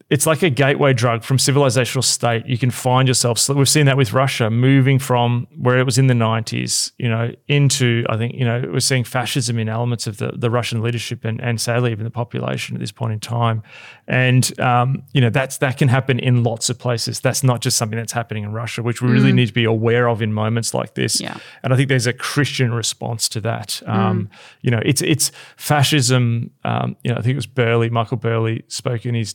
it's 0.09 0.25
like 0.25 0.43
a 0.45 0.51
gateway 0.51 0.93
drug 0.93 1.25
from 1.25 1.37
civilizational 1.37 2.05
state. 2.05 2.47
You 2.47 2.59
can 2.59 2.71
find 2.71 3.09
yourself. 3.09 3.49
We've 3.49 3.69
seen 3.69 3.87
that 3.87 3.97
with 3.97 4.13
Russia 4.13 4.51
moving 4.51 5.01
from 5.01 5.49
where 5.57 5.79
it 5.79 5.85
was 5.85 5.99
in 5.99 6.07
the 6.07 6.15
90s, 6.15 6.93
you 6.97 7.09
know, 7.09 7.33
into 7.49 8.05
I 8.09 8.17
think 8.17 8.35
you 8.35 8.45
know 8.45 8.63
we're 8.73 8.79
seeing 8.79 9.03
fascism 9.03 9.59
in 9.59 9.69
elements 9.69 10.07
of 10.07 10.19
the, 10.19 10.33
the 10.37 10.49
Russian 10.49 10.81
leadership 10.81 11.25
and 11.25 11.41
and 11.41 11.61
sadly 11.61 11.91
even 11.91 12.05
the 12.05 12.11
population 12.11 12.77
at 12.77 12.81
this 12.81 12.93
point 12.93 13.15
in 13.15 13.21
time. 13.21 13.65
And 14.07 14.59
um, 14.61 15.03
you 15.13 15.21
know 15.21 15.31
that's 15.31 15.59
that 15.59 15.77
can 15.77 15.89
happen 15.89 16.21
in 16.21 16.45
lots 16.45 16.71
of 16.71 16.79
places. 16.79 17.19
That's 17.19 17.43
not 17.43 17.61
just 17.61 17.77
something 17.77 17.99
that's 17.99 18.13
happening 18.13 18.45
in 18.45 18.53
Russia, 18.53 18.85
which 18.85 19.03
we 19.03 19.11
really 19.11 19.33
mm. 19.33 19.37
need 19.37 19.47
to 19.47 19.55
be 19.55 19.65
aware 19.65 20.09
of 20.09 20.23
in 20.23 20.33
moments 20.33 20.73
like 20.73 20.95
this. 20.95 21.21
Yeah. 21.21 21.37
And 21.65 21.73
I 21.73 21.77
think 21.77 21.89
there's 21.89 22.07
a 22.07 22.13
Christian 22.13 22.73
response 22.73 23.29
to 23.31 23.41
that. 23.41 23.83
Um, 23.87 24.29
mm. 24.29 24.37
You 24.63 24.71
know, 24.71 24.83
it's 24.85 25.03
it's 25.03 25.33
fascism. 25.57 26.53
Um, 26.65 26.97
you 27.03 27.11
know, 27.11 27.19
I 27.19 27.23
think 27.23 27.33
it 27.33 27.37
was 27.37 27.47
Burleigh, 27.47 27.91
Michael 27.91 28.19
Burleigh 28.19 28.61
spoke 28.69 29.05
in 29.05 29.17
his 29.17 29.35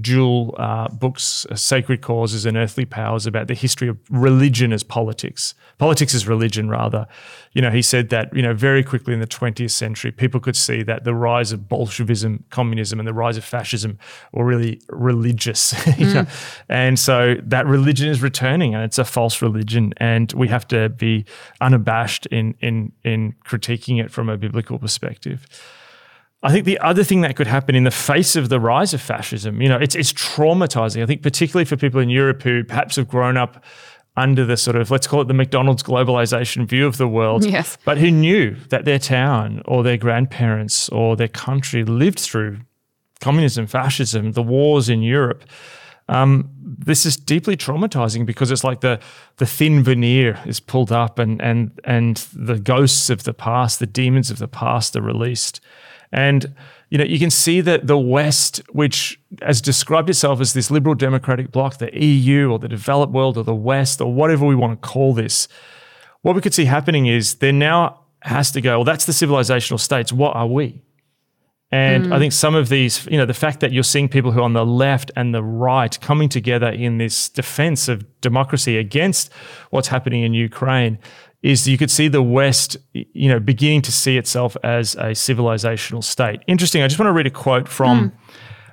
dual 0.00 0.54
uh, 0.58 0.88
books, 0.88 1.44
uh, 1.50 1.56
Sacred 1.56 2.00
Causes 2.00 2.46
and 2.46 2.56
Earthly 2.56 2.84
Powers, 2.84 3.26
about 3.26 3.48
the 3.48 3.54
history 3.54 3.88
of 3.88 3.98
religion 4.10 4.72
as 4.72 4.84
politics. 4.84 5.54
Politics 5.78 6.14
as 6.14 6.28
religion, 6.28 6.68
rather. 6.68 7.06
You 7.52 7.62
know, 7.62 7.70
he 7.70 7.82
said 7.82 8.10
that, 8.10 8.34
you 8.34 8.42
know, 8.42 8.54
very 8.54 8.84
quickly 8.84 9.12
in 9.12 9.20
the 9.20 9.26
20th 9.26 9.72
century, 9.72 10.12
people 10.12 10.38
could 10.38 10.56
see 10.56 10.82
that 10.84 11.04
the 11.04 11.14
rise 11.14 11.50
of 11.50 11.68
Bolshevism, 11.68 12.44
communism, 12.50 13.00
and 13.00 13.08
the 13.08 13.14
rise 13.14 13.36
of 13.36 13.44
fascism 13.44 13.98
were 14.32 14.44
really 14.44 14.80
religious. 14.88 15.72
you 15.98 16.06
mm. 16.06 16.14
know? 16.14 16.26
And 16.68 16.98
so 16.98 17.34
that 17.42 17.66
religion 17.66 18.08
is 18.08 18.22
returning 18.22 18.74
and 18.74 18.84
it's 18.84 18.98
a 18.98 19.04
false 19.04 19.42
religion. 19.42 19.92
And 19.96 20.32
we 20.32 20.46
have 20.48 20.68
to 20.68 20.90
be 20.90 21.24
unabashed 21.60 22.26
in, 22.26 22.54
in, 22.60 22.92
in 23.02 23.34
critiquing 23.44 24.02
it 24.02 24.12
from 24.12 24.28
a 24.28 24.36
biblical 24.36 24.78
perspective. 24.78 25.46
I 26.46 26.52
think 26.52 26.64
the 26.64 26.78
other 26.78 27.02
thing 27.02 27.22
that 27.22 27.34
could 27.34 27.48
happen 27.48 27.74
in 27.74 27.82
the 27.82 27.90
face 27.90 28.36
of 28.36 28.50
the 28.50 28.60
rise 28.60 28.94
of 28.94 29.00
fascism, 29.00 29.60
you 29.60 29.68
know, 29.68 29.78
it's 29.78 29.96
it's 29.96 30.12
traumatizing. 30.12 31.02
I 31.02 31.06
think 31.06 31.20
particularly 31.20 31.64
for 31.64 31.76
people 31.76 31.98
in 32.00 32.08
Europe 32.08 32.40
who 32.44 32.62
perhaps 32.62 32.94
have 32.94 33.08
grown 33.08 33.36
up 33.36 33.64
under 34.16 34.44
the 34.44 34.56
sort 34.56 34.76
of 34.76 34.92
let's 34.92 35.08
call 35.08 35.20
it 35.20 35.26
the 35.26 35.34
McDonald's 35.34 35.82
globalization 35.82 36.64
view 36.68 36.86
of 36.86 36.98
the 36.98 37.08
world, 37.08 37.44
yes. 37.44 37.76
but 37.84 37.98
who 37.98 38.12
knew 38.12 38.54
that 38.68 38.84
their 38.84 39.00
town 39.00 39.60
or 39.64 39.82
their 39.82 39.96
grandparents 39.96 40.88
or 40.90 41.16
their 41.16 41.26
country 41.26 41.82
lived 41.82 42.20
through 42.20 42.60
communism, 43.20 43.66
fascism, 43.66 44.30
the 44.32 44.42
wars 44.42 44.88
in 44.88 45.02
Europe. 45.02 45.42
Um, 46.08 46.48
this 46.62 47.04
is 47.04 47.16
deeply 47.16 47.56
traumatizing 47.56 48.24
because 48.24 48.52
it's 48.52 48.62
like 48.62 48.82
the 48.82 49.00
the 49.38 49.46
thin 49.46 49.82
veneer 49.82 50.38
is 50.46 50.60
pulled 50.60 50.92
up 50.92 51.18
and 51.18 51.42
and 51.42 51.72
and 51.82 52.18
the 52.32 52.60
ghosts 52.60 53.10
of 53.10 53.24
the 53.24 53.34
past, 53.34 53.80
the 53.80 53.86
demons 53.86 54.30
of 54.30 54.38
the 54.38 54.46
past 54.46 54.94
are 54.94 55.02
released. 55.02 55.60
And 56.12 56.54
you 56.90 56.98
know, 56.98 57.04
you 57.04 57.18
can 57.18 57.30
see 57.30 57.60
that 57.62 57.86
the 57.86 57.98
West, 57.98 58.62
which 58.70 59.20
has 59.42 59.60
described 59.60 60.08
itself 60.08 60.40
as 60.40 60.52
this 60.52 60.70
liberal 60.70 60.94
democratic 60.94 61.50
bloc, 61.50 61.78
the 61.78 61.90
EU 61.98 62.50
or 62.50 62.58
the 62.58 62.68
developed 62.68 63.12
world 63.12 63.36
or 63.36 63.42
the 63.44 63.54
West 63.54 64.00
or 64.00 64.12
whatever 64.12 64.46
we 64.46 64.54
want 64.54 64.80
to 64.80 64.88
call 64.88 65.12
this, 65.12 65.48
what 66.22 66.36
we 66.36 66.40
could 66.40 66.54
see 66.54 66.64
happening 66.64 67.06
is 67.06 67.36
there 67.36 67.52
now 67.52 68.00
has 68.22 68.52
to 68.52 68.60
go, 68.60 68.78
well, 68.78 68.84
that's 68.84 69.04
the 69.04 69.12
civilizational 69.12 69.80
states. 69.80 70.12
What 70.12 70.36
are 70.36 70.46
we? 70.46 70.82
And 71.72 72.06
mm. 72.06 72.12
I 72.12 72.18
think 72.20 72.32
some 72.32 72.54
of 72.54 72.68
these, 72.68 73.06
you 73.06 73.18
know, 73.18 73.26
the 73.26 73.34
fact 73.34 73.60
that 73.60 73.72
you're 73.72 73.82
seeing 73.82 74.08
people 74.08 74.30
who 74.30 74.38
are 74.38 74.44
on 74.44 74.52
the 74.52 74.64
left 74.64 75.10
and 75.16 75.34
the 75.34 75.42
right 75.42 76.00
coming 76.00 76.28
together 76.28 76.68
in 76.68 76.98
this 76.98 77.28
defense 77.28 77.88
of 77.88 78.04
democracy 78.20 78.78
against 78.78 79.32
what's 79.70 79.88
happening 79.88 80.22
in 80.22 80.32
Ukraine 80.32 80.98
is 81.42 81.68
you 81.68 81.78
could 81.78 81.90
see 81.90 82.08
the 82.08 82.22
West, 82.22 82.76
you 82.92 83.28
know, 83.28 83.38
beginning 83.38 83.82
to 83.82 83.92
see 83.92 84.16
itself 84.16 84.56
as 84.64 84.94
a 84.96 85.12
civilizational 85.12 86.02
state. 86.02 86.40
Interesting. 86.46 86.82
I 86.82 86.88
just 86.88 86.98
want 86.98 87.08
to 87.08 87.12
read 87.12 87.26
a 87.26 87.30
quote 87.30 87.68
from 87.68 88.10
mm. 88.10 88.12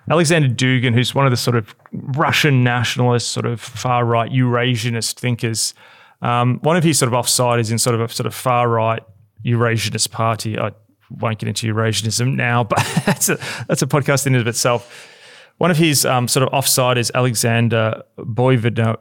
Alexander 0.09 0.49
Dugin, 0.49 0.93
who's 0.93 1.13
one 1.13 1.25
of 1.25 1.31
the 1.31 1.37
sort 1.37 1.55
of 1.55 1.75
Russian 1.91 2.63
nationalist, 2.63 3.29
sort 3.29 3.45
of 3.45 3.61
far 3.61 4.05
right 4.05 4.31
Eurasianist 4.31 5.19
thinkers. 5.19 5.73
Um, 6.21 6.59
one 6.61 6.77
of 6.77 6.83
his 6.83 6.97
sort 6.97 7.13
of 7.13 7.19
offsiders 7.19 7.71
in 7.71 7.77
sort 7.77 7.95
of 7.95 8.01
a 8.01 8.09
sort 8.09 8.27
of 8.27 8.33
far 8.33 8.69
right 8.69 9.03
Eurasianist 9.45 10.11
party. 10.11 10.57
I 10.57 10.71
won't 11.09 11.39
get 11.39 11.49
into 11.49 11.73
Eurasianism 11.73 12.35
now, 12.35 12.63
but 12.69 12.79
that's 13.05 13.29
a 13.29 13.37
that's 13.67 13.81
a 13.81 13.87
podcast 13.87 14.25
in 14.25 14.35
and 14.35 14.41
of 14.41 14.47
itself. 14.47 15.09
One 15.57 15.69
of 15.69 15.77
his 15.77 16.05
um, 16.05 16.27
sort 16.27 16.47
of 16.47 16.53
offsiders, 16.53 17.11
Alexander 17.13 18.01
Bogdanov, 18.17 18.97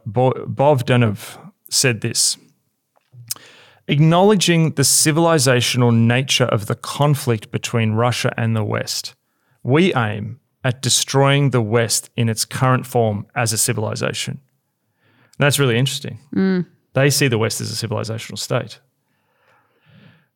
said 1.71 2.03
this 2.03 2.37
acknowledging 3.93 4.73
the 4.73 4.83
civilizational 4.83 5.95
nature 5.95 6.47
of 6.47 6.67
the 6.67 6.75
conflict 6.75 7.51
between 7.51 7.93
Russia 7.93 8.33
and 8.39 8.57
the 8.57 8.65
West, 8.65 9.15
we 9.63 9.95
aim 9.95 10.41
at 10.65 10.81
destroying 10.81 11.51
the 11.51 11.61
West 11.61 12.09
in 12.17 12.31
its 12.31 12.47
current 12.47 12.87
form 12.87 13.27
as 13.35 13.53
a 13.53 13.59
civilization. 13.59 14.41
And 15.39 15.47
that's 15.47 15.59
really 15.59 15.77
interesting. 15.77 16.19
Mm. 16.35 16.67
They 16.95 17.11
see 17.11 17.29
the 17.29 17.39
West 17.39 17.61
as 17.61 17.71
a 17.71 17.87
civilizational 17.87 18.39
state. 18.39 18.81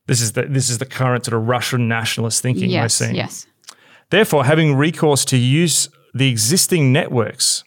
This 0.07 0.21
is 0.21 0.33
the 0.33 0.43
this 0.43 0.71
is 0.71 0.79
the 0.79 0.87
current 0.87 1.25
sort 1.25 1.35
of 1.35 1.49
Russian 1.49 1.89
nationalist 1.89 2.43
thinking 2.43 2.71
yes, 2.71 2.83
we're 2.83 2.89
seeing. 2.89 3.17
Yes. 3.17 3.47
Therefore, 4.11 4.45
having 4.45 4.77
recourse 4.77 5.25
to 5.27 5.37
use 5.37 5.89
the 6.15 6.29
existing 6.29 6.93
networks, 6.93 7.65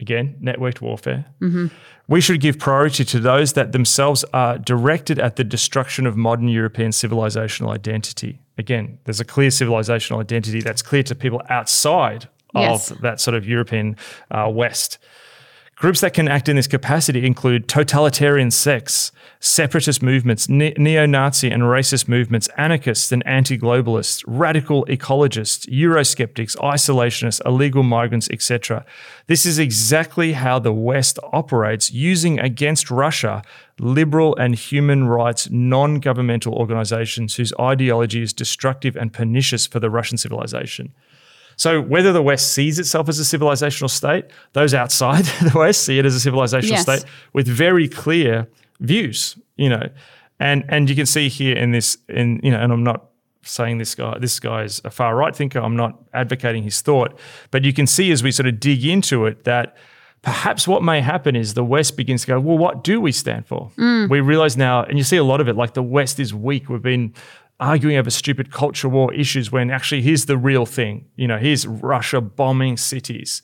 again, 0.00 0.36
networked 0.42 0.80
warfare, 0.80 1.26
mm-hmm. 1.40 1.68
We 2.12 2.20
should 2.20 2.42
give 2.42 2.58
priority 2.58 3.06
to 3.06 3.18
those 3.18 3.54
that 3.54 3.72
themselves 3.72 4.22
are 4.34 4.58
directed 4.58 5.18
at 5.18 5.36
the 5.36 5.44
destruction 5.44 6.06
of 6.06 6.14
modern 6.14 6.46
European 6.46 6.90
civilizational 6.90 7.70
identity. 7.70 8.38
Again, 8.58 8.98
there's 9.04 9.20
a 9.20 9.24
clear 9.24 9.48
civilizational 9.48 10.20
identity 10.20 10.60
that's 10.60 10.82
clear 10.82 11.02
to 11.04 11.14
people 11.14 11.40
outside 11.48 12.28
yes. 12.54 12.90
of 12.90 13.00
that 13.00 13.18
sort 13.18 13.34
of 13.34 13.48
European 13.48 13.96
uh, 14.30 14.46
West. 14.52 14.98
Groups 15.82 16.00
that 16.02 16.14
can 16.14 16.28
act 16.28 16.48
in 16.48 16.54
this 16.54 16.68
capacity 16.68 17.26
include 17.26 17.66
totalitarian 17.66 18.52
sects, 18.52 19.10
separatist 19.40 20.00
movements, 20.00 20.48
ne- 20.48 20.74
neo 20.78 21.06
Nazi 21.06 21.50
and 21.50 21.64
racist 21.64 22.06
movements, 22.06 22.48
anarchists 22.56 23.10
and 23.10 23.26
anti 23.26 23.58
globalists, 23.58 24.22
radical 24.24 24.84
ecologists, 24.86 25.68
Eurosceptics, 25.68 26.56
isolationists, 26.58 27.44
illegal 27.44 27.82
migrants, 27.82 28.28
etc. 28.30 28.86
This 29.26 29.44
is 29.44 29.58
exactly 29.58 30.34
how 30.34 30.60
the 30.60 30.72
West 30.72 31.18
operates, 31.32 31.90
using 31.90 32.38
against 32.38 32.88
Russia 32.88 33.42
liberal 33.80 34.36
and 34.36 34.54
human 34.54 35.08
rights 35.08 35.50
non 35.50 35.98
governmental 35.98 36.54
organizations 36.54 37.34
whose 37.34 37.52
ideology 37.58 38.22
is 38.22 38.32
destructive 38.32 38.94
and 38.94 39.12
pernicious 39.12 39.66
for 39.66 39.80
the 39.80 39.90
Russian 39.90 40.16
civilization. 40.16 40.92
So 41.56 41.80
whether 41.80 42.12
the 42.12 42.22
West 42.22 42.52
sees 42.52 42.78
itself 42.78 43.08
as 43.08 43.18
a 43.18 43.22
civilizational 43.22 43.90
state, 43.90 44.26
those 44.52 44.74
outside 44.74 45.24
the 45.52 45.58
West 45.58 45.84
see 45.84 45.98
it 45.98 46.06
as 46.06 46.14
a 46.14 46.30
civilizational 46.30 46.70
yes. 46.70 46.82
state 46.82 47.04
with 47.32 47.46
very 47.46 47.88
clear 47.88 48.48
views, 48.80 49.36
you 49.56 49.68
know. 49.68 49.88
And 50.40 50.64
and 50.68 50.90
you 50.90 50.96
can 50.96 51.06
see 51.06 51.28
here 51.28 51.56
in 51.56 51.70
this 51.72 51.98
in 52.08 52.40
you 52.42 52.50
know, 52.50 52.58
and 52.58 52.72
I'm 52.72 52.84
not 52.84 53.10
saying 53.44 53.78
this 53.78 53.94
guy 53.94 54.18
this 54.18 54.38
guy 54.40 54.62
is 54.62 54.80
a 54.84 54.90
far 54.90 55.14
right 55.14 55.34
thinker. 55.34 55.60
I'm 55.60 55.76
not 55.76 55.98
advocating 56.12 56.62
his 56.62 56.80
thought, 56.80 57.18
but 57.50 57.64
you 57.64 57.72
can 57.72 57.86
see 57.86 58.10
as 58.12 58.22
we 58.22 58.32
sort 58.32 58.46
of 58.46 58.58
dig 58.60 58.84
into 58.84 59.26
it 59.26 59.44
that 59.44 59.76
perhaps 60.22 60.68
what 60.68 60.82
may 60.82 61.00
happen 61.00 61.34
is 61.36 61.54
the 61.54 61.64
West 61.64 61.96
begins 61.96 62.22
to 62.22 62.28
go, 62.28 62.40
well, 62.40 62.56
what 62.56 62.84
do 62.84 63.00
we 63.00 63.12
stand 63.12 63.46
for? 63.46 63.70
Mm. 63.76 64.08
We 64.08 64.20
realize 64.20 64.56
now, 64.56 64.84
and 64.84 64.96
you 64.96 65.04
see 65.04 65.16
a 65.16 65.24
lot 65.24 65.40
of 65.40 65.48
it, 65.48 65.56
like 65.56 65.74
the 65.74 65.82
West 65.82 66.20
is 66.20 66.32
weak. 66.32 66.68
We've 66.68 66.80
been 66.80 67.12
arguing 67.62 67.96
over 67.96 68.10
stupid 68.10 68.50
culture 68.50 68.88
war 68.88 69.14
issues 69.14 69.52
when 69.52 69.70
actually 69.70 70.02
here's 70.02 70.26
the 70.26 70.36
real 70.36 70.66
thing. 70.66 71.06
You 71.16 71.28
know, 71.28 71.38
here's 71.38 71.66
Russia 71.66 72.20
bombing 72.20 72.76
cities. 72.76 73.40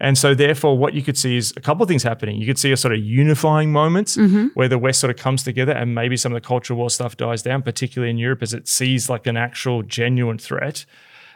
And 0.00 0.16
so, 0.16 0.34
therefore, 0.34 0.78
what 0.78 0.94
you 0.94 1.02
could 1.02 1.16
see 1.16 1.36
is 1.36 1.52
a 1.56 1.60
couple 1.60 1.82
of 1.82 1.88
things 1.88 2.02
happening. 2.02 2.40
You 2.40 2.46
could 2.46 2.58
see 2.58 2.72
a 2.72 2.76
sort 2.76 2.94
of 2.94 3.00
unifying 3.00 3.70
moments 3.70 4.16
mm-hmm. 4.16 4.46
where 4.54 4.66
the 4.66 4.78
West 4.78 4.98
sort 4.98 5.10
of 5.10 5.18
comes 5.18 5.42
together 5.42 5.72
and 5.72 5.94
maybe 5.94 6.16
some 6.16 6.32
of 6.32 6.42
the 6.42 6.46
culture 6.46 6.74
war 6.74 6.90
stuff 6.90 7.16
dies 7.16 7.42
down, 7.42 7.62
particularly 7.62 8.10
in 8.10 8.18
Europe 8.18 8.42
as 8.42 8.54
it 8.54 8.66
sees 8.66 9.10
like 9.10 9.26
an 9.26 9.36
actual 9.36 9.82
genuine 9.82 10.38
threat. 10.38 10.86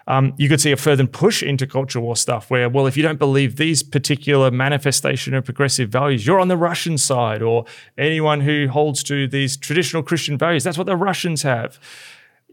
Um, 0.07 0.35
you 0.37 0.49
could 0.49 0.61
see 0.61 0.73
a 0.73 0.77
further 0.77 1.07
push 1.07 1.43
into 1.43 1.67
culture 1.67 2.01
war 2.01 2.17
stuff 2.17 2.51
where, 2.51 2.69
well, 2.69 2.87
if 2.87 2.97
you 2.97 3.03
don't 3.03 3.19
believe 3.19 3.57
these 3.57 3.83
particular 3.83 4.51
manifestation 4.51 5.35
of 5.35 5.45
progressive 5.45 5.89
values, 5.89 6.27
you're 6.27 6.41
on 6.41 6.49
the 6.49 6.57
Russian 6.57 6.99
side, 6.99 7.43
or 7.43 7.65
anyone 7.97 8.41
who 8.41 8.69
holds 8.69 9.03
to 9.05 9.27
these 9.29 9.57
traditional 9.57 10.03
Christian 10.03 10.37
values, 10.37 10.65
that's 10.65 10.77
what 10.77 10.87
the 10.87 10.97
Russians 10.97 11.43
have 11.43 11.79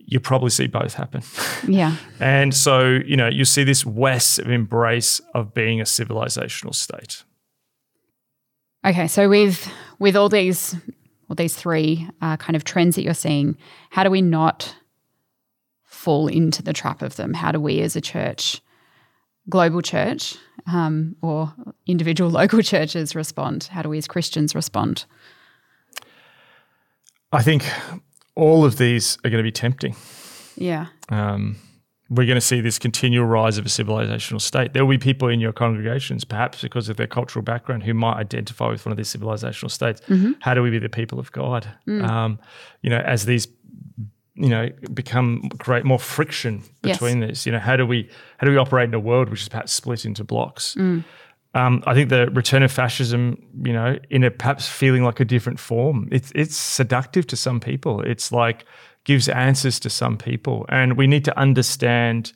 you 0.06 0.20
probably 0.20 0.50
see 0.50 0.68
both 0.68 0.94
happen. 0.94 1.22
Yeah. 1.68 1.96
and 2.20 2.54
so, 2.56 3.00
you 3.06 3.16
know, 3.16 3.28
you 3.28 3.46
see 3.46 3.64
this 3.64 3.86
West 3.86 4.40
embrace 4.40 5.22
of 5.36 5.54
being 5.54 5.80
a 5.80 5.84
civilizational 5.84 6.74
state. 6.74 7.24
Okay, 8.84 9.08
so 9.08 9.30
with 9.30 9.72
with 10.00 10.16
all 10.16 10.28
these 10.28 10.76
all 11.30 11.36
these 11.36 11.56
three 11.56 12.10
uh, 12.22 12.36
kind 12.38 12.56
of 12.56 12.64
trends 12.64 12.96
that 12.96 13.04
you're 13.04 13.14
seeing, 13.14 13.58
how 13.92 14.04
do 14.04 14.10
we 14.10 14.22
not 14.22 14.76
fall 15.86 16.28
into 16.28 16.64
the 16.64 16.74
trap 16.74 17.02
of 17.02 17.16
them? 17.16 17.34
How 17.34 17.52
do 17.52 17.60
we, 17.60 17.80
as 17.82 17.96
a 17.96 18.02
church, 18.02 18.60
global 19.50 19.82
church, 19.82 20.36
um, 20.66 21.16
or 21.22 21.54
individual 21.86 22.30
local 22.42 22.62
churches, 22.62 23.16
respond? 23.16 23.66
How 23.72 23.82
do 23.84 23.90
we, 23.90 24.00
as 24.00 24.08
Christians, 24.08 24.56
respond? 24.56 25.06
I 27.32 27.44
think 27.44 27.64
all 28.42 28.66
of 28.66 28.78
these 28.78 29.18
are 29.24 29.30
going 29.30 29.38
to 29.44 29.44
be 29.44 29.52
tempting. 29.52 29.96
Yeah. 30.56 30.88
Um, 31.10 31.58
we're 32.10 32.26
going 32.26 32.36
to 32.36 32.42
see 32.42 32.60
this 32.60 32.78
continual 32.78 33.26
rise 33.26 33.58
of 33.58 33.66
a 33.66 33.70
civilizational 33.70 34.42
state. 34.42 34.74
There 34.74 34.84
will 34.86 34.92
be 34.98 34.98
people 34.98 35.30
in 35.30 35.40
your 35.40 35.54
congregations, 35.54 36.26
perhaps 36.26 36.62
because 36.62 36.90
of 36.90 36.98
their 36.98 37.08
cultural 37.08 37.44
background, 37.44 37.84
who 37.84 37.94
might 37.94 38.16
identify 38.18 38.68
with 38.68 38.86
one 38.86 38.92
of 38.92 38.98
these 38.98 39.14
civilizational 39.16 39.72
states. 39.72 40.02
How 40.42 40.54
do 40.54 40.62
we 40.62 40.70
be 40.72 40.80
the 40.80 40.90
people 40.90 41.20
of 41.20 41.32
God? 41.32 41.68
Um, 41.88 42.40
you 42.82 42.90
know, 42.90 42.98
as 43.00 43.26
these 43.26 43.48
you 44.36 44.50
know 44.50 44.70
become 44.94 45.50
create 45.60 45.84
more 45.86 46.00
friction 46.00 46.64
Yes. 46.84 46.98
between 46.98 47.20
this 47.20 47.46
you 47.46 47.52
know 47.52 47.60
how 47.60 47.76
do 47.76 47.86
we 47.86 48.10
how 48.38 48.46
do 48.48 48.52
we 48.52 48.58
operate 48.58 48.88
in 48.88 48.94
a 48.94 49.00
world 49.00 49.30
which 49.30 49.42
is 49.42 49.50
perhaps 49.50 49.74
split 49.74 50.06
into 50.06 50.24
blocks 50.24 50.74
um, 51.54 51.84
I 51.86 51.94
think 51.94 52.10
the 52.10 52.30
return 52.32 52.64
of 52.64 52.72
fascism, 52.72 53.38
you 53.64 53.74
know, 53.74 53.98
in 54.10 54.24
a 54.24 54.32
perhaps 54.32 54.68
feeling 54.70 55.04
like 55.04 55.20
a 55.20 55.26
different 55.26 55.60
form, 55.60 56.08
it's 56.12 56.32
it's 56.34 56.56
seductive 56.56 57.28
to 57.28 57.36
some 57.36 57.60
people. 57.60 58.02
It's 58.02 58.32
like 58.32 58.66
gives 59.04 59.28
answers 59.28 59.80
to 59.82 59.90
some 59.90 60.18
people, 60.18 60.66
and 60.70 60.98
we 60.98 61.08
need 61.08 61.26
to 61.26 61.38
understand 61.38 62.34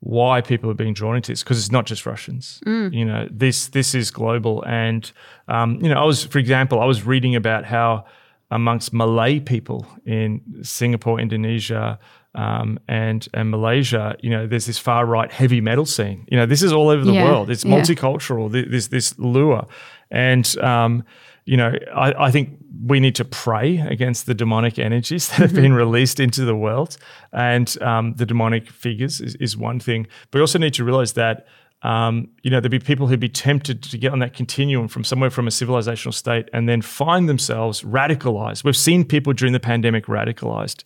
why 0.00 0.40
people 0.40 0.70
are 0.70 0.74
being 0.74 0.94
drawn 0.94 1.16
into 1.16 1.32
this 1.32 1.42
because 1.42 1.58
it's 1.58 1.72
not 1.72 1.84
just 1.84 2.06
Russians. 2.06 2.60
You 2.92 3.04
know, 3.04 3.28
this 3.30 3.68
this 3.68 3.94
is 3.94 4.10
global, 4.10 4.64
and 4.64 5.10
um, 5.48 5.78
you 5.82 5.90
know, 5.90 6.00
I 6.00 6.04
was, 6.04 6.24
for 6.24 6.38
example, 6.38 6.80
I 6.80 6.86
was 6.86 7.04
reading 7.04 7.36
about 7.36 7.66
how 7.66 8.06
amongst 8.50 8.92
Malay 8.92 9.40
people 9.40 9.86
in 10.06 10.40
Singapore, 10.62 11.20
Indonesia, 11.20 11.98
um, 12.36 12.78
and 12.88 13.26
and 13.34 13.50
Malaysia, 13.50 14.14
you 14.20 14.30
know, 14.30 14.46
there's 14.46 14.66
this 14.66 14.78
far 14.78 15.04
right 15.06 15.32
heavy 15.32 15.60
metal 15.60 15.86
scene. 15.86 16.26
You 16.30 16.36
know, 16.38 16.46
this 16.46 16.62
is 16.62 16.72
all 16.72 16.88
over 16.90 17.04
the 17.04 17.12
Yeah, 17.14 17.24
world. 17.24 17.50
It's 17.50 17.64
multicultural. 17.64 18.52
th- 18.52 18.68
This 18.70 18.88
this 18.88 19.18
lure, 19.18 19.66
and 20.10 20.46
um, 20.58 21.02
you 21.44 21.56
know, 21.56 21.72
I, 21.94 22.26
I 22.26 22.30
think 22.30 22.50
we 22.86 23.00
need 23.00 23.14
to 23.14 23.24
pray 23.24 23.78
against 23.78 24.26
the 24.26 24.34
demonic 24.34 24.78
energies 24.78 25.28
that 25.28 25.38
have 25.38 25.54
been 25.54 25.72
released 25.72 26.20
into 26.20 26.44
the 26.44 26.54
world, 26.56 26.96
and 27.32 27.76
um, 27.82 28.14
the 28.16 28.26
demonic 28.26 28.68
figures 28.70 29.20
is, 29.20 29.34
is 29.36 29.56
one 29.56 29.80
thing. 29.80 30.06
But 30.30 30.38
we 30.38 30.40
also 30.42 30.58
need 30.58 30.74
to 30.74 30.84
realize 30.84 31.12
that. 31.14 31.46
Um, 31.86 32.28
you 32.42 32.50
know, 32.50 32.58
there'd 32.60 32.70
be 32.70 32.80
people 32.80 33.06
who'd 33.06 33.20
be 33.20 33.28
tempted 33.28 33.82
to 33.84 33.96
get 33.98 34.12
on 34.12 34.18
that 34.18 34.32
continuum 34.34 34.88
from 34.88 35.04
somewhere 35.04 35.30
from 35.30 35.46
a 35.46 35.50
civilizational 35.50 36.12
state 36.12 36.48
and 36.52 36.68
then 36.68 36.82
find 36.82 37.28
themselves 37.28 37.82
radicalized. 37.82 38.64
We've 38.64 38.76
seen 38.76 39.04
people 39.04 39.32
during 39.32 39.52
the 39.52 39.60
pandemic 39.60 40.06
radicalized 40.06 40.82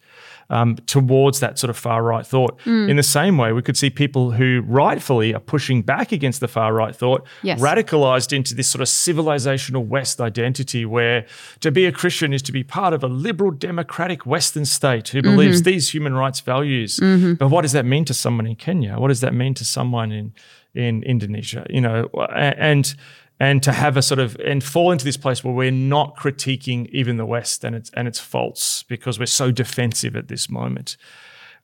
um, 0.51 0.77
towards 0.87 1.41
that 1.41 1.59
sort 1.59 1.71
of 1.71 1.77
far 1.79 2.03
right 2.03 2.27
thought. 2.27 2.59
In 2.67 2.97
the 2.97 3.03
same 3.03 3.39
way, 3.39 3.53
we 3.53 3.63
could 3.63 3.77
see 3.77 3.89
people 3.89 4.33
who 4.33 4.63
rightfully 4.67 5.33
are 5.33 5.41
pushing 5.41 5.81
back 5.83 6.13
against 6.13 6.41
the 6.41 6.49
far 6.49 6.75
right 6.75 6.95
thought, 6.95 7.27
Yes. 7.43 7.61
radicalized 7.61 8.33
into 8.33 8.55
this 8.55 8.69
sort 8.69 8.83
of 8.83 8.89
civilizational 8.89 9.87
West 9.87 10.21
identity 10.21 10.85
where 10.85 11.25
to 11.61 11.71
be 11.71 11.87
a 11.87 11.93
Christian 11.93 12.33
is 12.35 12.43
to 12.43 12.53
be 12.53 12.63
part 12.65 12.93
of 12.93 13.03
a 13.05 13.09
liberal 13.09 13.53
democratic 13.53 14.27
Western 14.27 14.65
state 14.67 15.09
who 15.09 15.23
believes 15.23 15.63
these 15.63 15.95
human 15.95 16.15
rights 16.15 16.41
values. 16.41 16.99
But 17.39 17.49
what 17.49 17.63
does 17.63 17.73
that 17.73 17.87
mean 17.87 18.05
to 18.07 18.15
someone 18.15 18.47
in 18.47 18.57
Kenya? 18.57 18.99
What 18.99 19.09
does 19.09 19.21
that 19.21 19.33
mean 19.35 19.55
to 19.55 19.65
someone 19.65 20.13
in 20.13 20.33
in 20.75 21.03
Indonesia? 21.03 21.67
You 21.71 21.81
know, 21.81 22.09
and 22.35 22.95
and 23.41 23.63
to 23.63 23.73
have 23.73 23.97
a 23.97 24.03
sort 24.03 24.21
of 24.21 24.37
and 24.45 24.63
fall 24.63 24.93
into 24.93 25.05
this 25.05 25.17
place 25.17 25.43
where 25.43 25.55
we're 25.55 25.71
not 25.71 26.17
critiquing 26.17 26.89
even 26.91 27.17
the 27.17 27.27
West 27.27 27.65
and 27.65 27.75
its 27.75 27.91
and 27.95 28.07
its 28.07 28.21
faults 28.21 28.83
because 28.85 29.19
we're 29.19 29.27
so 29.27 29.51
defensive 29.51 30.15
at 30.15 30.29
this 30.29 30.51
moment. 30.51 30.97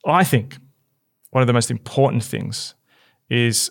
I 0.04 0.24
think 0.24 0.56
one 1.30 1.42
of 1.42 1.46
the 1.46 1.52
most 1.52 1.70
important 1.70 2.24
things 2.24 2.74
is 3.28 3.70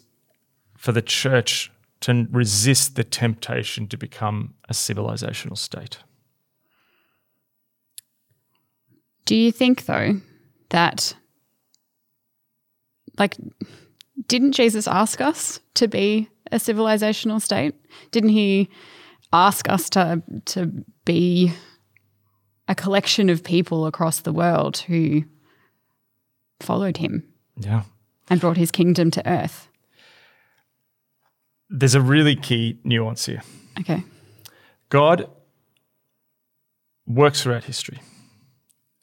for 0.78 0.92
the 0.92 1.02
church 1.02 1.72
to 2.02 2.28
resist 2.30 2.96
the 2.96 3.04
temptation 3.04 3.88
to 3.88 3.98
become 3.98 4.54
a 4.70 4.74
civilizational 4.74 5.58
state. 5.58 5.98
Do 9.26 9.36
you 9.36 9.52
think 9.52 9.86
though 9.86 10.22
that 10.70 11.16
like 13.18 13.36
didn't 14.28 14.54
Jesus 14.54 14.88
ask 14.88 15.22
us 15.22 15.60
to 15.76 15.88
be 15.88 16.30
a 16.52 16.58
civilizational 16.58 17.42
state? 17.42 17.76
Didn't 18.12 18.30
he 18.30 18.70
ask 19.34 19.68
us 19.70 19.90
to 19.92 20.22
to 20.46 20.72
be 21.06 21.52
a 22.68 22.76
collection 22.76 23.30
of 23.30 23.44
people 23.44 23.86
across 23.86 24.22
the 24.22 24.32
world 24.34 24.78
who 24.78 25.24
followed 26.60 26.98
him 26.98 27.24
Yeah. 27.58 27.84
and 28.30 28.40
brought 28.40 28.58
his 28.58 28.72
kingdom 28.72 29.12
to 29.12 29.28
earth? 29.30 29.68
There's 31.70 31.96
a 31.96 32.02
really 32.02 32.36
key 32.36 32.80
nuance 32.84 33.26
here. 33.26 33.42
Okay. 33.80 34.04
God 34.90 35.30
works 37.08 37.42
throughout 37.44 37.66
history 37.66 38.00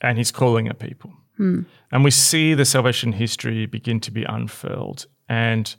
and 0.01 0.17
he's 0.19 0.31
calling 0.33 0.69
a 0.69 0.75
people. 0.75 1.13
Mm. 1.43 1.67
And 1.91 2.05
we 2.05 2.11
see 2.11 2.55
the 2.55 2.65
salvation 2.65 3.13
history 3.13 3.67
begin 3.67 4.01
to 4.01 4.11
be 4.11 4.25
unfurled. 4.25 5.07
And 5.29 5.75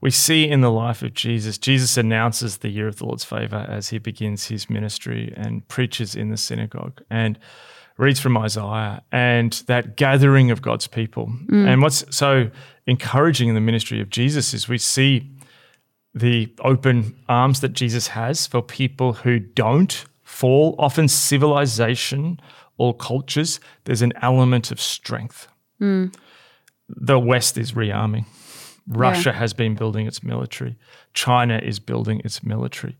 we 0.00 0.10
see 0.10 0.48
in 0.48 0.60
the 0.60 0.70
life 0.70 1.02
of 1.02 1.14
Jesus, 1.14 1.58
Jesus 1.58 1.96
announces 1.96 2.58
the 2.58 2.68
year 2.68 2.86
of 2.86 2.96
the 2.96 3.06
Lord's 3.06 3.24
favor 3.24 3.66
as 3.68 3.88
he 3.88 3.98
begins 3.98 4.46
his 4.46 4.68
ministry 4.68 5.32
and 5.36 5.66
preaches 5.68 6.14
in 6.14 6.30
the 6.30 6.36
synagogue 6.36 7.02
and 7.10 7.38
reads 7.96 8.20
from 8.20 8.36
Isaiah 8.36 9.02
and 9.10 9.52
that 9.66 9.96
gathering 9.96 10.50
of 10.50 10.60
God's 10.60 10.86
people. 10.86 11.32
Mm. 11.46 11.66
And 11.66 11.82
what's 11.82 12.04
so 12.14 12.50
encouraging 12.86 13.48
in 13.48 13.54
the 13.54 13.60
ministry 13.60 14.00
of 14.00 14.10
Jesus 14.10 14.52
is 14.52 14.68
we 14.68 14.78
see 14.78 15.30
the 16.14 16.52
open 16.60 17.16
arms 17.28 17.60
that 17.60 17.72
Jesus 17.72 18.08
has 18.08 18.46
for 18.46 18.62
people 18.62 19.14
who 19.14 19.38
don't 19.38 20.04
fall. 20.22 20.74
Often, 20.78 21.08
civilization 21.08 22.40
or 22.78 22.94
cultures, 22.94 23.60
there's 23.84 24.02
an 24.02 24.12
element 24.22 24.70
of 24.70 24.80
strength. 24.80 25.48
The 26.88 27.18
West 27.18 27.58
is 27.58 27.72
rearming. 27.72 28.26
Russia 28.88 29.32
has 29.32 29.52
been 29.52 29.74
building 29.74 30.06
its 30.06 30.22
military. 30.22 30.76
China 31.12 31.58
is 31.58 31.80
building 31.80 32.20
its 32.24 32.42
military. 32.44 32.96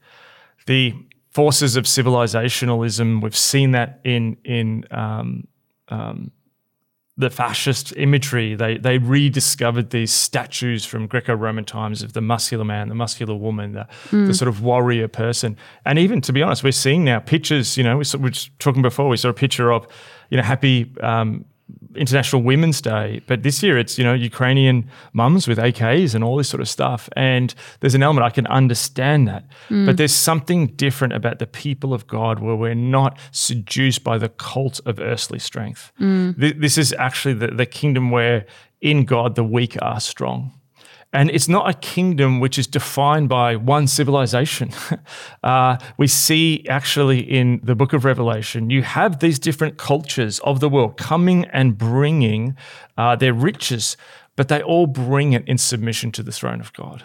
The 0.67 0.95
forces 1.31 1.77
of 1.77 1.85
civilizationalism, 1.85 3.23
we've 3.23 3.37
seen 3.37 3.71
that 3.73 4.01
in 4.05 4.37
in 4.45 4.85
um, 4.91 5.47
the 7.19 7.31
fascist 7.31 7.97
imagery. 7.97 8.55
They 8.55 8.77
they 8.79 8.99
rediscovered 8.99 9.91
these 9.91 10.13
statues 10.13 10.85
from 10.85 11.07
Greco-Roman 11.07 11.65
times 11.65 12.03
of 12.03 12.13
the 12.13 12.21
muscular 12.21 12.65
man, 12.65 12.89
the 12.89 12.95
muscular 12.95 13.35
woman, 13.35 13.73
the, 13.73 13.87
the 14.11 14.35
sort 14.35 14.49
of 14.49 14.63
warrior 14.63 15.09
person. 15.09 15.57
And 15.85 15.99
even 15.99 16.21
to 16.21 16.33
be 16.33 16.43
honest, 16.43 16.63
we're 16.63 16.73
seeing 16.73 17.05
now 17.05 17.21
pictures. 17.21 17.77
You 17.77 17.85
know, 17.85 17.97
we 17.97 18.05
saw, 18.05 18.19
we 18.19 18.25
were 18.25 18.37
talking 18.59 18.83
before. 18.83 19.09
We 19.09 19.17
saw 19.17 19.31
a 19.31 19.35
picture 19.35 19.73
of, 19.73 19.87
you 20.31 20.37
know, 20.37 20.43
happy. 20.43 20.93
Um, 21.01 21.47
International 21.97 22.43
Women's 22.43 22.81
Day, 22.81 23.23
but 23.27 23.43
this 23.43 23.63
year 23.63 23.77
it's 23.79 23.99
you 23.99 24.05
know 24.05 24.13
Ukrainian 24.15 24.89
mums 25.13 25.49
with 25.49 25.59
AKs 25.59 26.15
and 26.15 26.23
all 26.23 26.37
this 26.37 26.49
sort 26.49 26.61
of 26.61 26.69
stuff, 26.69 27.09
and 27.17 27.55
there's 27.81 27.95
an 27.95 28.03
element 28.03 28.25
I 28.25 28.31
can 28.31 28.47
understand 28.47 29.27
that, 29.29 29.45
mm. 29.69 29.87
but 29.87 29.97
there's 29.97 30.15
something 30.15 30.69
different 30.69 31.15
about 31.15 31.39
the 31.39 31.47
people 31.47 31.93
of 31.93 32.07
God 32.07 32.39
where 32.39 32.55
we're 32.55 32.75
not 32.75 33.19
seduced 33.33 34.05
by 34.05 34.19
the 34.19 34.29
cult 34.29 34.81
of 34.87 35.01
earthly 35.01 35.39
strength. 35.39 35.93
Mm. 36.01 36.39
Th- 36.39 36.57
This 36.57 36.79
is 36.79 36.95
actually 36.99 37.35
the, 37.35 37.49
the 37.49 37.67
kingdom 37.67 38.11
where 38.11 38.47
in 38.81 39.05
God 39.05 39.35
the 39.35 39.45
weak 39.45 39.77
are 39.83 40.01
strong. 40.01 40.53
And 41.17 41.31
it's 41.31 41.49
not 41.49 41.67
a 41.67 41.73
kingdom 41.73 42.41
which 42.41 42.59
is 42.59 42.67
defined 42.67 43.31
by 43.31 43.57
one 43.57 43.87
civilization. 43.87 44.71
uh, 45.43 45.79
we 45.97 46.09
see 46.09 46.67
actually 46.69 47.21
in 47.21 47.59
the 47.65 47.75
book 47.75 47.95
of 47.95 48.05
Revelation, 48.05 48.69
you 48.69 48.83
have 48.83 49.21
these 49.21 49.39
different 49.39 49.79
cultures 49.79 50.41
of 50.41 50.61
the 50.61 50.69
world 50.69 50.99
coming 50.99 51.47
and 51.47 51.79
bringing 51.79 52.55
uh, 52.99 53.17
their 53.17 53.33
riches, 53.33 53.97
but 54.37 54.49
they 54.49 54.61
all 54.63 54.87
bring 54.87 55.33
it 55.33 55.49
in 55.49 55.57
submission 55.57 56.13
to 56.13 56.23
the 56.23 56.33
throne 56.33 56.61
of 56.61 56.71
God. 56.75 57.05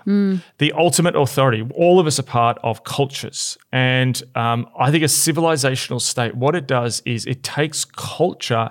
The 0.57 0.74
ultimate 0.74 1.16
authority. 1.16 1.66
All 1.74 1.97
of 1.97 2.05
us 2.05 2.20
are 2.20 2.24
part 2.24 2.59
of 2.64 2.84
cultures. 2.84 3.57
And 3.72 4.22
um, 4.36 4.68
I 4.78 4.91
think 4.91 5.05
a 5.05 5.07
civilizational 5.07 6.01
state, 6.01 6.36
what 6.36 6.53
it 6.53 6.68
does 6.68 7.01
is 7.05 7.26
it 7.26 7.43
takes 7.43 7.86
culture 7.86 8.68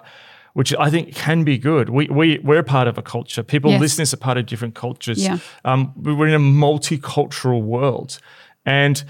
which 0.54 0.74
I 0.78 0.90
think 0.90 1.14
can 1.14 1.44
be 1.44 1.58
good. 1.58 1.90
We, 1.90 2.08
we, 2.08 2.38
we're 2.42 2.62
part 2.62 2.88
of 2.88 2.98
a 2.98 3.02
culture. 3.02 3.42
People 3.42 3.70
Yes. 3.70 3.80
listening 3.80 4.06
are 4.12 4.16
part 4.16 4.36
of 4.38 4.46
different 4.46 4.74
cultures. 4.74 5.22
Yeah. 5.22 5.38
Um, 5.64 5.92
we're 5.96 6.26
in 6.28 6.34
a 6.34 6.38
multicultural 6.38 7.62
world. 7.62 8.18
And 8.66 9.02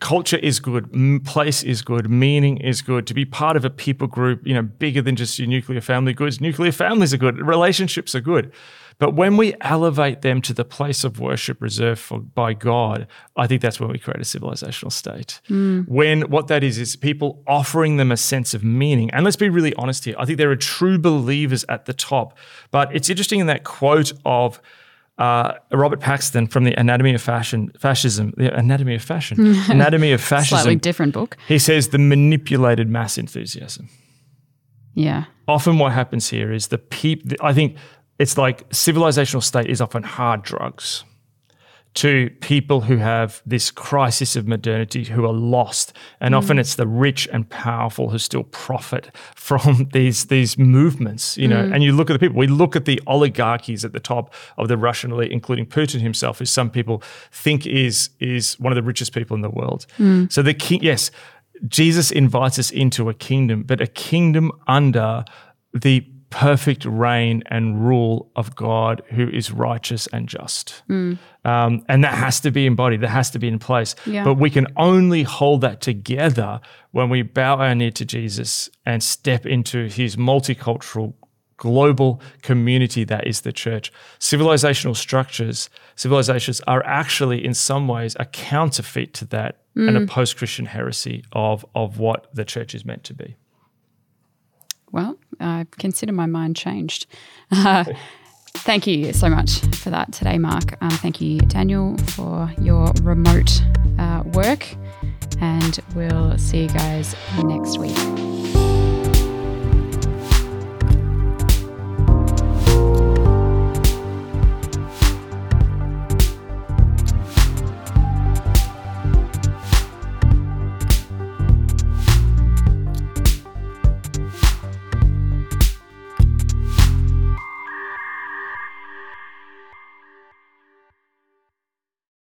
culture 0.00 0.36
is 0.36 0.60
good, 0.60 0.92
place 1.24 1.62
is 1.62 1.82
good, 1.82 2.10
meaning 2.10 2.58
is 2.58 2.82
good. 2.82 3.06
To 3.06 3.14
be 3.14 3.24
part 3.24 3.56
of 3.56 3.64
a 3.64 3.70
people 3.70 4.06
group, 4.06 4.46
you 4.46 4.54
know, 4.54 4.62
bigger 4.62 5.02
than 5.02 5.16
just 5.16 5.38
your 5.38 5.48
nuclear 5.48 5.80
family 5.80 6.12
goods. 6.12 6.40
Nuclear 6.40 6.72
families 6.72 7.14
are 7.14 7.18
good, 7.18 7.38
relationships 7.38 8.14
are 8.14 8.20
good. 8.20 8.52
But 8.98 9.14
when 9.14 9.36
we 9.36 9.54
elevate 9.60 10.22
them 10.22 10.40
to 10.42 10.52
the 10.54 10.64
place 10.64 11.02
of 11.04 11.18
worship 11.18 11.60
reserved 11.60 12.00
for, 12.00 12.20
by 12.20 12.54
God, 12.54 13.06
I 13.36 13.46
think 13.46 13.60
that's 13.60 13.80
when 13.80 13.90
we 13.90 13.98
create 13.98 14.18
a 14.20 14.24
civilizational 14.24 14.92
state. 14.92 15.40
When 15.48 16.22
what 16.30 16.46
that 16.48 16.62
is 16.62 16.78
is 16.78 16.94
people 16.96 17.42
offering 17.46 17.96
them 17.96 18.12
a 18.12 18.16
sense 18.16 18.54
of 18.54 18.62
meaning. 18.62 19.10
And 19.10 19.24
let's 19.24 19.36
be 19.36 19.48
really 19.48 19.74
honest 19.74 20.04
here. 20.04 20.14
I 20.18 20.24
think 20.24 20.38
there 20.38 20.50
are 20.50 20.56
true 20.56 20.98
believers 20.98 21.64
at 21.68 21.86
the 21.86 21.92
top. 21.92 22.38
But 22.70 22.94
it's 22.94 23.10
interesting 23.10 23.40
in 23.40 23.46
that 23.48 23.64
quote 23.64 24.12
of 24.24 24.60
uh, 25.18 25.54
Robert 25.72 26.00
Paxton 26.00 26.46
from 26.48 26.64
the 26.64 26.74
Anatomy 26.78 27.14
of 27.14 27.22
Fashion, 27.22 27.72
Fascism, 27.78 28.32
the 28.36 28.52
Anatomy 28.56 28.94
of 28.96 29.02
Fashion, 29.02 29.54
Anatomy 29.68 30.12
of 30.12 30.20
Fascism. 30.20 30.58
Slightly 30.58 30.76
different 30.76 31.14
book. 31.14 31.36
He 31.46 31.58
says 31.58 31.88
the 31.88 31.98
manipulated 31.98 32.88
mass 32.88 33.16
enthusiasm 33.18 33.88
Yeah. 34.94 35.24
often 35.46 35.78
what 35.78 35.92
happens 35.92 36.30
here 36.30 36.52
is 36.52 36.68
the 36.68 36.78
people 36.78 37.36
i 37.42 37.52
think 37.52 37.76
it's 38.18 38.38
like 38.38 38.68
civilizational 38.70 39.42
state 39.42 39.66
is 39.66 39.80
often 39.80 40.02
hard 40.02 40.42
drugs 40.42 41.04
to 41.94 42.28
people 42.40 42.80
who 42.80 42.96
have 42.96 43.40
this 43.46 43.70
crisis 43.70 44.34
of 44.34 44.48
modernity 44.48 45.04
who 45.04 45.24
are 45.24 45.32
lost 45.32 45.92
and 46.20 46.34
mm. 46.34 46.38
often 46.38 46.58
it's 46.58 46.74
the 46.74 46.86
rich 46.86 47.28
and 47.32 47.48
powerful 47.48 48.10
who 48.10 48.18
still 48.18 48.42
profit 48.44 49.10
from 49.34 49.88
these 49.92 50.26
these 50.26 50.58
movements 50.58 51.36
you 51.38 51.46
know 51.46 51.62
mm. 51.62 51.72
and 51.72 51.82
you 51.82 51.92
look 51.92 52.10
at 52.10 52.12
the 52.12 52.18
people 52.18 52.36
we 52.36 52.46
look 52.46 52.74
at 52.74 52.84
the 52.84 53.00
oligarchies 53.06 53.84
at 53.84 53.92
the 53.92 54.00
top 54.00 54.34
of 54.58 54.68
the 54.68 54.76
Russian 54.76 55.12
elite 55.12 55.30
including 55.30 55.66
Putin 55.66 56.00
himself 56.00 56.40
who 56.40 56.44
some 56.44 56.68
people 56.68 57.02
think 57.30 57.66
is 57.66 58.10
is 58.18 58.58
one 58.58 58.72
of 58.72 58.76
the 58.76 58.82
richest 58.82 59.12
people 59.12 59.34
in 59.36 59.42
the 59.42 59.50
world 59.50 59.86
mm. 59.98 60.30
so 60.32 60.42
the 60.42 60.54
king 60.54 60.82
yes 60.82 61.10
Jesus 61.68 62.10
invites 62.10 62.58
us 62.58 62.70
into 62.72 63.08
a 63.08 63.14
kingdom 63.14 63.62
but 63.62 63.80
a 63.80 63.86
kingdom 63.86 64.50
under 64.66 65.24
the 65.72 66.04
perfect 66.34 66.84
reign 66.84 67.44
and 67.46 67.86
rule 67.86 68.28
of 68.34 68.56
God 68.56 69.02
who 69.10 69.28
is 69.28 69.52
righteous 69.52 70.08
and 70.08 70.28
just. 70.28 70.82
Mm. 70.90 71.16
Um, 71.44 71.84
and 71.88 72.02
that 72.02 72.14
has 72.14 72.40
to 72.40 72.50
be 72.50 72.66
embodied, 72.66 73.02
that 73.02 73.08
has 73.10 73.30
to 73.30 73.38
be 73.38 73.46
in 73.46 73.60
place. 73.60 73.94
Yeah. 74.04 74.24
But 74.24 74.34
we 74.34 74.50
can 74.50 74.66
only 74.76 75.22
hold 75.22 75.60
that 75.60 75.80
together 75.80 76.60
when 76.90 77.08
we 77.08 77.22
bow 77.22 77.58
our 77.58 77.72
knee 77.76 77.92
to 77.92 78.04
Jesus 78.04 78.68
and 78.84 79.00
step 79.00 79.46
into 79.46 79.86
his 79.86 80.16
multicultural 80.16 81.14
global 81.56 82.20
community 82.42 83.04
that 83.04 83.28
is 83.28 83.42
the 83.42 83.52
church. 83.52 83.92
Civilizational 84.18 84.96
structures, 84.96 85.70
civilizations 85.94 86.60
are 86.66 86.84
actually 86.84 87.44
in 87.44 87.54
some 87.54 87.86
ways 87.86 88.16
a 88.18 88.24
counterfeit 88.24 89.14
to 89.14 89.24
that 89.26 89.60
mm. 89.76 89.86
and 89.86 89.96
a 89.96 90.04
post-Christian 90.04 90.66
heresy 90.66 91.24
of, 91.30 91.64
of 91.76 92.00
what 92.00 92.26
the 92.34 92.44
church 92.44 92.74
is 92.74 92.84
meant 92.84 93.04
to 93.04 93.14
be. 93.14 93.36
Well, 94.92 95.16
I 95.40 95.66
consider 95.78 96.12
my 96.12 96.26
mind 96.26 96.56
changed. 96.56 97.06
Uh, 97.50 97.84
thank 98.58 98.86
you 98.86 99.12
so 99.12 99.28
much 99.28 99.60
for 99.76 99.90
that 99.90 100.12
today, 100.12 100.38
Mark. 100.38 100.76
Um, 100.80 100.90
thank 100.90 101.20
you, 101.20 101.38
Daniel, 101.40 101.96
for 101.98 102.50
your 102.60 102.92
remote 103.02 103.60
uh, 103.98 104.22
work. 104.32 104.66
And 105.40 105.78
we'll 105.94 106.38
see 106.38 106.62
you 106.62 106.68
guys 106.68 107.14
next 107.42 107.78
week. 107.78 108.63